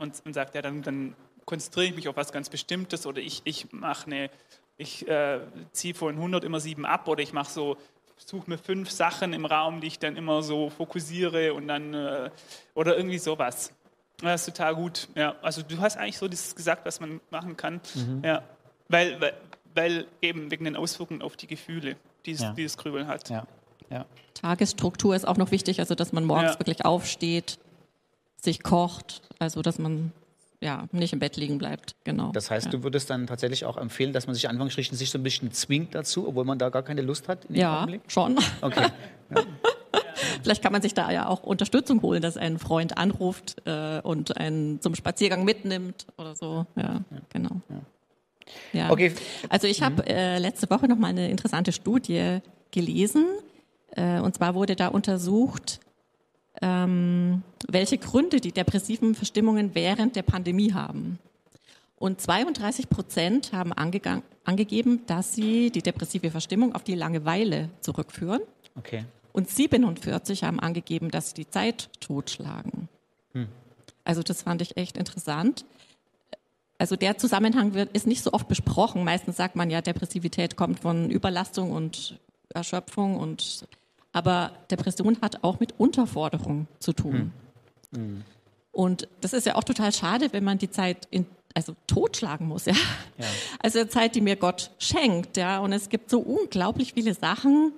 und, 0.00 0.22
und 0.24 0.34
sagt, 0.34 0.56
ja, 0.56 0.62
dann, 0.62 0.82
dann 0.82 1.14
konzentriere 1.44 1.86
ich 1.86 1.94
mich 1.94 2.08
auf 2.08 2.16
was 2.16 2.32
ganz 2.32 2.48
Bestimmtes 2.48 3.06
oder 3.06 3.20
ich, 3.20 3.42
ich 3.44 3.72
mache 3.72 4.06
eine, 4.06 4.30
ich 4.76 5.06
äh, 5.08 5.40
ziehe 5.72 5.94
von 5.94 6.14
100 6.14 6.44
immer 6.44 6.60
sieben 6.60 6.86
ab 6.86 7.08
oder 7.08 7.22
ich 7.22 7.32
mache 7.32 7.50
so, 7.50 7.76
suche 8.26 8.48
mir 8.50 8.58
fünf 8.58 8.90
Sachen 8.90 9.32
im 9.32 9.44
Raum, 9.46 9.80
die 9.80 9.86
ich 9.88 9.98
dann 9.98 10.16
immer 10.16 10.42
so 10.42 10.70
fokussiere 10.70 11.54
und 11.54 11.68
dann 11.68 11.94
äh, 11.94 12.30
oder 12.74 12.96
irgendwie 12.96 13.18
sowas. 13.18 13.72
Das 14.20 14.42
ist 14.46 14.54
total 14.56 14.74
gut. 14.74 15.08
Ja, 15.14 15.34
also 15.42 15.62
du 15.62 15.78
hast 15.78 15.96
eigentlich 15.96 16.18
so 16.18 16.28
das 16.28 16.54
gesagt, 16.54 16.84
was 16.84 17.00
man 17.00 17.20
machen 17.30 17.56
kann. 17.56 17.80
Ja, 18.22 18.42
weil, 18.88 19.18
weil, 19.20 19.32
weil 19.74 20.06
eben 20.20 20.50
wegen 20.50 20.64
den 20.64 20.76
Auswirkungen 20.76 21.22
auf 21.22 21.36
die 21.36 21.46
Gefühle, 21.46 21.96
die, 22.26 22.32
es- 22.32 22.40
Ja. 22.42 22.52
die 22.52 22.64
das 22.64 22.76
Grübeln 22.76 23.06
hat. 23.08 23.30
Ja. 23.30 23.46
ja. 23.88 24.04
Tagesstruktur 24.34 25.16
ist 25.16 25.26
auch 25.26 25.38
noch 25.38 25.50
wichtig, 25.52 25.80
also 25.80 25.94
dass 25.94 26.12
man 26.12 26.24
morgens 26.24 26.52
Ja. 26.52 26.58
wirklich 26.60 26.84
aufsteht, 26.84 27.58
sich 28.36 28.62
kocht, 28.62 29.22
also 29.38 29.62
dass 29.62 29.78
man 29.78 30.12
ja 30.60 30.86
nicht 30.92 31.12
im 31.12 31.18
Bett 31.18 31.36
liegen 31.36 31.58
bleibt. 31.58 31.94
Genau. 32.04 32.32
Das 32.32 32.50
heißt, 32.50 32.66
ja. 32.66 32.72
du 32.72 32.82
würdest 32.82 33.10
dann 33.10 33.26
tatsächlich 33.26 33.64
auch 33.64 33.76
empfehlen, 33.76 34.12
dass 34.12 34.26
man 34.26 34.34
sich 34.34 34.48
Anführungsstrichen 34.48 34.96
sich 34.96 35.10
so 35.10 35.18
ein 35.18 35.22
bisschen 35.22 35.52
zwingt 35.52 35.94
dazu, 35.94 36.28
obwohl 36.28 36.44
man 36.44 36.58
da 36.58 36.68
gar 36.68 36.82
keine 36.82 37.02
Lust 37.02 37.28
hat 37.28 37.44
in 37.46 37.54
dem 37.54 37.60
ja, 37.60 37.78
Augenblick? 37.78 38.02
schon. 38.08 38.38
Okay. 38.60 38.86
Vielleicht 40.42 40.62
kann 40.62 40.72
man 40.72 40.82
sich 40.82 40.94
da 40.94 41.10
ja 41.10 41.26
auch 41.26 41.42
Unterstützung 41.42 42.02
holen, 42.02 42.20
dass 42.22 42.36
ein 42.36 42.58
Freund 42.58 42.98
anruft 42.98 43.56
äh, 43.64 44.00
und 44.00 44.36
einen 44.36 44.80
zum 44.80 44.94
Spaziergang 44.94 45.44
mitnimmt 45.44 46.06
oder 46.18 46.34
so. 46.34 46.66
Ja, 46.76 47.00
genau. 47.32 47.60
Ja. 48.72 48.90
Okay. 48.90 49.12
Also 49.48 49.66
ich 49.66 49.82
habe 49.82 50.06
äh, 50.06 50.38
letzte 50.38 50.68
Woche 50.70 50.88
noch 50.88 50.96
mal 50.96 51.08
eine 51.08 51.30
interessante 51.30 51.72
Studie 51.72 52.40
gelesen. 52.70 53.26
Äh, 53.96 54.20
und 54.20 54.34
zwar 54.34 54.54
wurde 54.54 54.76
da 54.76 54.88
untersucht, 54.88 55.80
ähm, 56.62 57.42
welche 57.68 57.98
Gründe 57.98 58.40
die 58.40 58.52
depressiven 58.52 59.14
Verstimmungen 59.14 59.74
während 59.74 60.16
der 60.16 60.22
Pandemie 60.22 60.72
haben. 60.72 61.18
Und 61.96 62.20
32 62.20 62.88
Prozent 62.88 63.52
haben 63.52 63.72
angegeben, 63.72 65.02
dass 65.06 65.34
sie 65.34 65.70
die 65.70 65.82
depressive 65.82 66.30
Verstimmung 66.30 66.74
auf 66.74 66.82
die 66.82 66.94
Langeweile 66.94 67.68
zurückführen. 67.80 68.40
Okay. 68.76 69.04
Und 69.32 69.48
47 69.48 70.44
haben 70.44 70.60
angegeben, 70.60 71.10
dass 71.10 71.30
sie 71.30 71.34
die 71.34 71.50
Zeit 71.50 71.90
totschlagen. 72.00 72.88
Also 74.04 74.22
das 74.22 74.42
fand 74.42 74.62
ich 74.62 74.76
echt 74.76 74.96
interessant. 74.96 75.64
Also 76.78 76.96
der 76.96 77.18
Zusammenhang 77.18 77.74
wird, 77.74 77.92
ist 77.92 78.06
nicht 78.06 78.22
so 78.22 78.32
oft 78.32 78.48
besprochen. 78.48 79.04
Meistens 79.04 79.36
sagt 79.36 79.54
man 79.54 79.70
ja, 79.70 79.82
Depressivität 79.82 80.56
kommt 80.56 80.80
von 80.80 81.10
Überlastung 81.10 81.70
und 81.70 82.18
Erschöpfung 82.52 83.16
und 83.18 83.66
aber 84.12 84.52
Depression 84.70 85.18
hat 85.20 85.44
auch 85.44 85.60
mit 85.60 85.74
Unterforderung 85.78 86.66
zu 86.78 86.92
tun. 86.92 87.32
Und 88.72 89.08
das 89.20 89.32
ist 89.32 89.46
ja 89.46 89.56
auch 89.56 89.64
total 89.64 89.92
schade, 89.92 90.32
wenn 90.32 90.44
man 90.44 90.58
die 90.58 90.70
Zeit 90.70 91.08
in, 91.10 91.26
also 91.54 91.74
totschlagen 91.86 92.46
muss, 92.46 92.66
ja. 92.66 92.74
Also 93.60 93.84
Zeit, 93.84 94.14
die 94.14 94.20
mir 94.20 94.36
Gott 94.36 94.70
schenkt, 94.78 95.36
ja. 95.36 95.58
Und 95.58 95.72
es 95.72 95.88
gibt 95.88 96.10
so 96.10 96.20
unglaublich 96.20 96.92
viele 96.94 97.14
Sachen, 97.14 97.72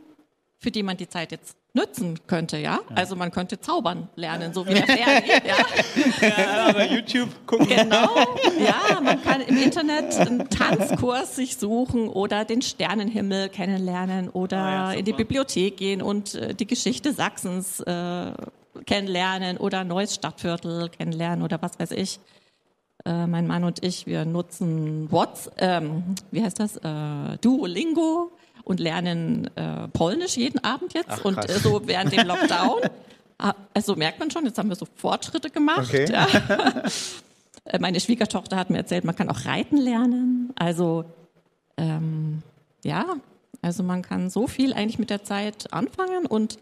für 0.58 0.70
die 0.70 0.82
man 0.82 0.96
die 0.96 1.08
Zeit 1.08 1.32
jetzt 1.32 1.56
nützen 1.74 2.18
könnte, 2.26 2.58
ja. 2.58 2.80
Also 2.94 3.16
man 3.16 3.30
könnte 3.30 3.58
zaubern 3.60 4.08
lernen, 4.14 4.52
so 4.52 4.66
wie 4.66 4.74
der 4.74 4.86
Ferdi, 4.86 5.30
ja. 5.30 6.28
Ja, 6.28 6.66
aber 6.68 6.84
YouTube 6.86 7.30
gucken. 7.46 7.66
Genau, 7.68 8.08
ja, 8.58 9.00
man 9.00 9.22
kann 9.22 9.40
im 9.40 9.56
Internet 9.56 10.14
einen 10.16 10.48
Tanzkurs 10.50 11.36
sich 11.36 11.56
suchen 11.56 12.08
oder 12.08 12.44
den 12.44 12.60
Sternenhimmel 12.60 13.48
kennenlernen 13.48 14.28
oder 14.28 14.58
Ah 14.58 14.92
ja, 14.92 14.92
in 14.92 15.04
die. 15.04 15.12
Bibliothek 15.12 15.76
gehen 15.76 16.02
und 16.02 16.34
äh, 16.34 16.54
die 16.54 16.66
Geschichte 16.66 17.12
Sachsens 17.12 17.80
äh, 17.80 18.32
kennenlernen 18.86 19.56
oder 19.56 19.84
neues 19.84 20.14
Stadtviertel 20.14 20.88
kennenlernen 20.88 21.42
oder 21.42 21.60
was 21.62 21.78
weiß 21.78 21.92
ich. 21.92 22.18
Äh, 23.04 23.26
mein 23.26 23.46
Mann 23.46 23.64
und 23.64 23.84
ich, 23.84 24.06
wir 24.06 24.24
nutzen 24.24 25.10
WhatsApp, 25.10 25.54
ähm, 25.58 26.14
wie 26.30 26.42
heißt 26.42 26.60
das, 26.60 26.76
äh, 26.76 27.38
Duolingo 27.40 28.30
und 28.64 28.80
lernen 28.80 29.50
äh, 29.56 29.88
Polnisch 29.88 30.36
jeden 30.36 30.62
Abend 30.64 30.94
jetzt 30.94 31.08
Ach, 31.10 31.24
und 31.24 31.36
äh, 31.48 31.58
so 31.58 31.82
während 31.86 32.12
dem 32.12 32.26
Lockdown. 32.26 32.80
Ah, 33.38 33.54
Also 33.74 33.96
merkt 33.96 34.18
man 34.20 34.30
schon, 34.30 34.44
jetzt 34.44 34.58
haben 34.58 34.68
wir 34.68 34.76
so 34.76 34.86
Fortschritte 34.96 35.50
gemacht. 35.50 35.88
Okay. 35.88 36.06
Ja. 36.10 36.26
Äh, 37.64 37.78
Meine 37.78 38.00
Schwiegertochter 38.00 38.56
hat 38.56 38.70
mir 38.70 38.78
erzählt, 38.78 39.04
man 39.04 39.14
kann 39.16 39.28
auch 39.28 39.44
reiten 39.44 39.76
lernen. 39.76 40.50
Also 40.56 41.04
ähm, 41.76 42.42
ja, 42.84 43.04
also 43.62 43.82
man 43.82 44.02
kann 44.02 44.30
so 44.30 44.46
viel 44.48 44.72
eigentlich 44.72 44.98
mit 44.98 45.10
der 45.10 45.22
Zeit 45.24 45.72
anfangen 45.72 46.26
und 46.26 46.58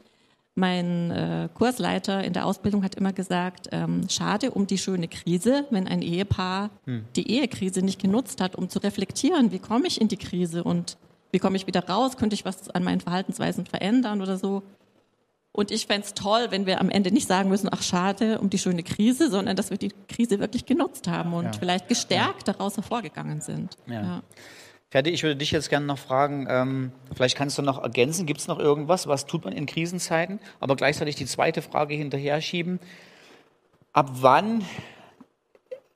mein 0.54 1.10
äh, 1.10 1.48
Kursleiter 1.54 2.22
in 2.24 2.32
der 2.34 2.44
Ausbildung 2.44 2.82
hat 2.84 2.96
immer 2.96 3.12
gesagt, 3.12 3.68
ähm, 3.72 4.08
schade 4.10 4.50
um 4.50 4.66
die 4.66 4.76
schöne 4.78 5.08
Krise, 5.08 5.64
wenn 5.70 5.86
ein 5.86 6.02
Ehepaar 6.02 6.70
die 7.16 7.30
Ehekrise 7.30 7.80
nicht 7.82 8.00
genutzt 8.02 8.40
hat, 8.42 8.56
um 8.56 8.68
zu 8.68 8.78
reflektieren, 8.80 9.52
wie 9.52 9.58
komme 9.60 9.86
ich 9.86 10.00
in 10.00 10.08
die 10.08 10.16
Krise 10.18 10.62
und 10.64 10.98
wie 11.32 11.38
komme 11.38 11.56
ich 11.56 11.66
wieder 11.66 11.86
raus, 11.88 12.16
könnte 12.16 12.34
ich 12.34 12.44
was 12.44 12.70
an 12.70 12.82
meinen 12.84 13.00
Verhaltensweisen 13.00 13.66
verändern 13.66 14.20
oder 14.22 14.36
so. 14.36 14.62
Und 15.52 15.72
ich 15.72 15.86
fände 15.86 16.06
es 16.06 16.14
toll, 16.14 16.46
wenn 16.50 16.66
wir 16.66 16.80
am 16.80 16.90
Ende 16.90 17.10
nicht 17.10 17.26
sagen 17.26 17.48
müssen, 17.48 17.68
ach 17.72 17.82
schade 17.82 18.38
um 18.38 18.50
die 18.50 18.58
schöne 18.58 18.82
Krise, 18.84 19.30
sondern 19.30 19.56
dass 19.56 19.70
wir 19.70 19.78
die 19.78 19.92
Krise 20.08 20.38
wirklich 20.38 20.64
genutzt 20.64 21.08
haben 21.08 21.34
und 21.34 21.44
Ja. 21.46 21.52
vielleicht 21.58 21.88
gestärkt 21.88 22.46
daraus 22.46 22.76
hervorgegangen 22.76 23.40
sind. 23.40 23.76
Ja. 23.86 24.22
Ferdi, 24.90 25.10
ich 25.10 25.22
würde 25.22 25.36
dich 25.36 25.50
jetzt 25.52 25.68
gerne 25.70 25.86
noch 25.86 25.98
fragen, 25.98 26.46
ähm, 26.48 26.92
vielleicht 27.14 27.36
kannst 27.36 27.58
du 27.58 27.62
noch 27.62 27.80
ergänzen, 27.82 28.26
gibt 28.26 28.40
es 28.40 28.48
noch 28.48 28.58
irgendwas, 28.58 29.06
was 29.06 29.26
tut 29.26 29.44
man 29.44 29.52
in 29.52 29.66
Krisenzeiten? 29.66 30.40
Aber 30.60 30.74
gleichzeitig 30.76 31.14
die 31.16 31.26
zweite 31.26 31.62
Frage 31.62 31.94
hinterher 31.94 32.40
schieben. 32.40 32.80
Ab 33.92 34.10
wann 34.14 34.64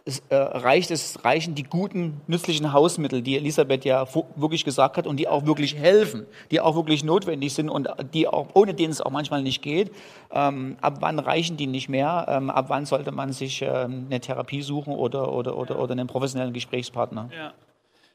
es, 0.07 0.23
äh, 0.29 0.37
reicht 0.37 0.91
es, 0.91 1.25
reichen 1.25 1.55
die 1.55 1.63
guten, 1.63 2.21
nützlichen 2.27 2.73
Hausmittel, 2.75 3.23
die 3.23 3.37
Elisabeth 3.37 3.87
ja 3.87 4.07
wirklich 4.37 4.65
gesagt 4.65 4.99
hat 4.99 5.07
und 5.07 5.17
die 5.17 5.29
auch 5.29 5.47
wirklich 5.47 5.77
helfen, 5.77 6.27
die 6.51 6.61
auch 6.61 6.77
wirklich 6.77 7.05
notwendig 7.05 7.55
sind 7.55 7.71
und 7.71 7.89
die 8.13 8.29
auch, 8.29 8.49
ohne 8.53 8.75
denen 8.75 8.93
es 8.93 9.01
auch 9.01 9.11
manchmal 9.11 9.43
nicht 9.43 9.63
geht. 9.63 9.91
Ähm, 10.31 10.77
ab 10.83 10.99
wann 11.01 11.19
reichen 11.19 11.57
die 11.57 11.67
nicht 11.67 11.89
mehr? 11.89 12.27
Ähm, 12.29 12.51
ab 12.51 12.67
wann 12.69 12.85
sollte 12.85 13.13
man 13.13 13.33
sich 13.33 13.63
ähm, 13.63 14.07
eine 14.11 14.21
Therapie 14.21 14.61
suchen 14.61 14.93
oder, 14.95 15.33
oder, 15.33 15.57
oder, 15.57 15.79
oder 15.79 15.93
einen 15.93 16.07
professionellen 16.07 16.53
Gesprächspartner? 16.53 17.31
Ja. 17.35 17.55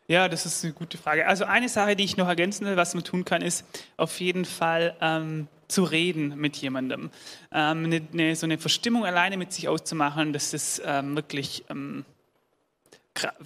Ja, 0.09 0.27
das 0.27 0.47
ist 0.47 0.65
eine 0.65 0.73
gute 0.73 0.97
Frage. 0.97 1.27
Also 1.27 1.45
eine 1.45 1.69
Sache, 1.69 1.95
die 1.95 2.03
ich 2.03 2.17
noch 2.17 2.27
ergänzen 2.27 2.65
will, 2.65 2.75
was 2.75 2.95
man 2.95 3.03
tun 3.03 3.25
kann, 3.25 3.43
ist 3.43 3.63
auf 3.95 4.19
jeden 4.19 4.43
Fall 4.43 4.95
ähm, 5.01 5.47
zu 5.67 5.83
reden 5.83 6.35
mit 6.35 6.57
jemandem. 6.57 7.11
Ähm, 7.51 7.85
eine, 7.85 8.01
eine, 8.11 8.35
so 8.35 8.47
eine 8.47 8.57
Verstimmung 8.57 9.05
alleine 9.05 9.37
mit 9.37 9.53
sich 9.53 9.67
auszumachen, 9.67 10.33
das 10.33 10.55
ist 10.55 10.81
ähm, 10.83 11.15
wirklich 11.15 11.63
ähm, 11.69 12.05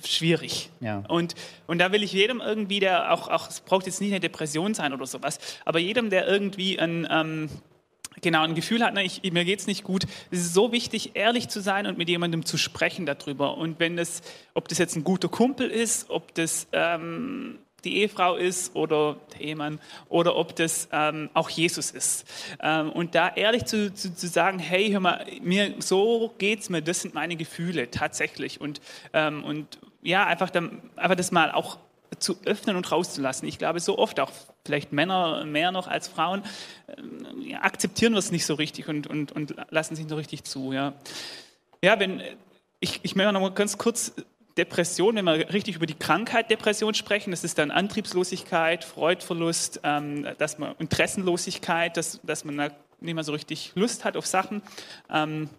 schwierig. 0.05 0.69
Ja. 0.79 1.03
Und, 1.09 1.35
und 1.67 1.79
da 1.79 1.91
will 1.91 2.01
ich 2.01 2.13
jedem 2.13 2.39
irgendwie, 2.39 2.79
der 2.79 3.11
auch, 3.11 3.27
auch, 3.27 3.49
es 3.49 3.59
braucht 3.59 3.85
jetzt 3.85 3.99
nicht 3.99 4.11
eine 4.11 4.21
Depression 4.21 4.73
sein 4.73 4.93
oder 4.93 5.05
sowas, 5.05 5.39
aber 5.65 5.79
jedem, 5.79 6.09
der 6.09 6.29
irgendwie 6.29 6.79
ein, 6.79 7.05
ähm, 7.11 7.49
genau 8.21 8.43
ein 8.43 8.55
Gefühl 8.55 8.83
hat, 8.83 8.93
ne, 8.93 9.03
ich, 9.03 9.21
mir 9.31 9.45
geht's 9.45 9.67
nicht 9.67 9.83
gut, 9.83 10.05
es 10.31 10.39
ist 10.39 10.53
so 10.53 10.71
wichtig, 10.71 11.11
ehrlich 11.15 11.49
zu 11.49 11.61
sein 11.61 11.87
und 11.87 11.97
mit 11.97 12.09
jemandem 12.09 12.45
zu 12.45 12.57
sprechen 12.57 13.05
darüber. 13.05 13.57
Und 13.57 13.79
wenn 13.79 13.97
das, 13.97 14.21
ob 14.53 14.67
das 14.67 14.77
jetzt 14.77 14.95
ein 14.95 15.03
guter 15.03 15.29
Kumpel 15.29 15.69
ist, 15.69 16.09
ob 16.09 16.33
das 16.35 16.67
ähm, 16.71 17.59
die 17.83 17.97
Ehefrau 17.97 18.35
ist 18.35 18.75
oder 18.75 19.17
der 19.33 19.41
Ehemann 19.41 19.79
oder 20.09 20.35
ob 20.35 20.55
das 20.55 20.87
ähm, 20.91 21.29
auch 21.33 21.49
Jesus 21.49 21.91
ist. 21.91 22.25
Ähm, 22.61 22.91
und 22.91 23.15
da 23.15 23.29
ehrlich 23.29 23.65
zu, 23.65 23.93
zu, 23.93 24.15
zu 24.15 24.27
sagen, 24.27 24.59
hey, 24.59 24.89
hör 24.91 24.99
mal, 24.99 25.25
mir 25.41 25.75
so 25.79 26.33
geht's 26.37 26.69
mir, 26.69 26.81
das 26.81 27.01
sind 27.01 27.13
meine 27.13 27.35
Gefühle 27.35 27.91
tatsächlich. 27.91 28.61
Und, 28.61 28.81
ähm, 29.13 29.43
und 29.43 29.79
ja, 30.01 30.25
einfach, 30.25 30.49
dann, 30.49 30.81
einfach 30.95 31.15
das 31.15 31.31
mal 31.31 31.51
auch 31.51 31.77
zu 32.19 32.37
öffnen 32.45 32.75
und 32.75 32.91
rauszulassen. 32.91 33.47
Ich 33.47 33.57
glaube, 33.57 33.79
so 33.79 33.97
oft 33.97 34.19
auch 34.19 34.31
vielleicht 34.65 34.93
Männer 34.93 35.45
mehr 35.45 35.71
noch 35.71 35.87
als 35.87 36.07
Frauen 36.07 36.43
ja, 37.41 37.61
akzeptieren 37.61 38.13
wir 38.13 38.19
es 38.19 38.31
nicht 38.31 38.45
so 38.45 38.53
richtig 38.55 38.87
und, 38.87 39.07
und, 39.07 39.31
und 39.31 39.55
lassen 39.69 39.95
sich 39.95 40.05
nicht 40.05 40.09
so 40.09 40.15
richtig 40.15 40.43
zu. 40.43 40.73
Ja, 40.73 40.93
ja 41.81 41.99
wenn, 41.99 42.21
ich, 42.79 42.99
ich 43.03 43.15
möchte 43.15 43.31
noch 43.31 43.41
mal 43.41 43.51
ganz 43.51 43.77
kurz 43.77 44.13
Depression, 44.57 45.15
wenn 45.15 45.25
wir 45.25 45.51
richtig 45.51 45.75
über 45.75 45.85
die 45.85 45.95
Krankheit 45.95 46.49
Depression 46.49 46.93
sprechen, 46.93 47.31
das 47.31 47.43
ist 47.43 47.57
dann 47.57 47.71
Antriebslosigkeit, 47.71 48.83
Freudverlust, 48.83 49.79
ähm, 49.83 50.27
dass 50.37 50.59
man 50.59 50.75
Interessenlosigkeit, 50.77 51.97
dass, 51.97 52.19
dass 52.23 52.45
man 52.45 52.71
nicht 52.99 53.15
mehr 53.15 53.23
so 53.23 53.31
richtig 53.31 53.71
Lust 53.75 54.05
hat 54.05 54.15
auf 54.15 54.27
Sachen. 54.27 54.61
Ähm, 55.11 55.49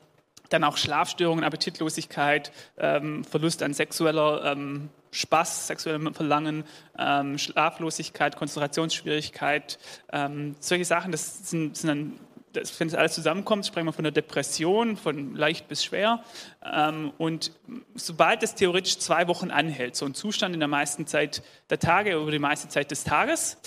dann 0.54 0.64
auch 0.64 0.76
Schlafstörungen, 0.76 1.44
Appetitlosigkeit, 1.44 2.52
ähm, 2.78 3.24
Verlust 3.24 3.62
an 3.62 3.74
sexueller 3.74 4.52
ähm, 4.52 4.88
Spaß, 5.10 5.66
sexuellem 5.66 6.14
Verlangen, 6.14 6.64
ähm, 6.98 7.38
Schlaflosigkeit, 7.38 8.36
Konzentrationsschwierigkeit, 8.36 9.78
ähm, 10.12 10.56
solche 10.60 10.84
Sachen, 10.84 11.12
das 11.12 11.50
sind, 11.50 11.76
sind 11.76 11.88
dann, 11.88 12.12
das, 12.52 12.78
wenn 12.78 12.86
es 12.86 12.94
alles 12.94 13.14
zusammenkommt, 13.14 13.66
sprechen 13.66 13.86
wir 13.86 13.92
von 13.92 14.04
einer 14.04 14.12
Depression, 14.12 14.96
von 14.96 15.34
leicht 15.34 15.66
bis 15.66 15.84
schwer. 15.84 16.22
Ähm, 16.64 17.12
und 17.18 17.50
sobald 17.96 18.42
es 18.44 18.54
theoretisch 18.54 18.98
zwei 18.98 19.26
Wochen 19.26 19.50
anhält, 19.50 19.96
so 19.96 20.06
ein 20.06 20.14
Zustand 20.14 20.54
in 20.54 20.60
der 20.60 20.68
meisten 20.68 21.06
Zeit 21.06 21.42
der 21.70 21.80
Tage, 21.80 22.14
über 22.14 22.30
die 22.30 22.38
meiste 22.38 22.68
Zeit 22.68 22.92
des 22.92 23.02
Tages, 23.02 23.58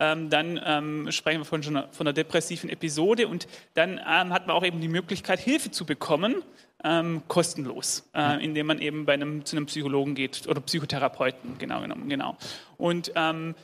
ähm, 0.00 0.30
dann 0.30 0.60
ähm, 0.64 1.12
sprechen 1.12 1.40
wir 1.40 1.44
von, 1.44 1.62
schon 1.62 1.76
einer, 1.76 1.88
von 1.92 2.06
einer 2.06 2.14
depressiven 2.14 2.68
Episode 2.70 3.28
und 3.28 3.46
dann 3.74 3.98
ähm, 3.98 4.32
hat 4.32 4.46
man 4.46 4.56
auch 4.56 4.64
eben 4.64 4.80
die 4.80 4.88
Möglichkeit, 4.88 5.38
Hilfe 5.38 5.70
zu 5.70 5.86
bekommen, 5.86 6.42
ähm, 6.82 7.22
kostenlos, 7.28 8.08
äh, 8.14 8.44
indem 8.44 8.66
man 8.66 8.80
eben 8.80 9.06
bei 9.06 9.14
einem, 9.14 9.44
zu 9.44 9.56
einem 9.56 9.66
Psychologen 9.66 10.14
geht 10.14 10.46
oder 10.48 10.60
Psychotherapeuten, 10.60 11.58
genau 11.58 11.80
genommen, 11.80 12.08
genau. 12.08 12.36
Und, 12.76 13.12
ähm, 13.16 13.54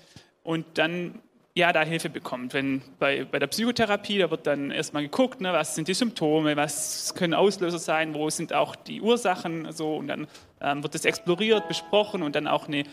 und 0.43 0.67
dann 0.75 1.21
ja, 1.55 1.73
da 1.73 1.83
Hilfe 1.83 2.09
bekommt. 2.09 2.55
Wenn 2.55 2.81
bei, 2.99 3.25
bei 3.25 3.39
der 3.39 3.49
Psychotherapie, 3.49 4.19
da 4.19 4.31
wird 4.31 4.47
dann 4.47 4.71
erstmal 4.71 5.03
geguckt, 5.03 5.41
ne, 5.41 5.53
was 5.53 5.75
sind 5.75 5.89
die 5.89 5.95
Symptome, 5.95 6.57
was 6.57 7.15
können 7.15 7.35
Auslöser 7.35 7.79
sein, 7.79 8.15
wo 8.15 8.31
sind 8.31 8.53
auch 8.53 8.77
die 8.77 9.01
Ursachen, 9.01 9.71
so 9.73 9.97
und 9.97 10.09
dann 10.09 10.27
ähm, 10.61 10.83
wird 10.83 10.95
das 10.95 11.05
exploriert, 11.05 11.67
besprochen 11.69 12.23
und 12.23 12.37
dann 12.37 12.47
auch 12.47 12.69
eine 12.69 12.85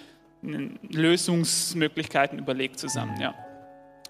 Lösungsmöglichkeiten 0.41 2.39
überlegt 2.39 2.79
zusammen. 2.79 3.19
Ja. 3.19 3.33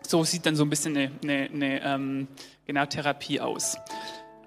So 0.01 0.23
sieht 0.23 0.45
dann 0.45 0.55
so 0.55 0.63
ein 0.63 0.69
bisschen 0.69 0.95
eine, 0.95 1.11
eine, 1.23 1.49
eine 1.53 1.83
ähm, 1.83 2.27
genau, 2.65 2.85
Therapie 2.85 3.39
aus. 3.39 3.77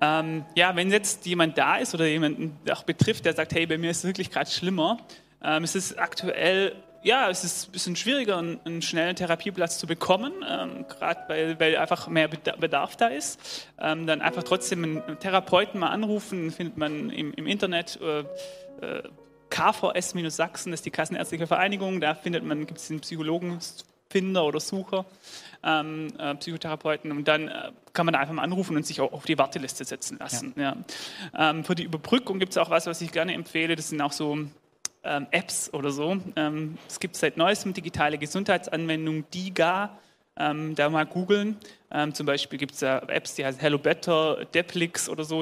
Ähm, 0.01 0.45
ja, 0.55 0.74
wenn 0.76 0.91
jetzt 0.91 1.26
jemand 1.26 1.59
da 1.59 1.76
ist 1.76 1.95
oder 1.95 2.07
jemanden 2.07 2.59
auch 2.70 2.85
betrifft, 2.85 3.26
der 3.26 3.35
sagt, 3.35 3.53
hey, 3.55 3.66
bei 3.66 3.76
mir 3.76 3.91
ist 3.91 3.99
es 3.99 4.05
wirklich 4.05 4.31
gerade 4.31 4.51
schlimmer, 4.51 4.99
ähm, 5.43 5.64
es 5.64 5.74
ist 5.74 5.99
aktuell, 5.99 6.74
ja, 7.03 7.28
es 7.28 7.45
ist 7.45 7.68
ein 7.68 7.72
bisschen 7.72 7.97
schwieriger, 7.97 8.39
einen, 8.39 8.61
einen 8.64 8.83
schnellen 8.83 9.16
Therapieplatz 9.16 9.78
zu 9.78 9.87
bekommen, 9.87 10.33
ähm, 10.49 10.87
gerade 10.89 11.20
weil, 11.28 11.61
weil 11.61 11.76
einfach 11.76 12.09
mehr 12.09 12.28
Beda- 12.31 12.57
Bedarf 12.57 12.97
da 12.97 13.09
ist. 13.09 13.68
Ähm, 13.78 14.07
dann 14.07 14.22
einfach 14.22 14.43
trotzdem 14.43 14.85
einen 14.85 15.18
Therapeuten 15.18 15.81
mal 15.81 15.91
anrufen, 15.91 16.51
findet 16.51 16.78
man 16.78 17.11
im, 17.11 17.35
im 17.35 17.47
Internet. 17.47 17.99
Äh, 18.01 18.20
äh, 18.87 19.03
KVS-Sachsen, 19.51 20.72
ist 20.72 20.86
die 20.86 20.90
Kassenärztliche 20.90 21.46
Vereinigung, 21.46 22.01
da 22.01 22.14
findet 22.14 22.44
man, 22.44 22.66
gibt 22.66 22.78
es 22.78 22.88
den 22.88 23.01
Psychologenfinder 23.01 24.44
oder 24.44 24.61
Sucher, 24.61 25.05
ähm, 25.62 26.09
äh, 26.18 26.34
Psychotherapeuten 26.36 27.12
und 27.12 27.28
dann 27.28 27.48
äh, 27.48 27.72
kann 27.92 28.07
man 28.07 28.14
da 28.14 28.20
einfach 28.20 28.34
mal 28.34 28.42
anrufen 28.42 28.76
und 28.76 28.86
sich 28.86 29.01
auch 29.01 29.12
auf 29.12 29.24
die 29.24 29.36
Warteliste 29.36 29.84
setzen 29.84 30.18
lassen. 30.18 30.55
Ja. 30.57 30.76
Ähm, 31.36 31.64
für 31.64 31.74
die 31.74 31.84
Überbrückung 31.84 32.38
gibt 32.38 32.53
es 32.53 32.59
auch 32.59 32.70
was, 32.70 32.86
was 32.86 33.01
ich 33.01 33.12
gerne 33.12 33.34
empfehle, 33.34 33.76
das 33.76 33.90
sind 33.90 34.01
auch 34.01 34.12
so 34.12 34.38
ähm, 35.03 35.26
Apps 35.30 35.72
oder 35.72 35.90
so. 35.90 36.18
Ähm, 36.36 36.78
es 36.88 37.01
gibt 37.01 37.16
seit 37.16 37.36
neuestem 37.36 37.72
digitale 37.72 38.18
Gesundheitsanwendung 38.18 39.28
DIGA, 39.30 39.98
ähm, 40.41 40.74
da 40.74 40.88
mal 40.88 41.05
googeln. 41.07 41.57
Ähm, 41.93 42.14
zum 42.14 42.24
Beispiel 42.24 42.57
gibt 42.59 42.72
es 42.74 42.78
da 42.80 43.01
Apps, 43.09 43.34
die 43.34 43.45
heißen 43.45 43.61
Hello 43.61 43.76
Better, 43.76 44.45
Deplix 44.55 45.09
oder 45.09 45.24
so. 45.24 45.41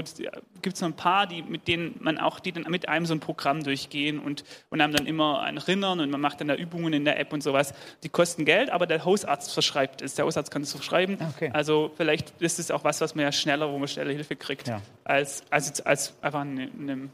Gibt 0.63 0.77
es 0.77 0.81
noch 0.81 0.89
ein 0.89 0.97
paar, 0.97 1.27
die, 1.27 1.43
mit 1.43 1.69
denen 1.69 1.97
man 2.01 2.17
auch, 2.19 2.41
die 2.41 2.53
dann 2.53 2.65
mit 2.71 2.89
einem 2.89 3.05
so 3.05 3.13
ein 3.15 3.21
Programm 3.21 3.63
durchgehen 3.63 4.19
und, 4.19 4.45
und 4.71 4.81
einem 4.81 4.95
dann 4.95 5.05
immer 5.07 5.43
ein 5.43 5.59
Erinnern 5.59 6.01
und 6.01 6.11
man 6.11 6.21
macht 6.23 6.41
dann 6.41 6.49
da 6.49 6.55
Übungen 6.55 6.95
in 6.95 7.05
der 7.05 7.21
App 7.21 7.35
und 7.35 7.43
sowas. 7.43 7.75
Die 8.03 8.09
kosten 8.09 8.47
Geld, 8.47 8.71
aber 8.71 8.87
der 8.87 9.05
Hausarzt 9.05 9.53
verschreibt 9.53 10.01
es. 10.01 10.15
Der 10.15 10.25
Hausarzt 10.25 10.51
kann 10.51 10.63
es 10.63 10.73
verschreiben. 10.73 11.19
Ah, 11.21 11.31
okay. 11.37 11.51
Also 11.53 11.91
vielleicht 11.97 12.33
ist 12.41 12.59
es 12.59 12.71
auch 12.71 12.83
was, 12.83 13.01
was 13.03 13.15
man 13.15 13.25
ja 13.27 13.33
schneller, 13.33 13.71
wo 13.71 13.79
man 13.79 13.87
schneller 13.89 14.13
Hilfe 14.13 14.35
kriegt, 14.35 14.69
Ja. 14.69 14.81
als, 15.05 15.43
als, 15.51 15.81
als 15.85 16.15
einfach 16.23 16.41
eine, 16.41 16.71
eine 16.79 17.11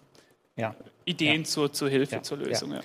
Ja. 0.56 0.76
Ideen 1.06 1.40
Ja. 1.40 1.44
zur, 1.44 1.72
zur 1.72 1.88
Hilfe, 1.88 2.22
zur 2.22 2.38
Lösung. 2.38 2.78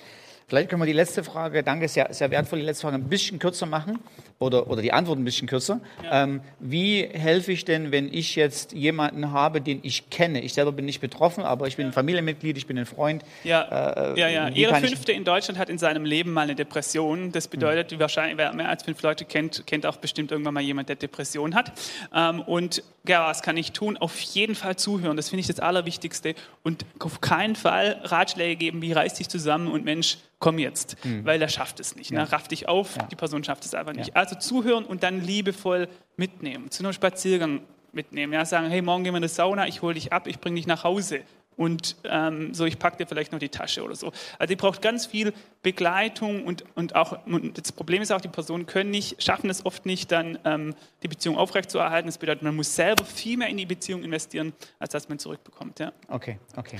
Vielleicht 0.50 0.68
können 0.68 0.82
wir 0.82 0.86
die 0.86 0.92
letzte 0.92 1.22
Frage, 1.22 1.62
danke, 1.62 1.86
sehr, 1.86 2.12
sehr 2.12 2.28
wertvoll, 2.32 2.58
die 2.58 2.64
letzte 2.64 2.82
Frage 2.82 2.96
ein 2.96 3.08
bisschen 3.08 3.38
kürzer 3.38 3.66
machen 3.66 4.00
oder, 4.40 4.68
oder 4.68 4.82
die 4.82 4.92
Antwort 4.92 5.16
ein 5.16 5.24
bisschen 5.24 5.46
kürzer. 5.46 5.80
Ja. 6.02 6.24
Ähm, 6.24 6.40
wie 6.58 7.04
helfe 7.04 7.52
ich 7.52 7.64
denn, 7.64 7.92
wenn 7.92 8.12
ich 8.12 8.34
jetzt 8.34 8.72
jemanden 8.72 9.30
habe, 9.30 9.60
den 9.60 9.78
ich 9.84 10.10
kenne? 10.10 10.40
Ich 10.40 10.54
selber 10.54 10.72
bin 10.72 10.86
nicht 10.86 11.00
betroffen, 11.00 11.44
aber 11.44 11.68
ich 11.68 11.76
bin 11.76 11.86
ein 11.86 11.92
Familienmitglied, 11.92 12.56
ich 12.56 12.66
bin 12.66 12.76
ein 12.80 12.86
Freund. 12.86 13.24
Ja, 13.44 14.12
äh, 14.12 14.18
ja, 14.18 14.26
ja. 14.26 14.48
Jeder 14.48 14.74
Fünfte 14.74 15.12
in 15.12 15.22
Deutschland 15.22 15.56
hat 15.56 15.70
in 15.70 15.78
seinem 15.78 16.04
Leben 16.04 16.32
mal 16.32 16.42
eine 16.42 16.56
Depression. 16.56 17.30
Das 17.30 17.46
bedeutet, 17.46 17.92
mhm. 17.92 18.00
wahrscheinlich, 18.00 18.36
wer 18.36 18.52
mehr 18.52 18.70
als 18.70 18.82
fünf 18.82 19.00
Leute 19.02 19.24
kennt, 19.26 19.68
kennt 19.68 19.86
auch 19.86 19.98
bestimmt 19.98 20.32
irgendwann 20.32 20.54
mal 20.54 20.64
jemand, 20.64 20.88
der 20.88 20.96
Depression 20.96 21.54
hat. 21.54 21.70
Ähm, 22.12 22.40
und 22.40 22.82
ja, 23.06 23.28
was 23.28 23.42
kann 23.42 23.56
ich 23.56 23.70
tun? 23.70 23.96
Auf 23.98 24.18
jeden 24.18 24.56
Fall 24.56 24.74
zuhören. 24.74 25.16
Das 25.16 25.28
finde 25.28 25.42
ich 25.42 25.46
das 25.46 25.60
Allerwichtigste. 25.60 26.34
Und 26.64 26.84
auf 26.98 27.20
keinen 27.20 27.54
Fall 27.54 28.00
Ratschläge 28.02 28.56
geben, 28.56 28.82
wie 28.82 28.92
reiß 28.92 29.14
dich 29.14 29.28
zusammen 29.28 29.68
und 29.68 29.84
Mensch, 29.84 30.18
komm 30.40 30.58
jetzt, 30.58 30.96
mhm. 31.04 31.24
weil 31.24 31.40
er 31.40 31.48
schafft 31.48 31.78
es 31.78 31.94
nicht. 31.94 32.10
Ne? 32.10 32.18
Ja. 32.18 32.24
Ne? 32.24 32.32
Raff 32.32 32.48
dich 32.48 32.68
auf, 32.68 32.96
ja. 32.96 33.04
die 33.04 33.16
Person 33.16 33.44
schafft 33.44 33.64
es 33.64 33.74
einfach 33.74 33.92
nicht. 33.92 34.08
Ja. 34.08 34.14
Also 34.16 34.34
zuhören 34.34 34.84
und 34.84 35.04
dann 35.04 35.20
liebevoll 35.20 35.86
mitnehmen, 36.16 36.70
zu 36.70 36.82
einem 36.82 36.92
Spaziergang 36.92 37.60
mitnehmen. 37.92 38.32
Ja, 38.32 38.44
sagen, 38.44 38.68
hey, 38.70 38.82
morgen 38.82 39.04
gehen 39.04 39.12
wir 39.12 39.18
in 39.18 39.22
die 39.22 39.28
Sauna, 39.28 39.68
ich 39.68 39.82
hole 39.82 39.94
dich 39.94 40.12
ab, 40.12 40.26
ich 40.26 40.40
bringe 40.40 40.56
dich 40.56 40.66
nach 40.66 40.82
Hause. 40.82 41.20
Und 41.56 41.96
ähm, 42.04 42.54
so, 42.54 42.64
ich 42.64 42.78
packe 42.78 42.96
dir 42.96 43.06
vielleicht 43.06 43.32
noch 43.32 43.38
die 43.38 43.50
Tasche 43.50 43.82
oder 43.82 43.94
so. 43.94 44.12
Also 44.38 44.52
ihr 44.52 44.56
braucht 44.56 44.80
ganz 44.80 45.04
viel 45.04 45.34
Begleitung 45.62 46.44
und, 46.46 46.64
und 46.74 46.94
auch, 46.94 47.26
und 47.26 47.58
das 47.58 47.72
Problem 47.72 48.00
ist 48.00 48.10
auch, 48.12 48.20
die 48.22 48.28
Personen 48.28 48.64
können 48.64 48.90
nicht, 48.90 49.22
schaffen 49.22 49.50
es 49.50 49.66
oft 49.66 49.84
nicht, 49.84 50.10
dann 50.10 50.38
ähm, 50.46 50.74
die 51.02 51.08
Beziehung 51.08 51.36
aufrechtzuerhalten. 51.36 52.06
Das 52.06 52.16
bedeutet, 52.16 52.42
man 52.42 52.56
muss 52.56 52.74
selber 52.74 53.04
viel 53.04 53.36
mehr 53.36 53.48
in 53.48 53.58
die 53.58 53.66
Beziehung 53.66 54.02
investieren, 54.02 54.54
als 54.78 54.92
dass 54.92 55.10
man 55.10 55.18
zurückbekommt. 55.18 55.80
Ja. 55.80 55.92
Okay, 56.08 56.38
okay. 56.56 56.78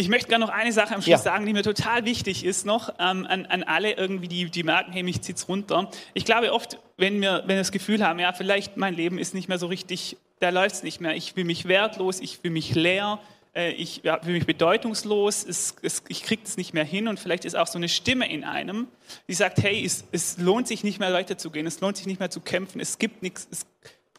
Ich 0.00 0.08
möchte 0.08 0.28
gerne 0.28 0.46
noch 0.46 0.52
eine 0.52 0.72
Sache 0.72 0.94
am 0.94 1.02
Schluss 1.02 1.10
ja. 1.10 1.18
sagen, 1.18 1.44
die 1.44 1.52
mir 1.52 1.62
total 1.62 2.06
wichtig 2.06 2.42
ist 2.42 2.64
noch 2.64 2.88
ähm, 2.98 3.26
an, 3.26 3.44
an, 3.44 3.62
alle 3.62 3.92
irgendwie, 3.92 4.28
die, 4.28 4.50
die 4.50 4.62
merken, 4.62 4.92
hey, 4.92 5.02
mich 5.02 5.20
zieht's 5.20 5.46
runter. 5.46 5.90
Ich 6.14 6.24
glaube 6.24 6.54
oft, 6.54 6.78
wenn 6.96 7.20
wir, 7.20 7.42
wenn 7.42 7.56
wir 7.56 7.58
das 7.58 7.70
Gefühl 7.70 8.02
haben, 8.02 8.18
ja, 8.18 8.32
vielleicht 8.32 8.78
mein 8.78 8.94
Leben 8.94 9.18
ist 9.18 9.34
nicht 9.34 9.50
mehr 9.50 9.58
so 9.58 9.66
richtig, 9.66 10.16
da 10.38 10.48
läuft's 10.48 10.82
nicht 10.82 11.02
mehr. 11.02 11.16
Ich 11.16 11.34
fühle 11.34 11.44
mich 11.44 11.68
wertlos, 11.68 12.20
ich 12.20 12.38
fühle 12.38 12.54
mich 12.54 12.74
leer, 12.74 13.18
äh, 13.54 13.72
ich 13.72 14.00
ja, 14.02 14.18
fühle 14.18 14.38
mich 14.38 14.46
bedeutungslos, 14.46 15.44
es, 15.44 15.76
es, 15.82 16.02
ich 16.08 16.22
kriege 16.22 16.40
das 16.44 16.56
nicht 16.56 16.72
mehr 16.72 16.84
hin 16.84 17.06
und 17.06 17.20
vielleicht 17.20 17.44
ist 17.44 17.54
auch 17.54 17.66
so 17.66 17.76
eine 17.76 17.90
Stimme 17.90 18.26
in 18.32 18.42
einem, 18.42 18.88
die 19.28 19.34
sagt, 19.34 19.62
hey, 19.62 19.84
es, 19.84 20.04
es 20.12 20.38
lohnt 20.38 20.66
sich 20.66 20.82
nicht 20.82 20.98
mehr 20.98 21.12
weiterzugehen, 21.12 21.66
es 21.66 21.82
lohnt 21.82 21.98
sich 21.98 22.06
nicht 22.06 22.20
mehr 22.20 22.30
zu 22.30 22.40
kämpfen, 22.40 22.80
es 22.80 22.96
gibt 22.96 23.22
nichts, 23.22 23.66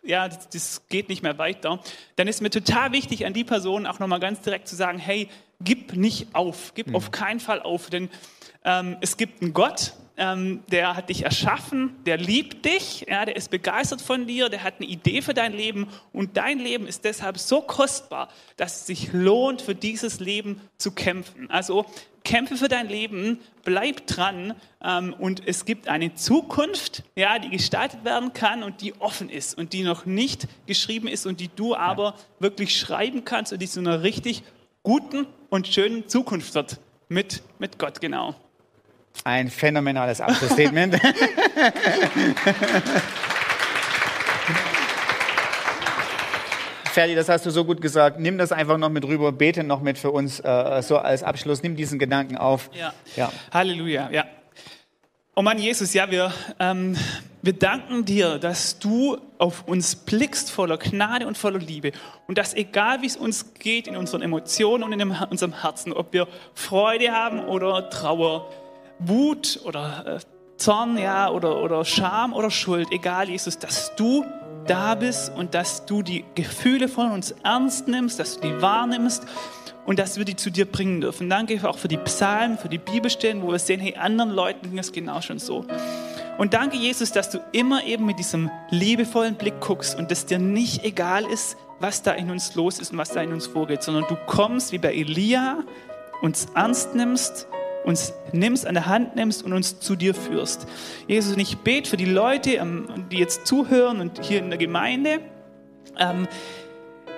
ja, 0.04 0.28
das, 0.28 0.48
das, 0.50 0.88
geht 0.90 1.10
nicht 1.10 1.24
mehr 1.24 1.40
weiter, 1.40 1.80
dann 2.18 2.28
ist 2.28 2.42
mir 2.42 2.52
total 2.52 2.92
wichtig, 2.92 3.26
an 3.26 3.34
die 3.34 3.44
Person 3.44 3.88
auch 3.88 3.98
nochmal 3.98 4.20
ganz 4.20 4.42
direkt 4.42 4.68
zu 4.68 4.76
sagen, 4.76 5.00
hey, 5.00 5.28
gib 5.64 5.96
nicht 5.96 6.34
auf, 6.34 6.74
gib 6.76 6.88
mhm. 6.88 6.96
auf 6.96 7.12
keinen 7.12 7.40
Fall 7.40 7.62
auf, 7.62 7.90
denn 7.90 8.10
ähm, 8.64 8.98
es 9.02 9.18
gibt 9.18 9.42
einen 9.42 9.54
Gott, 9.54 9.94
ähm, 10.18 10.62
der 10.72 10.96
hat 10.96 11.10
dich 11.10 11.24
erschaffen, 11.24 11.96
der 12.06 12.18
liebt 12.18 12.66
dich, 12.66 13.06
ja, 13.10 13.26
der 13.26 13.36
ist 13.36 13.50
begeistert 13.50 14.02
von 14.02 14.28
dir, 14.28 14.50
der 14.50 14.64
hat 14.64 14.76
eine 14.78 14.88
Idee 14.88 15.22
für 15.22 15.34
dein 15.34 15.54
Leben 15.54 15.88
und 16.14 16.38
dein 16.38 16.60
Leben 16.60 16.86
ist 16.86 17.06
deshalb 17.06 17.40
so 17.40 17.62
kostbar, 17.62 18.30
dass 18.58 18.82
es 18.82 18.86
sich 18.86 19.14
lohnt, 19.14 19.62
für 19.64 19.74
dieses 19.74 20.20
Leben 20.20 20.62
zu 20.78 20.92
kämpfen. 20.92 21.50
Also 21.50 21.86
kämpfe 22.24 22.56
für 22.56 22.68
dein 22.68 22.88
Leben, 22.88 23.40
bleib 23.64 24.06
dran 24.06 24.54
ähm, 24.84 25.16
und 25.18 25.48
es 25.48 25.66
gibt 25.66 25.88
eine 25.88 26.14
Zukunft, 26.14 27.04
ja, 27.16 27.40
die 27.40 27.50
gestaltet 27.50 28.06
werden 28.06 28.34
kann 28.34 28.62
und 28.62 28.82
die 28.82 28.94
offen 29.00 29.30
ist 29.30 29.58
und 29.58 29.74
die 29.74 29.82
noch 29.82 30.06
nicht 30.06 30.48
geschrieben 30.68 31.08
ist 31.08 31.26
und 31.26 31.40
die 31.40 31.50
du 31.50 31.76
aber 31.76 32.10
ja. 32.10 32.16
wirklich 32.38 32.78
schreiben 32.78 33.26
kannst 33.26 33.54
und 33.54 33.62
die 33.62 33.68
zu 33.68 33.80
einer 33.80 34.04
richtig 34.04 34.44
guten 34.84 35.28
und 35.50 35.68
schönen 35.68 36.08
Zukunft 36.08 36.56
wird 36.56 36.80
mit, 37.10 37.44
mit 37.60 37.78
Gott, 37.78 38.02
genau. 38.02 38.36
Ein 39.24 39.50
phänomenales 39.50 40.22
Abschlussstatement. 40.22 40.96
Ferdi, 46.92 47.16
das 47.16 47.30
hast 47.30 47.46
du 47.46 47.52
so 47.52 47.64
gut 47.64 47.82
gesagt. 47.82 48.20
Nimm 48.20 48.38
das 48.38 48.52
einfach 48.52 48.78
noch 48.78 48.90
mit 48.90 49.06
rüber, 49.06 49.32
bete 49.32 49.64
noch 49.64 49.82
mit 49.82 49.98
für 49.98 50.12
uns 50.12 50.40
äh, 50.42 50.82
so 50.82 50.98
als 50.98 51.24
Abschluss. 51.24 51.64
Nimm 51.64 51.76
diesen 51.76 52.00
Gedanken 52.00 52.38
auf. 52.38 52.70
Ja. 52.74 52.94
ja. 53.16 53.32
Halleluja. 53.54 54.10
Ja. 54.12 54.26
Oh 55.36 55.42
Mann, 55.42 55.58
Jesus, 55.58 55.94
ja, 55.94 56.12
wir, 56.12 56.34
ähm, 56.60 56.98
wir 57.44 57.54
danken 57.54 58.06
dir, 58.06 58.38
dass 58.38 58.78
du 58.78 59.18
auf 59.40 59.68
uns 59.68 59.96
blickst 59.96 60.52
voller 60.52 60.78
Gnade 60.78 61.26
und 61.26 61.38
voller 61.38 61.58
Liebe 61.58 61.92
und 62.28 62.38
dass 62.38 62.54
egal 62.54 63.02
wie 63.02 63.08
es 63.08 63.18
uns 63.18 63.54
geht 63.56 63.88
in 63.88 63.98
unseren 63.98 64.22
Emotionen 64.22 64.84
und 64.84 64.94
in 64.94 65.12
unserem 65.12 65.62
Herzen, 65.62 65.92
ob 65.92 66.14
wir 66.14 66.28
Freude 66.54 67.12
haben 67.12 67.40
oder 67.40 67.90
Trauer, 67.90 68.48
Wut 69.00 69.60
oder 69.64 70.18
äh, 70.18 70.20
Zorn, 70.58 71.00
ja, 71.00 71.32
oder, 71.32 71.64
oder 71.64 71.84
Scham 71.84 72.34
oder 72.34 72.52
Schuld, 72.52 72.90
egal, 72.92 73.30
Jesus, 73.30 73.58
dass 73.58 73.96
du 73.96 74.24
da 74.68 74.94
bist 74.94 75.32
und 75.36 75.56
dass 75.56 75.88
du 75.88 76.04
die 76.04 76.24
Gefühle 76.36 76.88
von 76.88 77.12
uns 77.12 77.32
ernst 77.44 77.88
nimmst, 77.88 78.20
dass 78.20 78.40
du 78.40 78.48
die 78.48 78.62
wahrnimmst 78.62 79.26
und 79.88 79.98
dass 79.98 80.18
wir 80.20 80.26
die 80.26 80.36
zu 80.36 80.52
dir 80.52 80.66
bringen 80.66 81.02
dürfen. 81.02 81.30
Danke 81.30 81.68
auch 81.68 81.80
für 81.80 81.88
die 81.88 81.98
Psalmen, 81.98 82.60
für 82.60 82.70
die 82.70 82.78
Bibelstellen, 82.78 83.42
wo 83.42 83.52
wir 83.52 83.58
sehen, 83.58 83.80
hey, 83.80 83.96
anderen 83.96 84.30
Leuten 84.30 84.70
ging 84.70 84.78
es 84.78 84.92
genau 84.92 85.22
schon 85.22 85.40
so. 85.40 85.66
Und 86.38 86.54
danke, 86.54 86.78
Jesus, 86.78 87.12
dass 87.12 87.30
du 87.30 87.40
immer 87.52 87.84
eben 87.84 88.06
mit 88.06 88.20
diesem 88.20 88.50
liebevollen 88.70 89.36
Blick 89.36 89.60
guckst 89.60 89.98
und 89.98 90.12
dass 90.12 90.26
dir 90.26 90.40
nicht 90.40 90.84
egal 90.84 91.26
ist, 91.26 91.58
was 91.80 92.02
da 92.02 92.12
in 92.12 92.32
uns 92.32 92.56
los 92.56 92.80
ist 92.80 92.92
und 92.92 92.98
was 92.98 93.10
da 93.10 93.22
in 93.22 93.34
uns 93.34 93.48
vorgeht, 93.48 93.84
sondern 93.84 94.06
du 94.08 94.16
kommst 94.28 94.72
wie 94.72 94.78
bei 94.78 94.94
Elia, 94.94 95.64
uns 96.22 96.48
ernst 96.56 96.96
nimmst 96.96 97.48
uns 97.84 98.14
nimmst, 98.32 98.68
an 98.68 98.76
der 98.76 98.86
Hand 98.86 99.16
nimmst 99.16 99.44
und 99.44 99.54
uns 99.54 99.80
zu 99.80 99.96
dir 99.96 100.14
führst. 100.14 100.68
Jesus, 101.08 101.34
und 101.34 101.40
ich 101.40 101.58
bete 101.58 101.90
für 101.90 101.98
die 101.98 102.06
Leute, 102.06 102.52
ähm, 102.52 103.08
die 103.12 103.18
jetzt 103.18 103.48
zuhören 103.48 104.02
und 104.02 104.24
hier 104.24 104.40
in 104.40 104.50
der 104.50 104.60
Gemeinde, 104.60 105.20
ähm, 105.98 106.28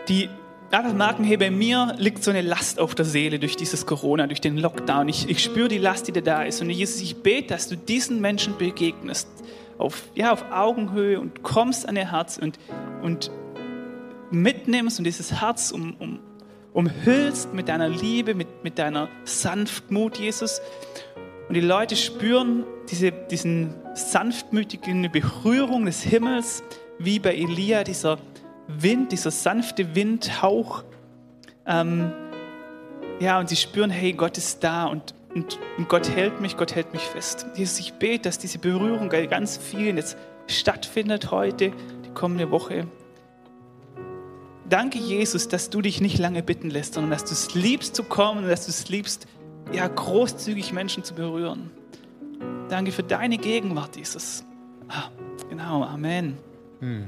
die 0.07 0.29
einfach 0.73 0.93
merken, 0.93 1.23
hey, 1.23 1.37
bei 1.37 1.51
mir 1.51 1.95
liegt 1.97 2.23
so 2.23 2.31
eine 2.31 2.41
Last 2.41 2.79
auf 2.79 2.95
der 2.95 3.05
Seele 3.05 3.39
durch 3.39 3.55
dieses 3.55 3.85
Corona, 3.85 4.27
durch 4.27 4.41
den 4.41 4.57
Lockdown. 4.57 5.07
Ich, 5.07 5.29
ich 5.29 5.43
spüre 5.43 5.67
die 5.67 5.77
Last, 5.77 6.07
die 6.07 6.11
da 6.11 6.43
ist. 6.43 6.61
Und 6.61 6.69
Jesus, 6.69 7.01
ich 7.01 7.17
bete, 7.17 7.49
dass 7.49 7.67
du 7.67 7.77
diesen 7.77 8.21
Menschen 8.21 8.57
begegnest, 8.57 9.27
auf, 9.77 10.03
ja, 10.15 10.31
auf 10.31 10.45
Augenhöhe 10.51 11.19
und 11.19 11.43
kommst 11.43 11.87
an 11.87 11.95
ihr 11.95 12.11
Herz 12.11 12.37
und, 12.37 12.57
und 13.01 13.31
mitnimmst 14.31 14.99
und 14.99 15.05
dieses 15.05 15.41
Herz 15.41 15.71
um, 15.71 15.95
um, 15.99 16.19
umhüllst 16.73 17.53
mit 17.53 17.69
deiner 17.69 17.89
Liebe, 17.89 18.33
mit, 18.33 18.63
mit 18.63 18.79
deiner 18.79 19.09
Sanftmut, 19.25 20.17
Jesus. 20.17 20.59
Und 21.47 21.55
die 21.55 21.61
Leute 21.61 21.95
spüren 21.95 22.65
diese 22.89 23.11
diesen 23.11 23.75
sanftmütigen 23.93 25.11
Berührung 25.11 25.85
des 25.85 26.01
Himmels, 26.01 26.63
wie 26.97 27.19
bei 27.19 27.35
Elia, 27.35 27.83
dieser 27.83 28.17
Wind, 28.67 29.11
dieser 29.11 29.31
sanfte 29.31 29.95
Windhauch. 29.95 30.83
Ähm, 31.65 32.11
ja, 33.19 33.39
und 33.39 33.49
sie 33.49 33.55
spüren, 33.55 33.89
hey, 33.89 34.13
Gott 34.13 34.37
ist 34.37 34.63
da 34.63 34.85
und, 34.85 35.13
und, 35.33 35.59
und, 35.77 35.89
Gott 35.89 36.09
hält 36.09 36.41
mich, 36.41 36.57
Gott 36.57 36.75
hält 36.75 36.93
mich 36.93 37.03
fest. 37.03 37.45
Jesus, 37.55 37.79
ich 37.79 37.93
bete, 37.93 38.23
dass 38.23 38.37
diese 38.37 38.59
Berührung 38.59 39.09
bei 39.09 39.25
ganz 39.27 39.57
vielen 39.57 39.97
jetzt 39.97 40.17
stattfindet 40.47 41.31
heute, 41.31 41.71
die 42.05 42.09
kommende 42.13 42.51
Woche. 42.51 42.87
Danke, 44.69 44.97
Jesus, 44.97 45.47
dass 45.47 45.69
du 45.69 45.81
dich 45.81 46.01
nicht 46.01 46.17
lange 46.17 46.41
bitten 46.41 46.69
lässt, 46.69 46.95
sondern 46.95 47.11
dass 47.11 47.25
du 47.25 47.31
es 47.31 47.53
liebst 47.53 47.95
zu 47.95 48.03
kommen 48.03 48.43
und 48.43 48.49
dass 48.49 48.65
du 48.65 48.71
es 48.71 48.89
liebst, 48.89 49.27
ja, 49.71 49.87
großzügig 49.87 50.73
Menschen 50.73 51.03
zu 51.03 51.13
berühren. 51.13 51.69
Danke 52.69 52.91
für 52.91 53.03
deine 53.03 53.37
Gegenwart, 53.37 53.95
Jesus. 53.95 54.43
Ah, 54.87 55.09
genau, 55.49 55.83
Amen. 55.83 56.37
Hm. 56.79 57.07